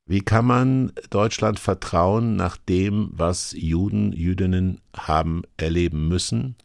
Wie 0.07 0.20
kann 0.20 0.47
man 0.47 0.93
Deutschland 1.11 1.61
vertrauen 1.61 2.36
nach 2.36 2.57
dem, 2.57 3.11
was 3.12 3.53
Juden, 3.53 4.12
Jüdinnen 4.12 4.80
haben 4.97 5.43
erleben 5.59 6.09
müssen 6.09 6.57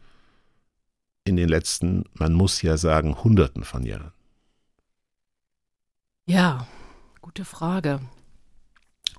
in 1.24 1.36
den 1.36 1.48
letzten, 1.48 2.04
man 2.14 2.32
muss 2.32 2.62
ja 2.62 2.78
sagen, 2.78 3.22
Hunderten 3.22 3.64
von 3.64 3.84
Jahren? 3.84 4.12
Ja, 6.26 6.66
gute 7.20 7.44
Frage. 7.44 8.00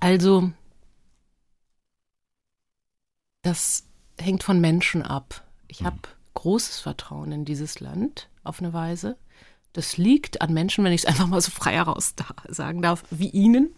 Also, 0.00 0.50
das 3.42 3.85
hängt 4.18 4.42
von 4.42 4.60
Menschen 4.60 5.02
ab. 5.02 5.42
Ich 5.68 5.80
mhm. 5.80 5.86
habe 5.86 5.98
großes 6.34 6.80
Vertrauen 6.80 7.32
in 7.32 7.44
dieses 7.44 7.80
Land 7.80 8.28
auf 8.44 8.60
eine 8.60 8.72
Weise. 8.72 9.16
Das 9.72 9.96
liegt 9.96 10.40
an 10.40 10.54
Menschen, 10.54 10.84
wenn 10.84 10.92
ich 10.92 11.02
es 11.02 11.06
einfach 11.06 11.26
mal 11.26 11.40
so 11.40 11.50
frei 11.50 11.72
heraus 11.72 12.14
da 12.14 12.26
sagen 12.48 12.82
darf, 12.82 13.04
wie 13.10 13.30
Ihnen 13.30 13.70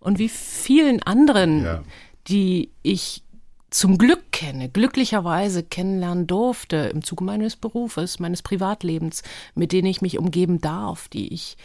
und 0.00 0.18
wie 0.18 0.28
vielen 0.28 1.02
anderen, 1.02 1.64
ja. 1.64 1.82
die 2.28 2.70
ich 2.82 3.22
zum 3.70 3.96
Glück 3.96 4.32
kenne, 4.32 4.68
glücklicherweise 4.68 5.62
kennenlernen 5.62 6.26
durfte 6.26 6.76
im 6.76 7.02
Zuge 7.02 7.24
meines 7.24 7.56
Berufes, 7.56 8.18
meines 8.18 8.42
Privatlebens, 8.42 9.22
mit 9.54 9.72
denen 9.72 9.86
ich 9.86 10.02
mich 10.02 10.18
umgeben 10.18 10.60
darf, 10.60 11.08
die 11.08 11.32
ich 11.32 11.56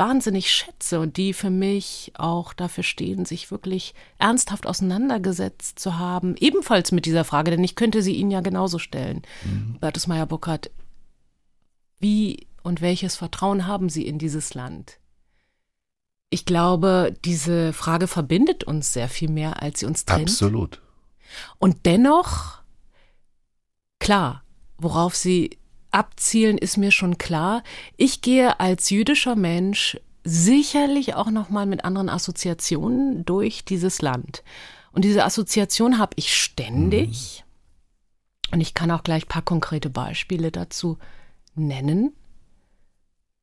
wahnsinnig 0.00 0.50
schätze 0.50 0.98
und 0.98 1.16
die 1.16 1.32
für 1.32 1.50
mich 1.50 2.12
auch 2.16 2.52
dafür 2.52 2.82
stehen, 2.82 3.24
sich 3.24 3.52
wirklich 3.52 3.94
ernsthaft 4.18 4.66
auseinandergesetzt 4.66 5.78
zu 5.78 5.98
haben, 5.98 6.34
ebenfalls 6.38 6.90
mit 6.90 7.06
dieser 7.06 7.24
Frage, 7.24 7.52
denn 7.52 7.62
ich 7.62 7.76
könnte 7.76 8.02
sie 8.02 8.16
Ihnen 8.16 8.32
ja 8.32 8.40
genauso 8.40 8.80
stellen. 8.80 9.22
Mhm. 9.44 9.76
Bertelsmeier 9.78 10.26
Burkhardt, 10.26 10.70
wie 12.00 12.48
und 12.62 12.80
welches 12.80 13.16
Vertrauen 13.16 13.66
haben 13.68 13.88
Sie 13.88 14.06
in 14.06 14.18
dieses 14.18 14.54
Land? 14.54 15.00
ich 16.30 16.44
glaube, 16.44 17.14
diese 17.24 17.72
Frage 17.72 18.06
verbindet 18.06 18.64
uns 18.64 18.92
sehr 18.92 19.08
viel 19.08 19.28
mehr, 19.28 19.62
als 19.62 19.80
sie 19.80 19.86
uns 19.86 20.04
trennt. 20.04 20.30
Absolut. 20.30 20.80
Und 21.58 21.84
dennoch, 21.86 22.62
klar, 23.98 24.44
worauf 24.78 25.16
sie 25.16 25.58
abzielen, 25.90 26.58
ist 26.58 26.76
mir 26.76 26.90
schon 26.90 27.18
klar. 27.18 27.62
Ich 27.96 28.20
gehe 28.20 28.60
als 28.60 28.90
jüdischer 28.90 29.36
Mensch 29.36 29.98
sicherlich 30.24 31.14
auch 31.14 31.30
noch 31.30 31.50
mal 31.50 31.66
mit 31.66 31.84
anderen 31.84 32.08
Assoziationen 32.08 33.24
durch 33.24 33.64
dieses 33.64 34.02
Land. 34.02 34.42
Und 34.92 35.04
diese 35.04 35.24
Assoziation 35.24 35.98
habe 35.98 36.12
ich 36.16 36.36
ständig. 36.36 37.44
Mhm. 37.44 38.54
Und 38.54 38.60
ich 38.60 38.74
kann 38.74 38.90
auch 38.90 39.02
gleich 39.02 39.24
ein 39.24 39.28
paar 39.28 39.42
konkrete 39.42 39.90
Beispiele 39.90 40.50
dazu 40.50 40.98
nennen. 41.54 42.12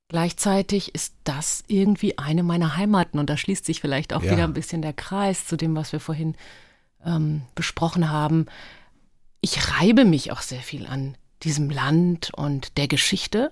Gleichzeitig 0.10 0.94
ist 0.96 1.16
das 1.24 1.64
irgendwie 1.68 2.18
eine 2.18 2.44
meiner 2.44 2.78
Heimaten 2.78 3.20
und 3.20 3.30
da 3.30 3.36
schließt 3.36 3.66
sich 3.66 3.82
vielleicht 3.82 4.14
auch 4.14 4.24
ja. 4.24 4.32
wieder 4.32 4.44
ein 4.46 4.54
bisschen 4.54 4.82
der 4.82 4.94
Kreis 4.94 5.46
zu 5.46 5.58
dem, 5.58 5.76
was 5.76 5.92
wir 5.92 6.00
vorhin 6.00 6.36
ähm, 7.06 7.42
besprochen 7.56 8.10
haben. 8.10 8.46
Ich 9.42 9.80
reibe 9.80 10.06
mich 10.06 10.32
auch 10.32 10.42
sehr 10.42 10.62
viel 10.62 10.86
an 10.86 11.18
diesem 11.44 11.70
Land 11.70 12.32
und 12.34 12.78
der 12.78 12.88
Geschichte, 12.88 13.52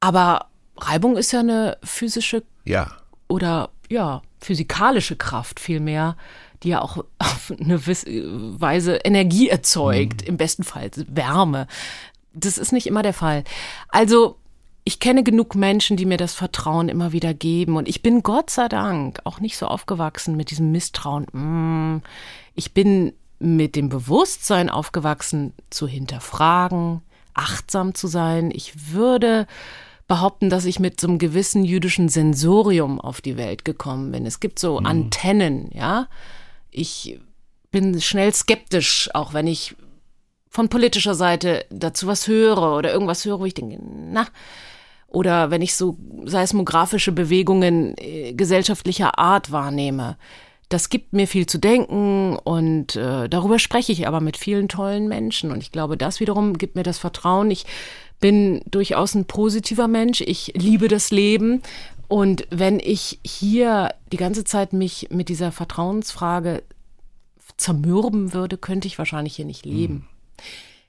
aber 0.00 0.48
Reibung 0.76 1.16
ist 1.16 1.32
ja 1.32 1.40
eine 1.40 1.78
physische 1.82 2.42
ja. 2.64 2.90
oder 3.28 3.70
ja 3.88 4.22
physikalische 4.40 5.16
Kraft 5.16 5.60
vielmehr, 5.60 6.16
die 6.62 6.70
ja 6.70 6.82
auch 6.82 6.98
auf 7.18 7.52
eine 7.58 7.86
Weise 7.86 8.96
Energie 8.96 9.48
erzeugt, 9.48 10.22
mhm. 10.22 10.28
im 10.28 10.36
besten 10.36 10.64
Fall 10.64 10.90
Wärme. 11.08 11.66
Das 12.34 12.58
ist 12.58 12.72
nicht 12.72 12.86
immer 12.86 13.02
der 13.02 13.14
Fall. 13.14 13.44
Also 13.88 14.36
ich 14.84 15.00
kenne 15.00 15.22
genug 15.22 15.54
Menschen, 15.54 15.96
die 15.96 16.04
mir 16.04 16.18
das 16.18 16.34
Vertrauen 16.34 16.90
immer 16.90 17.12
wieder 17.12 17.32
geben. 17.32 17.76
Und 17.76 17.88
ich 17.88 18.02
bin 18.02 18.22
Gott 18.22 18.50
sei 18.50 18.68
Dank 18.68 19.20
auch 19.24 19.40
nicht 19.40 19.56
so 19.56 19.66
aufgewachsen 19.66 20.36
mit 20.36 20.50
diesem 20.50 20.72
Misstrauen. 20.72 21.24
Mm, 21.32 22.02
ich 22.54 22.74
bin 22.74 23.14
mit 23.38 23.76
dem 23.76 23.88
Bewusstsein 23.88 24.70
aufgewachsen, 24.70 25.52
zu 25.70 25.86
hinterfragen, 25.86 27.02
achtsam 27.34 27.94
zu 27.94 28.06
sein. 28.06 28.50
Ich 28.52 28.92
würde 28.92 29.46
behaupten, 30.06 30.50
dass 30.50 30.64
ich 30.64 30.78
mit 30.80 31.00
so 31.00 31.08
einem 31.08 31.18
gewissen 31.18 31.64
jüdischen 31.64 32.08
Sensorium 32.08 33.00
auf 33.00 33.20
die 33.20 33.36
Welt 33.36 33.64
gekommen 33.64 34.12
bin. 34.12 34.26
Es 34.26 34.40
gibt 34.40 34.58
so 34.58 34.80
mhm. 34.80 34.86
Antennen, 34.86 35.70
ja. 35.72 36.08
Ich 36.70 37.18
bin 37.70 38.00
schnell 38.00 38.32
skeptisch, 38.32 39.10
auch 39.14 39.34
wenn 39.34 39.46
ich 39.46 39.74
von 40.48 40.68
politischer 40.68 41.14
Seite 41.14 41.64
dazu 41.70 42.06
was 42.06 42.28
höre 42.28 42.76
oder 42.76 42.92
irgendwas 42.92 43.24
höre, 43.24 43.40
wo 43.40 43.44
ich 43.44 43.54
denke, 43.54 43.78
na, 43.82 44.26
oder 45.08 45.50
wenn 45.50 45.62
ich 45.62 45.74
so 45.74 45.96
seismografische 46.24 47.12
Bewegungen 47.12 47.94
äh, 47.98 48.34
gesellschaftlicher 48.34 49.18
Art 49.18 49.52
wahrnehme. 49.52 50.16
Das 50.68 50.88
gibt 50.88 51.12
mir 51.12 51.28
viel 51.28 51.46
zu 51.46 51.58
denken 51.58 52.36
und 52.36 52.96
äh, 52.96 53.28
darüber 53.28 53.58
spreche 53.58 53.92
ich 53.92 54.08
aber 54.08 54.20
mit 54.20 54.36
vielen 54.36 54.68
tollen 54.68 55.08
Menschen 55.08 55.50
und 55.50 55.62
ich 55.62 55.72
glaube, 55.72 55.96
das 55.96 56.20
wiederum 56.20 56.56
gibt 56.58 56.74
mir 56.74 56.82
das 56.82 56.98
Vertrauen. 56.98 57.50
Ich 57.50 57.66
bin 58.18 58.62
durchaus 58.66 59.14
ein 59.14 59.26
positiver 59.26 59.88
Mensch, 59.88 60.22
ich 60.22 60.52
liebe 60.56 60.88
das 60.88 61.10
Leben 61.10 61.62
und 62.08 62.46
wenn 62.50 62.80
ich 62.80 63.20
hier 63.24 63.94
die 64.12 64.16
ganze 64.16 64.44
Zeit 64.44 64.72
mich 64.72 65.08
mit 65.10 65.28
dieser 65.28 65.52
Vertrauensfrage 65.52 66.62
zermürben 67.56 68.32
würde, 68.32 68.58
könnte 68.58 68.88
ich 68.88 68.98
wahrscheinlich 68.98 69.36
hier 69.36 69.44
nicht 69.44 69.64
leben. 69.64 69.94
Mhm. 69.94 70.04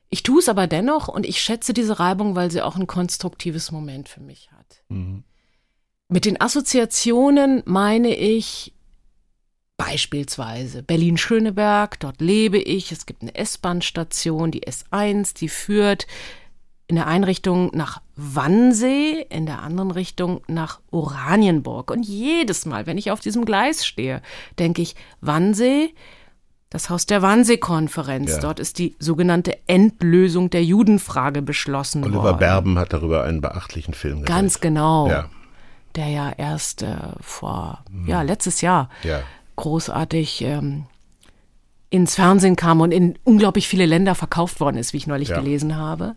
Ich 0.10 0.24
tue 0.24 0.40
es 0.40 0.50
aber 0.50 0.68
dennoch 0.68 1.08
und 1.08 1.26
ich 1.26 1.42
schätze 1.42 1.74
diese 1.74 2.00
Reibung, 2.00 2.36
weil 2.36 2.52
sie 2.52 2.62
auch 2.62 2.76
ein 2.76 2.88
konstruktives 2.88 3.72
Moment 3.72 4.08
für 4.08 4.22
mich 4.22 4.52
hat. 4.52 4.84
Mhm. 4.90 5.24
Mit 6.08 6.26
den 6.26 6.40
Assoziationen 6.40 7.64
meine 7.66 8.16
ich 8.16 8.74
beispielsweise 9.78 10.84
Berlin-Schöneberg, 10.84 12.00
dort 12.00 12.22
lebe 12.22 12.58
ich, 12.58 12.92
es 12.92 13.06
gibt 13.06 13.22
eine 13.22 13.36
S-Bahn-Station, 13.36 14.52
die 14.52 14.64
S1, 14.64 15.36
die 15.38 15.50
führt 15.50 16.08
in 16.88 16.96
der 16.96 17.08
einen 17.08 17.24
Richtung 17.24 17.72
nach 17.74 18.02
Wannsee, 18.16 19.26
in 19.30 19.46
der 19.46 19.64
anderen 19.64 19.92
Richtung 19.92 20.42
nach 20.48 20.80
Oranienburg. 20.92 21.90
Und 21.92 22.04
jedes 22.04 22.66
Mal, 22.66 22.86
wenn 22.86 22.98
ich 22.98 23.12
auf 23.12 23.20
diesem 23.20 23.44
Gleis 23.44 23.86
stehe, 23.86 24.22
denke 24.60 24.82
ich, 24.82 24.96
Wannsee, 25.20 25.94
das 26.70 26.90
Haus 26.90 27.06
der 27.06 27.22
Wannsee-Konferenz. 27.22 28.34
Ja. 28.34 28.40
Dort 28.40 28.60
ist 28.60 28.78
die 28.78 28.96
sogenannte 29.00 29.58
Endlösung 29.68 30.50
der 30.50 30.64
Judenfrage 30.64 31.42
beschlossen 31.42 32.04
Oliver 32.04 32.18
worden. 32.18 32.28
Oliver 32.28 32.38
Berben 32.38 32.80
hat 32.80 32.94
darüber 32.94 33.24
einen 33.24 33.42
beachtlichen 33.42 33.94
Film 33.94 34.16
gemacht. 34.16 34.28
Ganz 34.28 34.60
genau. 34.60 35.08
Ja. 35.10 35.30
Der 35.96 36.08
ja 36.08 36.32
erst 36.32 36.84
äh, 36.84 36.98
vor, 37.22 37.84
mhm. 37.90 38.08
ja, 38.08 38.22
letztes 38.22 38.62
Jahr 38.62 38.90
ja. 39.04 39.22
Großartig 39.56 40.42
ähm, 40.42 40.86
ins 41.90 42.16
Fernsehen 42.16 42.56
kam 42.56 42.82
und 42.82 42.92
in 42.92 43.18
unglaublich 43.24 43.68
viele 43.68 43.86
Länder 43.86 44.16
verkauft 44.16 44.60
worden 44.60 44.78
ist, 44.78 44.94
wie 44.94 44.98
ich 44.98 45.08
neulich 45.08 45.34
gelesen 45.34 45.78
habe. 45.78 46.16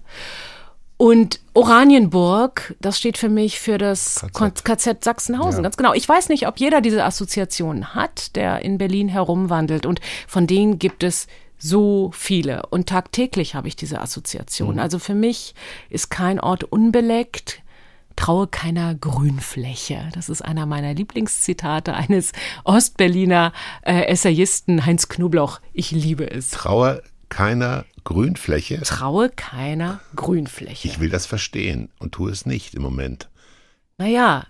Und 0.99 1.39
Oranienburg, 1.55 2.75
das 2.81 2.99
steht 2.99 3.19
für 3.19 3.29
mich 3.29 3.61
für 3.61 3.79
das 3.79 4.27
KZ, 4.35 4.65
KZ 4.65 5.05
Sachsenhausen, 5.05 5.61
ja. 5.61 5.63
ganz 5.63 5.77
genau. 5.77 5.95
Ich 5.95 6.09
weiß 6.09 6.29
nicht, 6.29 6.49
ob 6.49 6.59
jeder 6.59 6.81
diese 6.81 7.05
Assoziation 7.05 7.95
hat, 7.95 8.35
der 8.35 8.63
in 8.63 8.79
Berlin 8.79 9.09
herumwandelt. 9.09 9.87
Und 9.87 10.01
von 10.27 10.49
denen 10.49 10.81
gibt 10.81 11.05
es 11.05 11.29
so 11.57 12.11
viele. 12.13 12.67
Und 12.71 12.89
tagtäglich 12.89 13.55
habe 13.55 13.69
ich 13.69 13.77
diese 13.77 14.01
Assoziation. 14.01 14.75
Mhm. 14.75 14.81
Also 14.81 14.99
für 14.99 15.15
mich 15.15 15.55
ist 15.89 16.11
kein 16.11 16.41
Ort 16.41 16.65
unbeleckt. 16.65 17.63
Traue 18.19 18.49
keiner 18.49 18.97
Grünfläche. 18.97 20.09
Das 20.13 20.29
ist 20.29 20.43
einer 20.43 20.67
meiner 20.67 20.93
Lieblingszitate 20.93 21.95
eines 21.95 22.33
Ostberliner 22.65 23.53
äh, 23.83 24.07
Essayisten 24.07 24.85
Heinz 24.85 25.09
Knobloch. 25.09 25.61
Ich 25.73 25.93
liebe 25.93 26.29
es. 26.29 26.51
Traue 26.51 27.01
keiner 27.29 27.85
Grünfläche? 28.03 28.81
Traue 28.83 29.31
keiner 29.31 30.01
Grünfläche. 30.17 30.89
Ich 30.89 30.99
will 30.99 31.11
das 31.11 31.27
verstehen 31.27 31.91
und 32.01 32.11
tue 32.11 32.33
es 32.33 32.45
nicht 32.45 32.75
im 32.75 32.83
Moment. 32.83 33.29
Naja, 33.99 34.47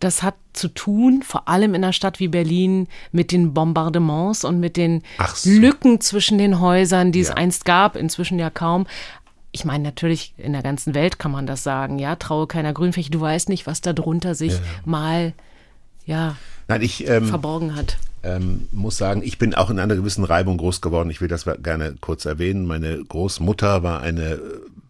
das 0.00 0.22
hat 0.22 0.34
zu 0.54 0.68
tun, 0.68 1.22
vor 1.22 1.48
allem 1.48 1.74
in 1.74 1.84
einer 1.84 1.92
Stadt 1.92 2.18
wie 2.18 2.28
Berlin, 2.28 2.88
mit 3.12 3.30
den 3.30 3.54
Bombardements 3.54 4.44
und 4.44 4.58
mit 4.58 4.76
den 4.76 5.02
so. 5.34 5.50
Lücken 5.50 6.00
zwischen 6.00 6.38
den 6.38 6.60
Häusern, 6.60 7.12
die 7.12 7.20
ja. 7.20 7.28
es 7.28 7.30
einst 7.30 7.66
gab, 7.66 7.94
inzwischen 7.94 8.38
ja 8.38 8.50
kaum. 8.50 8.86
Ich 9.52 9.64
meine, 9.64 9.84
natürlich 9.84 10.34
in 10.38 10.52
der 10.52 10.62
ganzen 10.62 10.94
Welt 10.94 11.18
kann 11.18 11.30
man 11.30 11.46
das 11.46 11.62
sagen, 11.62 11.98
ja, 11.98 12.16
traue 12.16 12.46
keiner 12.46 12.72
Grünfläche. 12.72 13.10
Du 13.10 13.20
weißt 13.20 13.48
nicht, 13.48 13.66
was 13.66 13.80
da 13.80 13.92
drunter 13.92 14.34
sich 14.34 14.54
ja. 14.54 14.60
mal, 14.84 15.34
ja, 16.06 16.36
Nein, 16.68 16.82
ich, 16.82 17.06
ähm, 17.06 17.26
verborgen 17.26 17.76
hat 17.76 17.98
ähm, 18.22 18.68
muss 18.70 18.96
sagen, 18.96 19.22
ich 19.24 19.38
bin 19.38 19.54
auch 19.54 19.70
in 19.70 19.78
einer 19.78 19.96
gewissen 19.96 20.24
Reibung 20.24 20.56
groß 20.56 20.80
geworden. 20.80 21.10
Ich 21.10 21.20
will 21.20 21.28
das 21.28 21.44
gerne 21.62 21.96
kurz 22.00 22.24
erwähnen. 22.24 22.66
Meine 22.66 23.02
Großmutter 23.04 23.82
war 23.82 24.00
eine 24.00 24.40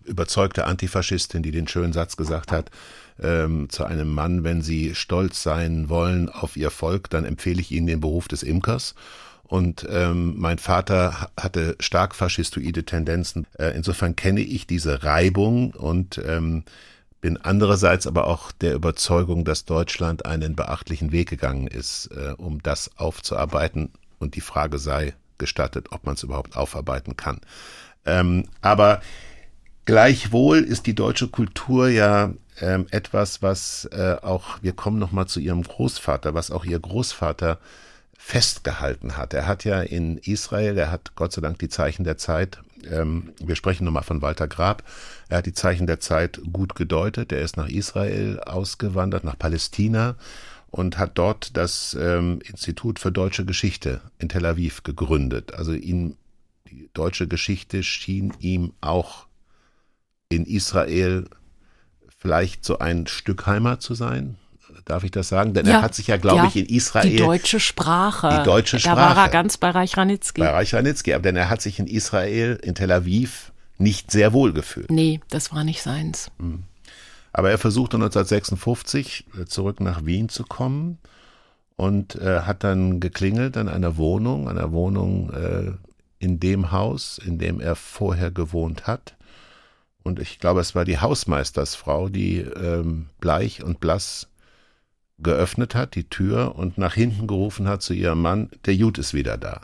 überzeugte 0.05 0.67
Antifaschistin, 0.67 1.43
die 1.43 1.51
den 1.51 1.69
schönen 1.69 1.93
Satz 1.93 2.17
gesagt 2.17 2.53
hat, 2.53 2.71
ähm, 3.23 3.69
zu 3.71 3.85
einem 3.85 4.13
Mann, 4.13 4.45
wenn 4.45 4.63
Sie 4.63 4.95
stolz 4.95 5.43
sein 5.43 5.89
wollen 5.89 6.29
auf 6.29 6.57
Ihr 6.57 6.71
Volk, 6.71 7.09
dann 7.11 7.25
empfehle 7.25 7.61
ich 7.61 7.71
Ihnen 7.71 7.87
den 7.87 8.01
Beruf 8.01 8.29
des 8.29 8.43
Imkers. 8.43 8.95
Und 9.53 9.87
ähm, 9.91 10.33
mein 10.39 10.57
Vater 10.57 11.29
hatte 11.39 11.77
stark 11.79 12.15
faschistoide 12.15 12.85
Tendenzen. 12.85 13.47
Äh, 13.59 13.77
insofern 13.77 14.17
kenne 14.17 14.41
ich 14.41 14.67
diese 14.67 15.03
Reibung 15.03 15.73
und 15.73 16.17
ähm, 16.27 16.65
bin 17.21 17.37
andererseits 17.37 18.07
aber 18.07 18.29
auch 18.29 18.51
der 18.51 18.73
Überzeugung, 18.73 19.45
dass 19.45 19.67
Deutschland 19.67 20.25
einen 20.25 20.57
beachtlichen 20.57 21.13
Weg 21.13 21.29
gegangen 21.29 21.67
ist, 21.67 22.07
äh, 22.17 22.33
um 22.39 22.63
das 22.63 22.97
aufzuarbeiten. 22.97 23.91
Und 24.19 24.37
die 24.37 24.41
Frage 24.41 24.79
sei 24.79 25.13
gestattet, 25.37 25.89
ob 25.91 26.07
man 26.07 26.15
es 26.15 26.23
überhaupt 26.23 26.57
aufarbeiten 26.57 27.17
kann. 27.17 27.43
Ähm, 28.07 28.45
aber 28.63 29.03
gleichwohl 29.85 30.61
ist 30.61 30.87
die 30.87 30.95
deutsche 30.95 31.29
Kultur 31.29 31.91
ja 31.91 32.33
ähm, 32.59 32.87
etwas, 32.91 33.43
was 33.43 33.85
äh, 33.93 34.17
auch, 34.23 34.63
wir 34.63 34.73
kommen 34.73 34.99
nochmal 34.99 35.27
zu 35.27 35.41
ihrem 35.41 35.63
Großvater, 35.63 36.33
was 36.33 36.51
auch 36.51 36.65
ihr 36.65 36.81
Großvater 36.81 37.59
festgehalten 38.25 39.17
hat. 39.17 39.35
Er 39.35 39.49
hat 39.49 39.65
ja 39.65 39.83
in 39.83 40.17
Israel, 40.17 40.79
er 40.79 40.93
hat 40.93 41.17
Gott 41.17 41.33
sei 41.33 41.43
Dank 41.43 41.59
die 41.59 41.69
Zeichen 41.69 42.05
der 42.05 42.19
Zeit, 42.19 42.61
ähm, 42.89 43.35
wir 43.41 43.57
sprechen 43.57 43.85
nochmal 43.85 44.05
von 44.05 44.23
Walter 44.23 44.47
Grab, 44.47 44.85
er 45.29 45.39
hat 45.39 45.47
die 45.47 45.53
Zeichen 45.53 45.89
der 45.89 45.99
Zeit 45.99 46.41
gut 46.53 46.77
gedeutet, 46.77 47.33
er 47.33 47.41
ist 47.41 47.57
nach 47.57 47.69
Israel 47.69 48.39
ausgewandert, 48.39 49.25
nach 49.25 49.37
Palästina 49.37 50.15
und 50.71 50.99
hat 50.99 51.19
dort 51.19 51.57
das 51.57 51.97
ähm, 52.01 52.41
Institut 52.49 53.01
für 53.01 53.11
deutsche 53.11 53.45
Geschichte 53.45 54.01
in 54.19 54.29
Tel 54.29 54.47
Aviv 54.47 54.85
gegründet. 54.85 55.55
Also 55.55 55.73
ihm, 55.73 56.17
die 56.71 56.89
deutsche 56.95 57.27
Geschichte 57.27 57.83
schien 57.83 58.33
ihm 58.39 58.73
auch 58.81 59.27
in 60.29 60.47
Israel 60.47 61.29
vielleicht 62.19 62.65
so 62.65 62.79
ein 62.79 63.09
Stück 63.09 63.47
Heimat 63.47 63.83
zu 63.83 63.95
sein, 63.95 64.39
Darf 64.85 65.05
ich 65.05 65.11
das 65.11 65.29
sagen? 65.29 65.55
Denn 65.55 65.67
ja, 65.67 65.75
er 65.75 65.83
hat 65.83 65.95
sich 65.95 66.07
ja, 66.07 66.17
glaube 66.17 66.39
ja, 66.39 66.47
ich, 66.47 66.57
in 66.57 66.67
Israel. 66.67 67.11
Die 67.11 67.17
deutsche 67.17 67.61
Sprache. 67.61 68.39
Die 68.39 68.45
deutsche 68.45 68.79
Sprache. 68.81 68.97
Da 68.97 69.17
war 69.17 69.25
er 69.25 69.29
ganz 69.29 69.57
bei 69.57 69.71
Reich 69.71 69.97
Ranitzky. 69.97 70.41
Bei 70.41 70.51
Reich 70.51 70.75
Ranitzky. 70.75 71.15
Aber 71.15 71.23
denn 71.23 71.37
er 71.37 71.51
hat 71.51 71.63
sich 71.63 71.79
in 71.79 71.87
Israel, 71.87 72.59
in 72.63 72.75
Tel 72.75 72.93
Aviv, 72.93 73.53
nicht 73.79 74.11
sehr 74.11 74.33
wohl 74.33 74.53
gefühlt. 74.53 74.91
Nee, 74.91 75.21
das 75.31 75.53
war 75.53 75.65
nicht 75.65 75.83
seins. 75.83 76.31
Hm. 76.39 76.65
Aber 77.33 77.51
er 77.51 77.59
versuchte 77.59 77.97
1956 77.97 79.27
äh, 79.41 79.45
zurück 79.47 79.81
nach 79.81 80.05
Wien 80.05 80.29
zu 80.29 80.45
kommen 80.45 80.99
und 81.77 82.17
äh, 82.17 82.41
hat 82.41 82.65
dann 82.65 83.01
geklingelt 83.01 83.57
an 83.57 83.69
einer 83.69 83.97
Wohnung, 83.97 84.49
einer 84.49 84.73
Wohnung 84.73 85.31
äh, 85.31 85.73
in 86.19 86.39
dem 86.39 86.71
Haus, 86.71 87.19
in 87.19 87.39
dem 87.39 87.61
er 87.61 87.75
vorher 87.75 88.31
gewohnt 88.31 88.87
hat. 88.87 89.17
Und 90.05 90.19
ich 90.19 90.39
glaube, 90.39 90.61
es 90.61 90.75
war 90.75 90.85
die 90.85 90.99
Hausmeistersfrau, 90.99 92.09
die 92.09 92.39
ähm, 92.39 93.07
bleich 93.21 93.63
und 93.63 93.81
blass 93.81 94.29
geöffnet 95.23 95.75
hat, 95.75 95.95
die 95.95 96.09
Tür, 96.09 96.57
und 96.57 96.79
nach 96.79 96.95
hinten 96.95 97.27
gerufen 97.27 97.69
hat 97.69 97.83
zu 97.83 97.95
ihrem 97.95 98.23
Mann, 98.23 98.51
der 98.67 98.75
Jud 98.75 98.99
ist 98.99 99.15
wieder 99.15 99.39
da. 99.39 99.61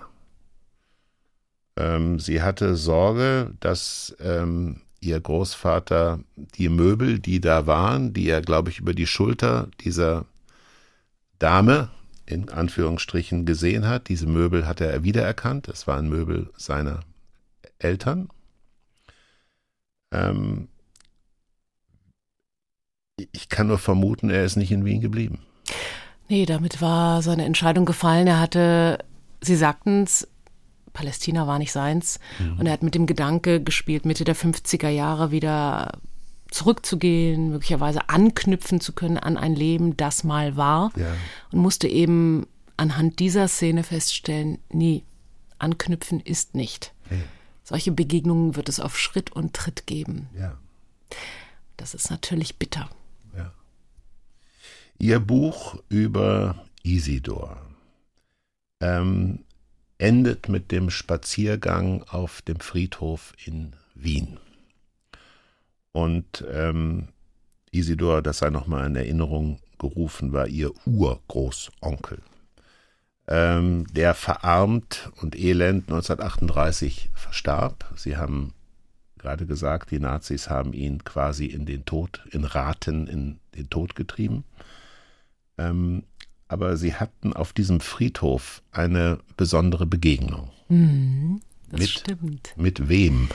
Ähm, 1.76 2.18
sie 2.18 2.42
hatte 2.42 2.76
Sorge, 2.76 3.52
dass 3.60 4.16
ähm, 4.20 4.80
ihr 5.00 5.20
Großvater 5.20 6.20
die 6.36 6.68
Möbel, 6.68 7.18
die 7.18 7.40
da 7.40 7.66
waren, 7.66 8.12
die 8.12 8.28
er, 8.28 8.40
glaube 8.40 8.70
ich, 8.70 8.80
über 8.80 8.94
die 8.94 9.06
Schulter 9.06 9.68
dieser 9.80 10.26
Dame 11.38 11.90
in 12.26 12.50
Anführungsstrichen 12.50 13.46
gesehen 13.46 13.86
hat. 13.86 14.08
Diese 14.08 14.26
Möbel 14.26 14.66
hatte 14.66 14.86
er 14.86 15.04
wiedererkannt. 15.04 15.68
Es 15.68 15.86
waren 15.86 16.08
Möbel 16.08 16.50
seiner 16.56 17.00
Eltern. 17.78 18.28
Ähm, 20.10 20.68
ich 23.32 23.48
kann 23.48 23.68
nur 23.68 23.78
vermuten, 23.78 24.30
er 24.30 24.44
ist 24.44 24.56
nicht 24.56 24.72
in 24.72 24.84
Wien 24.84 25.00
geblieben. 25.00 25.40
Nee, 26.28 26.46
damit 26.46 26.80
war 26.80 27.22
seine 27.22 27.44
Entscheidung 27.44 27.84
gefallen. 27.84 28.26
Er 28.26 28.40
hatte, 28.40 28.98
Sie 29.40 29.56
sagten 29.56 30.04
es, 30.04 30.28
Palästina 30.92 31.46
war 31.46 31.58
nicht 31.58 31.72
seins. 31.72 32.18
Mhm. 32.38 32.58
Und 32.58 32.66
er 32.66 32.72
hat 32.72 32.82
mit 32.82 32.94
dem 32.94 33.06
Gedanke 33.06 33.62
gespielt, 33.62 34.04
Mitte 34.04 34.24
der 34.24 34.36
50er 34.36 34.88
Jahre 34.88 35.30
wieder 35.30 35.92
zurückzugehen, 36.50 37.50
möglicherweise 37.50 38.08
anknüpfen 38.08 38.80
zu 38.80 38.92
können 38.92 39.18
an 39.18 39.36
ein 39.36 39.54
Leben, 39.54 39.96
das 39.96 40.24
mal 40.24 40.56
war. 40.56 40.90
Ja. 40.96 41.14
Und 41.52 41.60
musste 41.60 41.88
eben 41.88 42.46
anhand 42.76 43.18
dieser 43.18 43.48
Szene 43.48 43.82
feststellen, 43.82 44.58
nee, 44.70 45.04
anknüpfen 45.58 46.20
ist 46.20 46.54
nicht. 46.54 46.92
Nee. 47.10 47.22
Solche 47.64 47.92
Begegnungen 47.92 48.56
wird 48.56 48.68
es 48.68 48.80
auf 48.80 48.98
Schritt 48.98 49.30
und 49.30 49.54
Tritt 49.54 49.86
geben. 49.86 50.28
Ja. 50.38 50.56
Das 51.76 51.94
ist 51.94 52.10
natürlich 52.10 52.56
bitter. 52.56 52.88
Ihr 55.00 55.20
Buch 55.20 55.76
über 55.88 56.56
Isidor 56.82 57.56
ähm, 58.80 59.44
endet 59.96 60.48
mit 60.48 60.72
dem 60.72 60.90
Spaziergang 60.90 62.02
auf 62.08 62.42
dem 62.42 62.58
Friedhof 62.58 63.32
in 63.44 63.76
Wien. 63.94 64.38
Und 65.92 66.44
ähm, 66.50 67.08
Isidor, 67.70 68.22
das 68.22 68.38
sei 68.38 68.50
nochmal 68.50 68.86
in 68.86 68.96
Erinnerung 68.96 69.60
gerufen, 69.78 70.32
war 70.32 70.48
ihr 70.48 70.72
Urgroßonkel, 70.84 72.18
ähm, 73.28 73.86
der 73.92 74.14
verarmt 74.14 75.12
und 75.20 75.38
elend 75.38 75.84
1938 75.90 77.10
verstarb. 77.14 77.88
Sie 77.94 78.16
haben 78.16 78.52
gerade 79.16 79.46
gesagt, 79.46 79.92
die 79.92 80.00
Nazis 80.00 80.50
haben 80.50 80.72
ihn 80.72 81.04
quasi 81.04 81.46
in 81.46 81.66
den 81.66 81.84
Tod, 81.84 82.24
in 82.32 82.42
Raten 82.42 83.06
in 83.06 83.38
den 83.54 83.70
Tod 83.70 83.94
getrieben. 83.94 84.42
Ähm, 85.58 86.04
aber 86.48 86.76
sie 86.76 86.94
hatten 86.94 87.34
auf 87.34 87.52
diesem 87.52 87.80
Friedhof 87.80 88.62
eine 88.72 89.18
besondere 89.36 89.86
Begegnung. 89.86 90.50
Mhm. 90.68 91.40
Das 91.70 91.80
mit, 91.80 91.90
stimmt. 91.90 92.54
Mit 92.56 92.88
wem? 92.88 93.28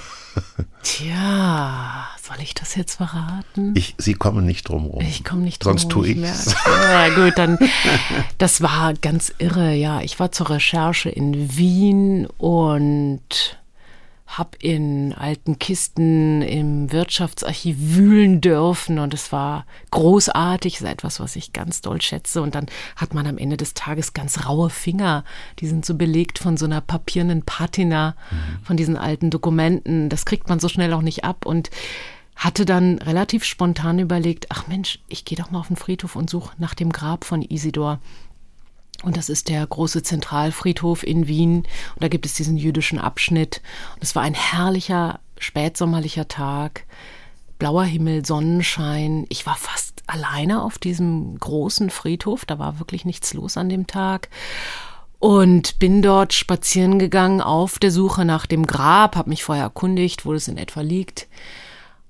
Tja, 0.82 2.08
soll 2.20 2.38
ich 2.42 2.56
das 2.56 2.74
jetzt 2.76 2.96
verraten? 2.96 3.74
Ich, 3.76 3.94
Sie 4.00 4.16
kommen 4.16 4.44
nicht 4.46 4.68
drum 4.68 4.86
rum. 4.88 5.02
Ich 5.02 5.24
komme 5.24 5.44
nicht 5.44 5.64
drum 5.64 5.78
Sonst 5.78 5.92
tue 5.92 6.08
ich 6.08 6.18
es. 6.18 6.56
Ja, 6.66 7.10
gut, 7.10 7.38
dann. 7.38 7.60
Das 8.40 8.62
war 8.62 8.96
ganz 8.96 9.34
irre, 9.38 9.76
ja. 9.76 10.02
Ich 10.02 10.20
war 10.20 10.32
zur 10.32 10.50
Recherche 10.50 11.10
in 11.10 11.56
Wien 11.56 12.26
und 12.38 13.60
habe 14.38 14.58
in 14.60 15.14
alten 15.14 15.60
Kisten 15.60 16.42
im 16.42 16.92
Wirtschaftsarchiv 16.92 17.76
wühlen 17.80 18.42
dürfen 18.42 19.00
und 19.00 19.14
es 19.14 19.32
war 19.32 19.66
großartig, 19.92 20.76
ist 20.76 20.82
etwas, 20.84 21.20
was 21.20 21.36
ich 21.36 21.54
ganz 21.54 21.82
doll 21.82 22.02
schätze. 22.02 22.42
Und 22.42 22.56
dann 22.56 22.66
hat 22.96 23.14
man 23.14 23.28
am 23.28 23.38
Ende 23.38 23.58
des 23.58 23.74
Tages 23.74 24.14
ganz 24.14 24.46
raue 24.46 24.70
Finger, 24.70 25.24
die 25.60 25.68
sind 25.68 25.86
so 25.86 25.96
belegt 25.96 26.40
von 26.40 26.58
so 26.58 26.66
einer 26.66 26.82
papierenden 26.82 27.44
Patina, 27.44 28.16
mhm. 28.32 28.66
von 28.66 28.78
diesen 28.78 28.98
alten 28.98 29.30
Dokumenten. 29.30 30.10
Das 30.10 30.26
kriegt 30.26 30.50
man 30.50 30.60
so 30.60 30.68
schnell 30.68 30.94
auch 30.94 31.02
nicht 31.02 31.24
ab 31.24 31.46
und 31.46 31.70
hatte 32.36 32.66
dann 32.66 32.98
relativ 32.98 33.44
spontan 33.44 34.00
überlegt, 34.00 34.48
ach 34.50 34.68
Mensch, 34.68 35.00
ich 35.08 35.26
gehe 35.26 35.38
doch 35.38 35.52
mal 35.52 35.60
auf 35.60 35.68
den 35.68 35.76
Friedhof 35.78 36.16
und 36.16 36.30
suche 36.30 36.56
nach 36.58 36.74
dem 36.74 36.92
Grab 36.92 37.26
von 37.26 37.42
Isidor. 37.42 38.00
Und 39.04 39.18
das 39.18 39.30
ist 39.30 39.50
der 39.50 39.66
große 39.68 40.02
Zentralfriedhof 40.02 41.04
in 41.04 41.28
Wien. 41.28 41.58
Und 41.58 42.02
da 42.02 42.08
gibt 42.08 42.26
es 42.26 42.34
diesen 42.34 42.58
jüdischen 42.58 43.00
Abschnitt. 43.00 43.62
Und 43.96 44.04
es 44.04 44.16
war 44.16 44.24
ein 44.24 44.34
herrlicher, 44.34 45.20
spätsommerlicher 45.38 46.28
Tag. 46.28 46.86
Blauer 47.60 47.84
Himmel, 47.84 48.26
Sonnenschein. 48.26 49.26
Ich 49.30 49.46
war 49.46 49.56
fast 49.56 50.02
alleine 50.08 50.64
auf 50.64 50.78
diesem 50.78 51.38
großen 51.38 51.90
Friedhof. 51.90 52.46
Da 52.46 52.60
war 52.60 52.80
wirklich 52.80 53.06
nichts 53.06 53.34
los 53.34 53.58
an 53.58 53.70
dem 53.70 53.88
Tag. 53.88 54.30
Und 55.20 55.80
bin 55.80 56.02
dort 56.02 56.34
spazieren 56.34 56.98
gegangen 57.00 57.42
auf 57.42 57.80
der 57.80 57.92
Suche 57.92 58.26
nach 58.26 58.46
dem 58.46 58.66
Grab, 58.68 59.16
habe 59.16 59.30
mich 59.30 59.44
vorher 59.44 59.64
erkundigt, 59.64 60.26
wo 60.26 60.34
es 60.34 60.50
in 60.50 60.58
etwa 60.58 60.82
liegt 60.82 61.28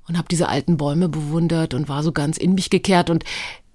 und 0.08 0.18
habe 0.18 0.28
diese 0.30 0.50
alten 0.50 0.78
Bäume 0.78 1.10
bewundert 1.10 1.74
und 1.74 1.90
war 1.90 2.04
so 2.04 2.12
ganz 2.12 2.38
in 2.38 2.56
mich 2.56 2.70
gekehrt 2.70 3.10
und 3.10 3.24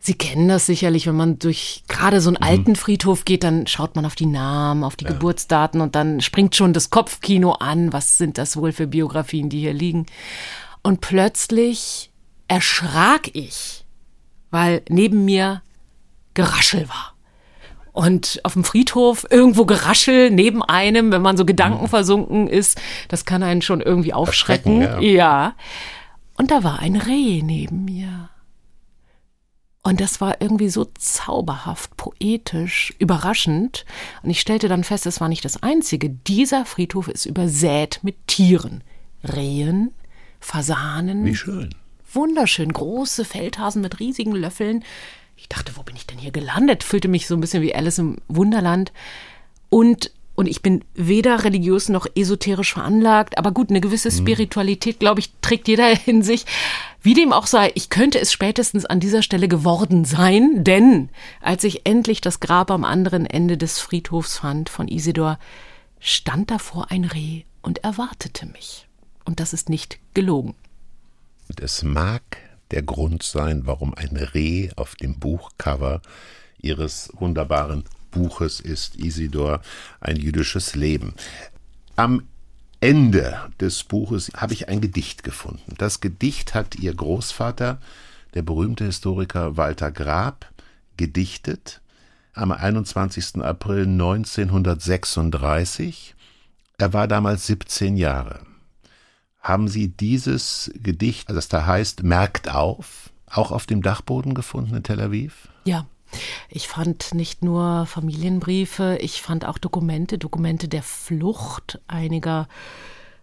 Sie 0.01 0.15
kennen 0.15 0.49
das 0.49 0.67
sicherlich, 0.67 1.07
wenn 1.07 1.17
man 1.17 1.39
durch 1.39 1.83
gerade 1.89 2.21
so 2.21 2.31
einen 2.31 2.39
mhm. 2.41 2.47
alten 2.47 2.77
Friedhof 2.77 3.25
geht, 3.25 3.43
dann 3.43 3.67
schaut 3.67 3.97
man 3.97 4.07
auf 4.07 4.15
die 4.15 4.27
Namen, 4.27 4.85
auf 4.85 4.97
die 4.97 5.05
ja. 5.05 5.11
Geburtsdaten 5.11 5.81
und 5.81 5.95
dann 5.95 6.21
springt 6.21 6.55
schon 6.55 6.73
das 6.73 6.91
Kopfkino 6.91 7.53
an. 7.53 7.93
Was 7.93 8.17
sind 8.17 8.39
das 8.39 8.57
wohl 8.57 8.73
für 8.73 8.87
Biografien, 8.87 9.49
die 9.49 9.61
hier 9.61 9.75
liegen? 9.75 10.07
Und 10.83 11.01
plötzlich 11.01 12.11
erschrak 12.47 13.35
ich, 13.35 13.85
weil 14.51 14.83
neben 14.89 15.25
mir 15.25 15.63
Geraschel 16.35 16.89
war. 16.89 17.15
Und 17.93 18.39
auf 18.45 18.53
dem 18.53 18.63
Friedhof 18.63 19.27
irgendwo 19.29 19.67
Geraschel 19.67 20.31
neben 20.31 20.63
einem, 20.63 21.11
wenn 21.11 21.21
man 21.21 21.37
so 21.37 21.45
gedankenversunken 21.45 22.43
mhm. 22.43 22.49
ist, 22.49 22.81
das 23.09 23.25
kann 23.25 23.43
einen 23.43 23.61
schon 23.61 23.81
irgendwie 23.81 24.15
aufschrecken. 24.15 24.81
Ja. 24.83 25.01
ja. 25.01 25.55
Und 26.37 26.53
da 26.53 26.63
war 26.63 26.79
ein 26.79 26.95
Reh 26.95 27.43
neben 27.43 27.85
mir. 27.85 28.28
Und 29.83 30.01
das 30.01 30.20
war 30.20 30.41
irgendwie 30.41 30.68
so 30.68 30.87
zauberhaft, 30.99 31.97
poetisch, 31.97 32.93
überraschend. 32.99 33.85
Und 34.22 34.31
ich 34.31 34.41
stellte 34.41 34.68
dann 34.68 34.85
fest, 34.85 35.07
es 35.07 35.20
war 35.20 35.29
nicht 35.29 35.45
das 35.45 35.62
Einzige. 35.62 36.11
Dieser 36.11 36.66
Friedhof 36.66 37.09
ist 37.09 37.26
übersät 37.26 38.01
mit 38.03 38.26
Tieren. 38.26 38.83
Rehen, 39.22 39.93
Fasanen. 40.41 41.24
Wie 41.24 41.35
schön. 41.35 41.74
Wunderschön. 42.12 42.72
Große 42.72 43.24
Feldhasen 43.24 43.83
mit 43.83 44.01
riesigen 44.01 44.33
Löffeln. 44.33 44.85
Ich 45.37 45.49
dachte, 45.49 45.76
wo 45.76 45.83
bin 45.83 45.97
ich 45.97 46.07
denn 46.07 46.18
hier 46.18 46.33
gelandet? 46.33 46.83
Fühlte 46.83 47.09
mich 47.09 47.26
so 47.26 47.35
ein 47.35 47.41
bisschen 47.41 47.62
wie 47.62 47.74
Alice 47.74 47.99
im 47.99 48.16
Wunderland. 48.29 48.93
Und 49.70 50.11
und 50.39 50.47
ich 50.47 50.62
bin 50.62 50.84
weder 50.95 51.43
religiös 51.43 51.89
noch 51.89 52.07
esoterisch 52.14 52.74
veranlagt, 52.74 53.39
aber 53.39 53.51
gut, 53.51 53.70
eine 53.70 53.80
gewisse 53.80 54.09
mhm. 54.09 54.18
Spiritualität, 54.18 55.01
glaube 55.01 55.18
ich, 55.18 55.32
trägt 55.43 55.66
jeder 55.66 55.93
in 56.07 56.22
sich. 56.22 56.47
Wie 57.03 57.14
dem 57.14 57.32
auch 57.32 57.49
sei, 57.49 57.72
ich 57.74 57.91
könnte 57.91 58.20
es 58.20 58.32
spätestens 58.32 58.86
an 58.86 59.01
dieser 59.01 59.22
Stelle 59.22 59.49
geworden 59.49 60.05
sein, 60.05 60.62
denn 60.62 61.09
als 61.41 61.64
ich 61.64 61.86
endlich 61.86 62.20
das 62.20 62.39
Grab 62.39 62.70
am 62.70 62.84
anderen 62.84 63.26
Ende 63.26 63.57
des 63.57 63.80
Friedhofs 63.80 64.39
fand 64.39 64.68
von 64.68 64.86
Isidor, 64.86 65.41
stand 65.99 66.53
davor 66.53 66.93
ein 66.93 67.05
Reh 67.05 67.43
und 67.61 67.82
erwartete 67.82 68.47
mich. 68.47 68.86
Und 69.24 69.41
das 69.41 69.53
ist 69.53 69.68
nicht 69.68 69.99
gelogen. 70.14 70.55
Es 71.61 71.82
mag 71.82 72.22
der 72.70 72.82
Grund 72.82 73.24
sein, 73.24 73.62
warum 73.64 73.93
ein 73.93 74.16
Reh 74.16 74.70
auf 74.76 74.95
dem 74.95 75.18
Buchcover 75.18 76.01
ihres 76.61 77.11
wunderbaren 77.18 77.82
Buches 78.11 78.61
ist 78.61 78.97
Isidor 78.97 79.61
ein 80.01 80.17
jüdisches 80.17 80.75
Leben. 80.75 81.15
Am 81.97 82.23
Ende 82.81 83.39
des 83.61 83.85
Buches 83.85 84.33
habe 84.37 84.53
ich 84.53 84.69
ein 84.69 84.81
Gedicht 84.81 85.23
gefunden. 85.25 85.75
Das 85.79 86.01
Gedicht 86.01 86.55
hat 86.55 86.75
ihr 86.77 86.95
Großvater, 86.95 87.81
der 88.35 88.43
berühmte 88.43 88.85
Historiker 88.85 89.57
Walter 89.57 89.91
Grab, 89.91 90.53
gedichtet 90.97 91.81
am 92.35 92.53
21. 92.53 93.43
April 93.43 93.85
1936. 93.85 96.15
Er 96.79 96.93
war 96.93 97.09
damals 97.09 97.49
17 97.49 97.97
Jahre. 97.97 98.43
Haben 99.41 99.67
Sie 99.67 99.89
dieses 99.89 100.71
Gedicht, 100.75 101.29
das 101.31 101.49
da 101.49 101.67
heißt, 101.67 102.05
merkt 102.05 102.49
auf, 102.51 103.11
auch 103.27 103.51
auf 103.51 103.67
dem 103.67 103.83
Dachboden 103.83 104.35
gefunden 104.35 104.77
in 104.77 104.85
Tel 104.85 105.01
Aviv? 105.01 105.49
Ja, 105.65 105.87
ich 106.49 106.69
fand 106.69 107.15
nicht 107.15 107.43
nur 107.43 107.87
Familienbriefe, 107.87 108.99
ich 109.01 109.23
fand 109.23 109.45
auch 109.45 109.59
Dokumente, 109.59 110.19
Dokumente 110.19 110.69
der 110.69 110.83
Flucht 110.83 111.81
einiger 111.87 112.49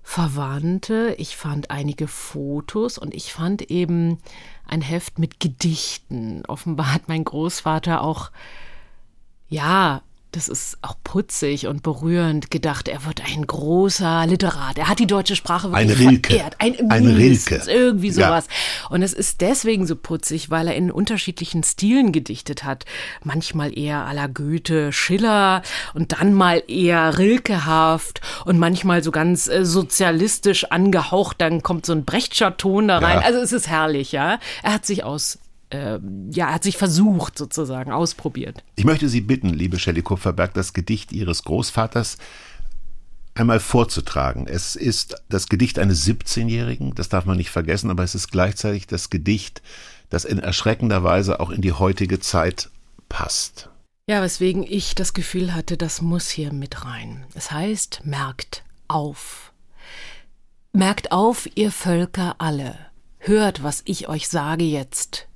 Verwandte, 0.03 1.15
ich 1.17 1.35
fand 1.35 1.71
einige 1.71 2.07
Fotos 2.07 2.99
und 2.99 3.15
ich 3.15 3.33
fand 3.33 3.71
eben 3.71 4.19
ein 4.67 4.81
Heft 4.81 5.17
mit 5.17 5.39
Gedichten. 5.39 6.43
Offenbar 6.47 6.93
hat 6.93 7.07
mein 7.07 7.23
Großvater 7.23 8.01
auch 8.01 8.29
Ja, 9.49 10.03
das 10.35 10.49
ist 10.49 10.77
auch 10.81 10.95
putzig 11.03 11.67
und 11.67 11.81
berührend 11.81 12.51
gedacht. 12.51 12.89
Er 12.89 13.05
wird 13.05 13.21
ein 13.25 13.47
großer 13.47 14.25
Literat. 14.27 14.77
Er 14.77 14.89
hat 14.89 14.99
die 14.99 15.07
deutsche 15.07 15.35
Sprache 15.35 15.71
wirklich 15.71 15.97
ein 15.97 16.07
Rilke. 16.09 16.33
verehrt. 16.33 16.55
Ein, 16.59 16.91
ein 16.91 17.07
Rilke. 17.07 17.61
Irgendwie 17.67 18.11
sowas. 18.11 18.47
Ja. 18.47 18.89
Und 18.89 19.01
es 19.01 19.13
ist 19.13 19.39
deswegen 19.39 19.87
so 19.87 19.95
putzig, 19.95 20.49
weil 20.49 20.67
er 20.67 20.75
in 20.75 20.91
unterschiedlichen 20.91 21.63
Stilen 21.63 22.11
gedichtet 22.11 22.65
hat. 22.65 22.83
Manchmal 23.23 23.77
eher 23.77 24.05
à 24.05 24.13
la 24.13 24.27
Goethe, 24.27 24.91
Schiller 24.91 25.61
und 25.93 26.11
dann 26.11 26.33
mal 26.33 26.61
eher 26.67 27.17
Rilkehaft 27.17 28.19
und 28.43 28.59
manchmal 28.59 29.03
so 29.03 29.11
ganz 29.11 29.47
äh, 29.47 29.63
sozialistisch 29.63 30.65
angehaucht. 30.65 31.39
Dann 31.39 31.63
kommt 31.63 31.85
so 31.85 31.93
ein 31.93 32.03
Brechtscher 32.03 32.57
Ton 32.57 32.89
da 32.89 32.97
rein. 32.97 33.19
Ja. 33.21 33.25
Also 33.25 33.39
es 33.39 33.53
ist 33.53 33.69
herrlich, 33.69 34.11
ja. 34.11 34.39
Er 34.63 34.73
hat 34.73 34.85
sich 34.85 35.05
aus 35.05 35.39
ja, 35.71 36.53
hat 36.53 36.63
sich 36.63 36.77
versucht 36.77 37.37
sozusagen, 37.37 37.91
ausprobiert. 37.91 38.63
Ich 38.75 38.85
möchte 38.85 39.09
Sie 39.09 39.21
bitten, 39.21 39.49
liebe 39.49 39.79
Shelley 39.79 40.03
Kupferberg, 40.03 40.53
das 40.53 40.73
Gedicht 40.73 41.11
Ihres 41.11 41.43
Großvaters 41.43 42.17
einmal 43.35 43.59
vorzutragen. 43.59 44.47
Es 44.47 44.75
ist 44.75 45.21
das 45.29 45.47
Gedicht 45.47 45.77
eines 45.77 46.05
17-Jährigen, 46.07 46.95
das 46.95 47.09
darf 47.09 47.25
man 47.25 47.37
nicht 47.37 47.49
vergessen, 47.49 47.89
aber 47.89 48.03
es 48.03 48.15
ist 48.15 48.31
gleichzeitig 48.31 48.87
das 48.87 49.09
Gedicht, 49.09 49.61
das 50.09 50.23
in 50.25 50.39
erschreckender 50.39 51.03
Weise 51.03 51.39
auch 51.39 51.49
in 51.49 51.61
die 51.61 51.73
heutige 51.73 52.19
Zeit 52.19 52.69
passt. 53.09 53.69
Ja, 54.07 54.21
weswegen 54.21 54.63
ich 54.63 54.95
das 54.95 55.13
Gefühl 55.13 55.53
hatte, 55.53 55.77
das 55.77 56.01
muss 56.01 56.29
hier 56.29 56.53
mit 56.53 56.85
rein. 56.85 57.25
Es 57.33 57.51
heißt, 57.51 58.01
merkt 58.05 58.63
auf. 58.87 59.51
Merkt 60.73 61.11
auf, 61.11 61.49
ihr 61.55 61.71
Völker 61.71 62.35
alle. 62.37 62.75
Hört, 63.17 63.63
was 63.63 63.81
ich 63.85 64.07
euch 64.07 64.27
sage 64.27 64.63
jetzt. 64.63 65.27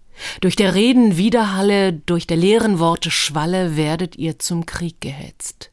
Durch 0.41 0.55
der 0.55 0.75
Reden 0.75 1.17
Widerhalle, 1.17 1.93
durch 1.93 2.27
der 2.27 2.37
leeren 2.37 2.79
Worte 2.79 3.11
Schwalle 3.11 3.75
werdet 3.75 4.15
ihr 4.17 4.39
zum 4.39 4.65
Krieg 4.65 5.01
gehetzt. 5.01 5.71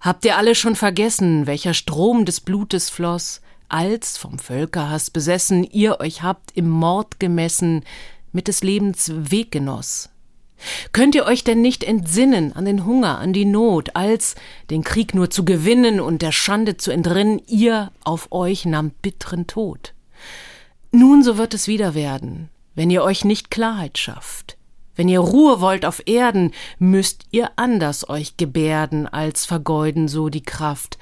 Habt 0.00 0.24
ihr 0.24 0.36
alle 0.36 0.54
schon 0.54 0.76
vergessen, 0.76 1.46
welcher 1.46 1.74
Strom 1.74 2.24
des 2.24 2.40
Blutes 2.40 2.90
floss, 2.90 3.40
als, 3.68 4.18
vom 4.18 4.38
Völkerhass 4.38 5.10
besessen, 5.10 5.64
ihr 5.64 6.00
euch 6.00 6.22
habt 6.22 6.52
im 6.54 6.68
Mord 6.68 7.20
gemessen, 7.20 7.84
mit 8.32 8.48
des 8.48 8.62
Lebens 8.62 9.12
Weggenoss? 9.14 10.10
Könnt 10.92 11.14
ihr 11.14 11.24
euch 11.24 11.42
denn 11.42 11.60
nicht 11.60 11.82
entsinnen 11.82 12.52
an 12.52 12.64
den 12.64 12.84
Hunger, 12.84 13.18
an 13.18 13.32
die 13.32 13.44
Not, 13.44 13.96
als, 13.96 14.36
den 14.70 14.84
Krieg 14.84 15.14
nur 15.14 15.30
zu 15.30 15.44
gewinnen 15.44 16.00
und 16.00 16.22
der 16.22 16.32
Schande 16.32 16.76
zu 16.76 16.92
entrinnen, 16.92 17.40
ihr 17.46 17.90
auf 18.04 18.30
euch 18.30 18.64
nahmt 18.64 19.02
bitteren 19.02 19.46
Tod? 19.46 19.94
Nun 20.92 21.24
so 21.24 21.36
wird 21.38 21.54
es 21.54 21.66
wieder 21.66 21.94
werden, 21.94 22.48
wenn 22.74 22.90
ihr 22.90 23.02
euch 23.02 23.24
nicht 23.24 23.50
Klarheit 23.50 23.98
schafft, 23.98 24.56
wenn 24.94 25.08
ihr 25.08 25.20
Ruhe 25.20 25.60
wollt 25.60 25.84
auf 25.84 26.02
Erden, 26.06 26.52
müsst 26.78 27.24
ihr 27.30 27.50
anders 27.56 28.08
euch 28.08 28.36
gebärden, 28.36 29.06
als 29.06 29.46
vergeuden 29.46 30.08
so 30.08 30.28
die 30.28 30.42
Kraft. 30.42 30.98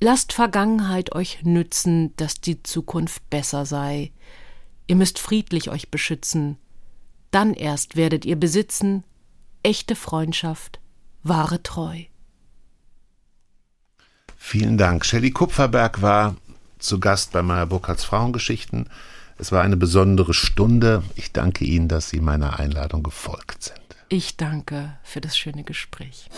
Lasst 0.00 0.32
Vergangenheit 0.32 1.14
euch 1.14 1.42
nützen, 1.44 2.14
dass 2.16 2.40
die 2.40 2.62
Zukunft 2.62 3.28
besser 3.30 3.66
sei. 3.66 4.12
Ihr 4.86 4.96
müsst 4.96 5.18
friedlich 5.18 5.70
euch 5.70 5.90
beschützen, 5.90 6.58
dann 7.30 7.54
erst 7.54 7.96
werdet 7.96 8.24
ihr 8.24 8.36
besitzen 8.36 9.04
echte 9.64 9.96
Freundschaft, 9.96 10.78
wahre 11.22 11.62
Treu. 11.62 12.02
Vielen 14.36 14.78
Dank. 14.78 15.04
Shelley 15.04 15.30
Kupferberg 15.30 16.02
war 16.02 16.36
zu 16.78 17.00
Gast 17.00 17.32
bei 17.32 17.42
meiner 17.42 17.66
Burkhards 17.66 18.04
Frauengeschichten. 18.04 18.90
Es 19.36 19.50
war 19.50 19.62
eine 19.62 19.76
besondere 19.76 20.32
Stunde. 20.32 21.02
Ich 21.16 21.32
danke 21.32 21.64
Ihnen, 21.64 21.88
dass 21.88 22.08
Sie 22.08 22.20
meiner 22.20 22.58
Einladung 22.60 23.02
gefolgt 23.02 23.64
sind. 23.64 23.80
Ich 24.08 24.36
danke 24.36 24.96
für 25.02 25.20
das 25.20 25.36
schöne 25.36 25.64
Gespräch. 25.64 26.28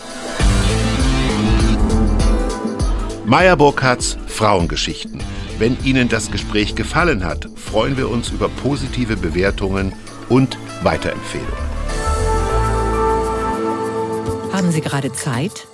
Meyer 3.25 3.55
Burkhardts 3.55 4.17
Frauengeschichten. 4.27 5.21
Wenn 5.59 5.77
Ihnen 5.83 6.09
das 6.09 6.31
Gespräch 6.31 6.75
gefallen 6.75 7.23
hat, 7.23 7.47
freuen 7.55 7.97
wir 7.97 8.09
uns 8.09 8.29
über 8.29 8.49
positive 8.49 9.15
Bewertungen 9.15 9.93
und 10.29 10.57
Weiterempfehlungen. 10.81 11.53
Haben 14.53 14.71
Sie 14.71 14.81
gerade 14.81 15.11
Zeit? 15.13 15.67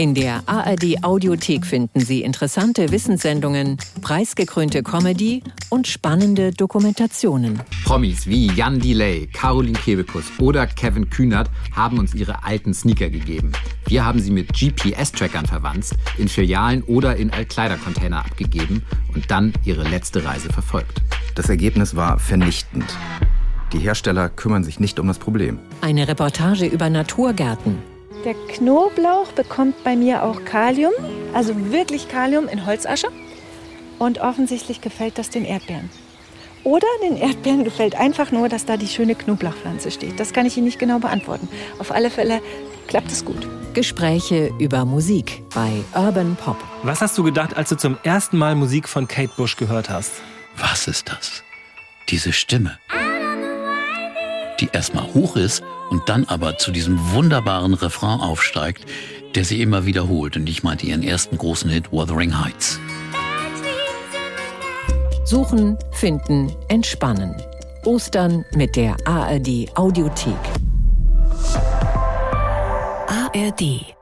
In 0.00 0.14
der 0.14 0.42
ARD 0.46 1.04
Audiothek 1.04 1.66
finden 1.66 2.00
Sie 2.00 2.22
interessante 2.22 2.90
Wissenssendungen, 2.90 3.76
preisgekrönte 4.00 4.82
Comedy 4.82 5.42
und 5.68 5.86
spannende 5.88 6.52
Dokumentationen. 6.52 7.60
Promis 7.84 8.26
wie 8.26 8.46
Jan 8.46 8.80
Delay, 8.80 9.26
Caroline 9.26 9.78
Kebekus 9.78 10.24
oder 10.38 10.66
Kevin 10.66 11.10
Kühnert 11.10 11.50
haben 11.76 11.98
uns 11.98 12.14
ihre 12.14 12.44
alten 12.44 12.72
Sneaker 12.72 13.10
gegeben. 13.10 13.52
Wir 13.88 14.02
haben 14.02 14.20
sie 14.20 14.30
mit 14.30 14.54
GPS-Trackern 14.54 15.44
verwandt, 15.44 15.90
in 16.16 16.28
Filialen 16.28 16.82
oder 16.84 17.16
in 17.16 17.30
Altkleidercontainer 17.30 18.24
abgegeben 18.24 18.82
und 19.14 19.30
dann 19.30 19.52
ihre 19.66 19.86
letzte 19.86 20.24
Reise 20.24 20.48
verfolgt. 20.48 21.02
Das 21.34 21.50
Ergebnis 21.50 21.94
war 21.94 22.18
vernichtend. 22.18 22.86
Die 23.74 23.80
Hersteller 23.80 24.30
kümmern 24.30 24.64
sich 24.64 24.80
nicht 24.80 24.98
um 24.98 25.08
das 25.08 25.18
Problem. 25.18 25.58
Eine 25.82 26.08
Reportage 26.08 26.64
über 26.64 26.88
Naturgärten 26.88 27.89
der 28.24 28.34
Knoblauch 28.34 29.32
bekommt 29.32 29.82
bei 29.84 29.96
mir 29.96 30.22
auch 30.22 30.44
Kalium, 30.44 30.92
also 31.32 31.54
wirklich 31.72 32.08
Kalium 32.08 32.48
in 32.48 32.66
Holzasche. 32.66 33.08
Und 33.98 34.20
offensichtlich 34.20 34.80
gefällt 34.80 35.18
das 35.18 35.30
den 35.30 35.44
Erdbeeren. 35.44 35.90
Oder 36.64 36.86
den 37.02 37.16
Erdbeeren 37.16 37.64
gefällt 37.64 37.94
einfach 37.94 38.32
nur, 38.32 38.48
dass 38.48 38.66
da 38.66 38.76
die 38.76 38.88
schöne 38.88 39.14
Knoblauchpflanze 39.14 39.90
steht. 39.90 40.20
Das 40.20 40.32
kann 40.32 40.46
ich 40.46 40.56
Ihnen 40.56 40.66
nicht 40.66 40.78
genau 40.78 40.98
beantworten. 40.98 41.48
Auf 41.78 41.90
alle 41.90 42.10
Fälle 42.10 42.40
klappt 42.86 43.10
es 43.10 43.24
gut. 43.24 43.46
Gespräche 43.74 44.52
über 44.58 44.84
Musik 44.84 45.42
bei 45.54 45.70
Urban 45.94 46.36
Pop. 46.36 46.56
Was 46.82 47.00
hast 47.00 47.16
du 47.16 47.22
gedacht, 47.22 47.56
als 47.56 47.68
du 47.68 47.76
zum 47.76 47.98
ersten 48.02 48.36
Mal 48.36 48.54
Musik 48.54 48.88
von 48.88 49.06
Kate 49.06 49.32
Bush 49.36 49.56
gehört 49.56 49.88
hast? 49.88 50.12
Was 50.56 50.88
ist 50.88 51.08
das? 51.08 51.42
Diese 52.08 52.32
Stimme 52.32 52.78
die 54.60 54.68
erstmal 54.72 55.06
hoch 55.14 55.36
ist 55.36 55.62
und 55.90 56.08
dann 56.08 56.24
aber 56.24 56.56
zu 56.56 56.70
diesem 56.70 57.12
wunderbaren 57.12 57.74
Refrain 57.74 58.20
aufsteigt, 58.20 58.84
der 59.34 59.44
sie 59.44 59.60
immer 59.60 59.84
wiederholt. 59.86 60.36
Und 60.36 60.48
ich 60.48 60.62
meinte 60.62 60.86
ihren 60.86 61.02
ersten 61.02 61.36
großen 61.36 61.70
Hit 61.70 61.92
Wuthering 61.92 62.42
Heights. 62.42 62.80
Suchen, 65.24 65.76
finden, 65.92 66.52
entspannen. 66.68 67.36
Ostern 67.84 68.44
mit 68.54 68.76
der 68.76 68.96
ARD 69.06 69.68
Audiothek. 69.76 70.34
ARD 73.06 73.94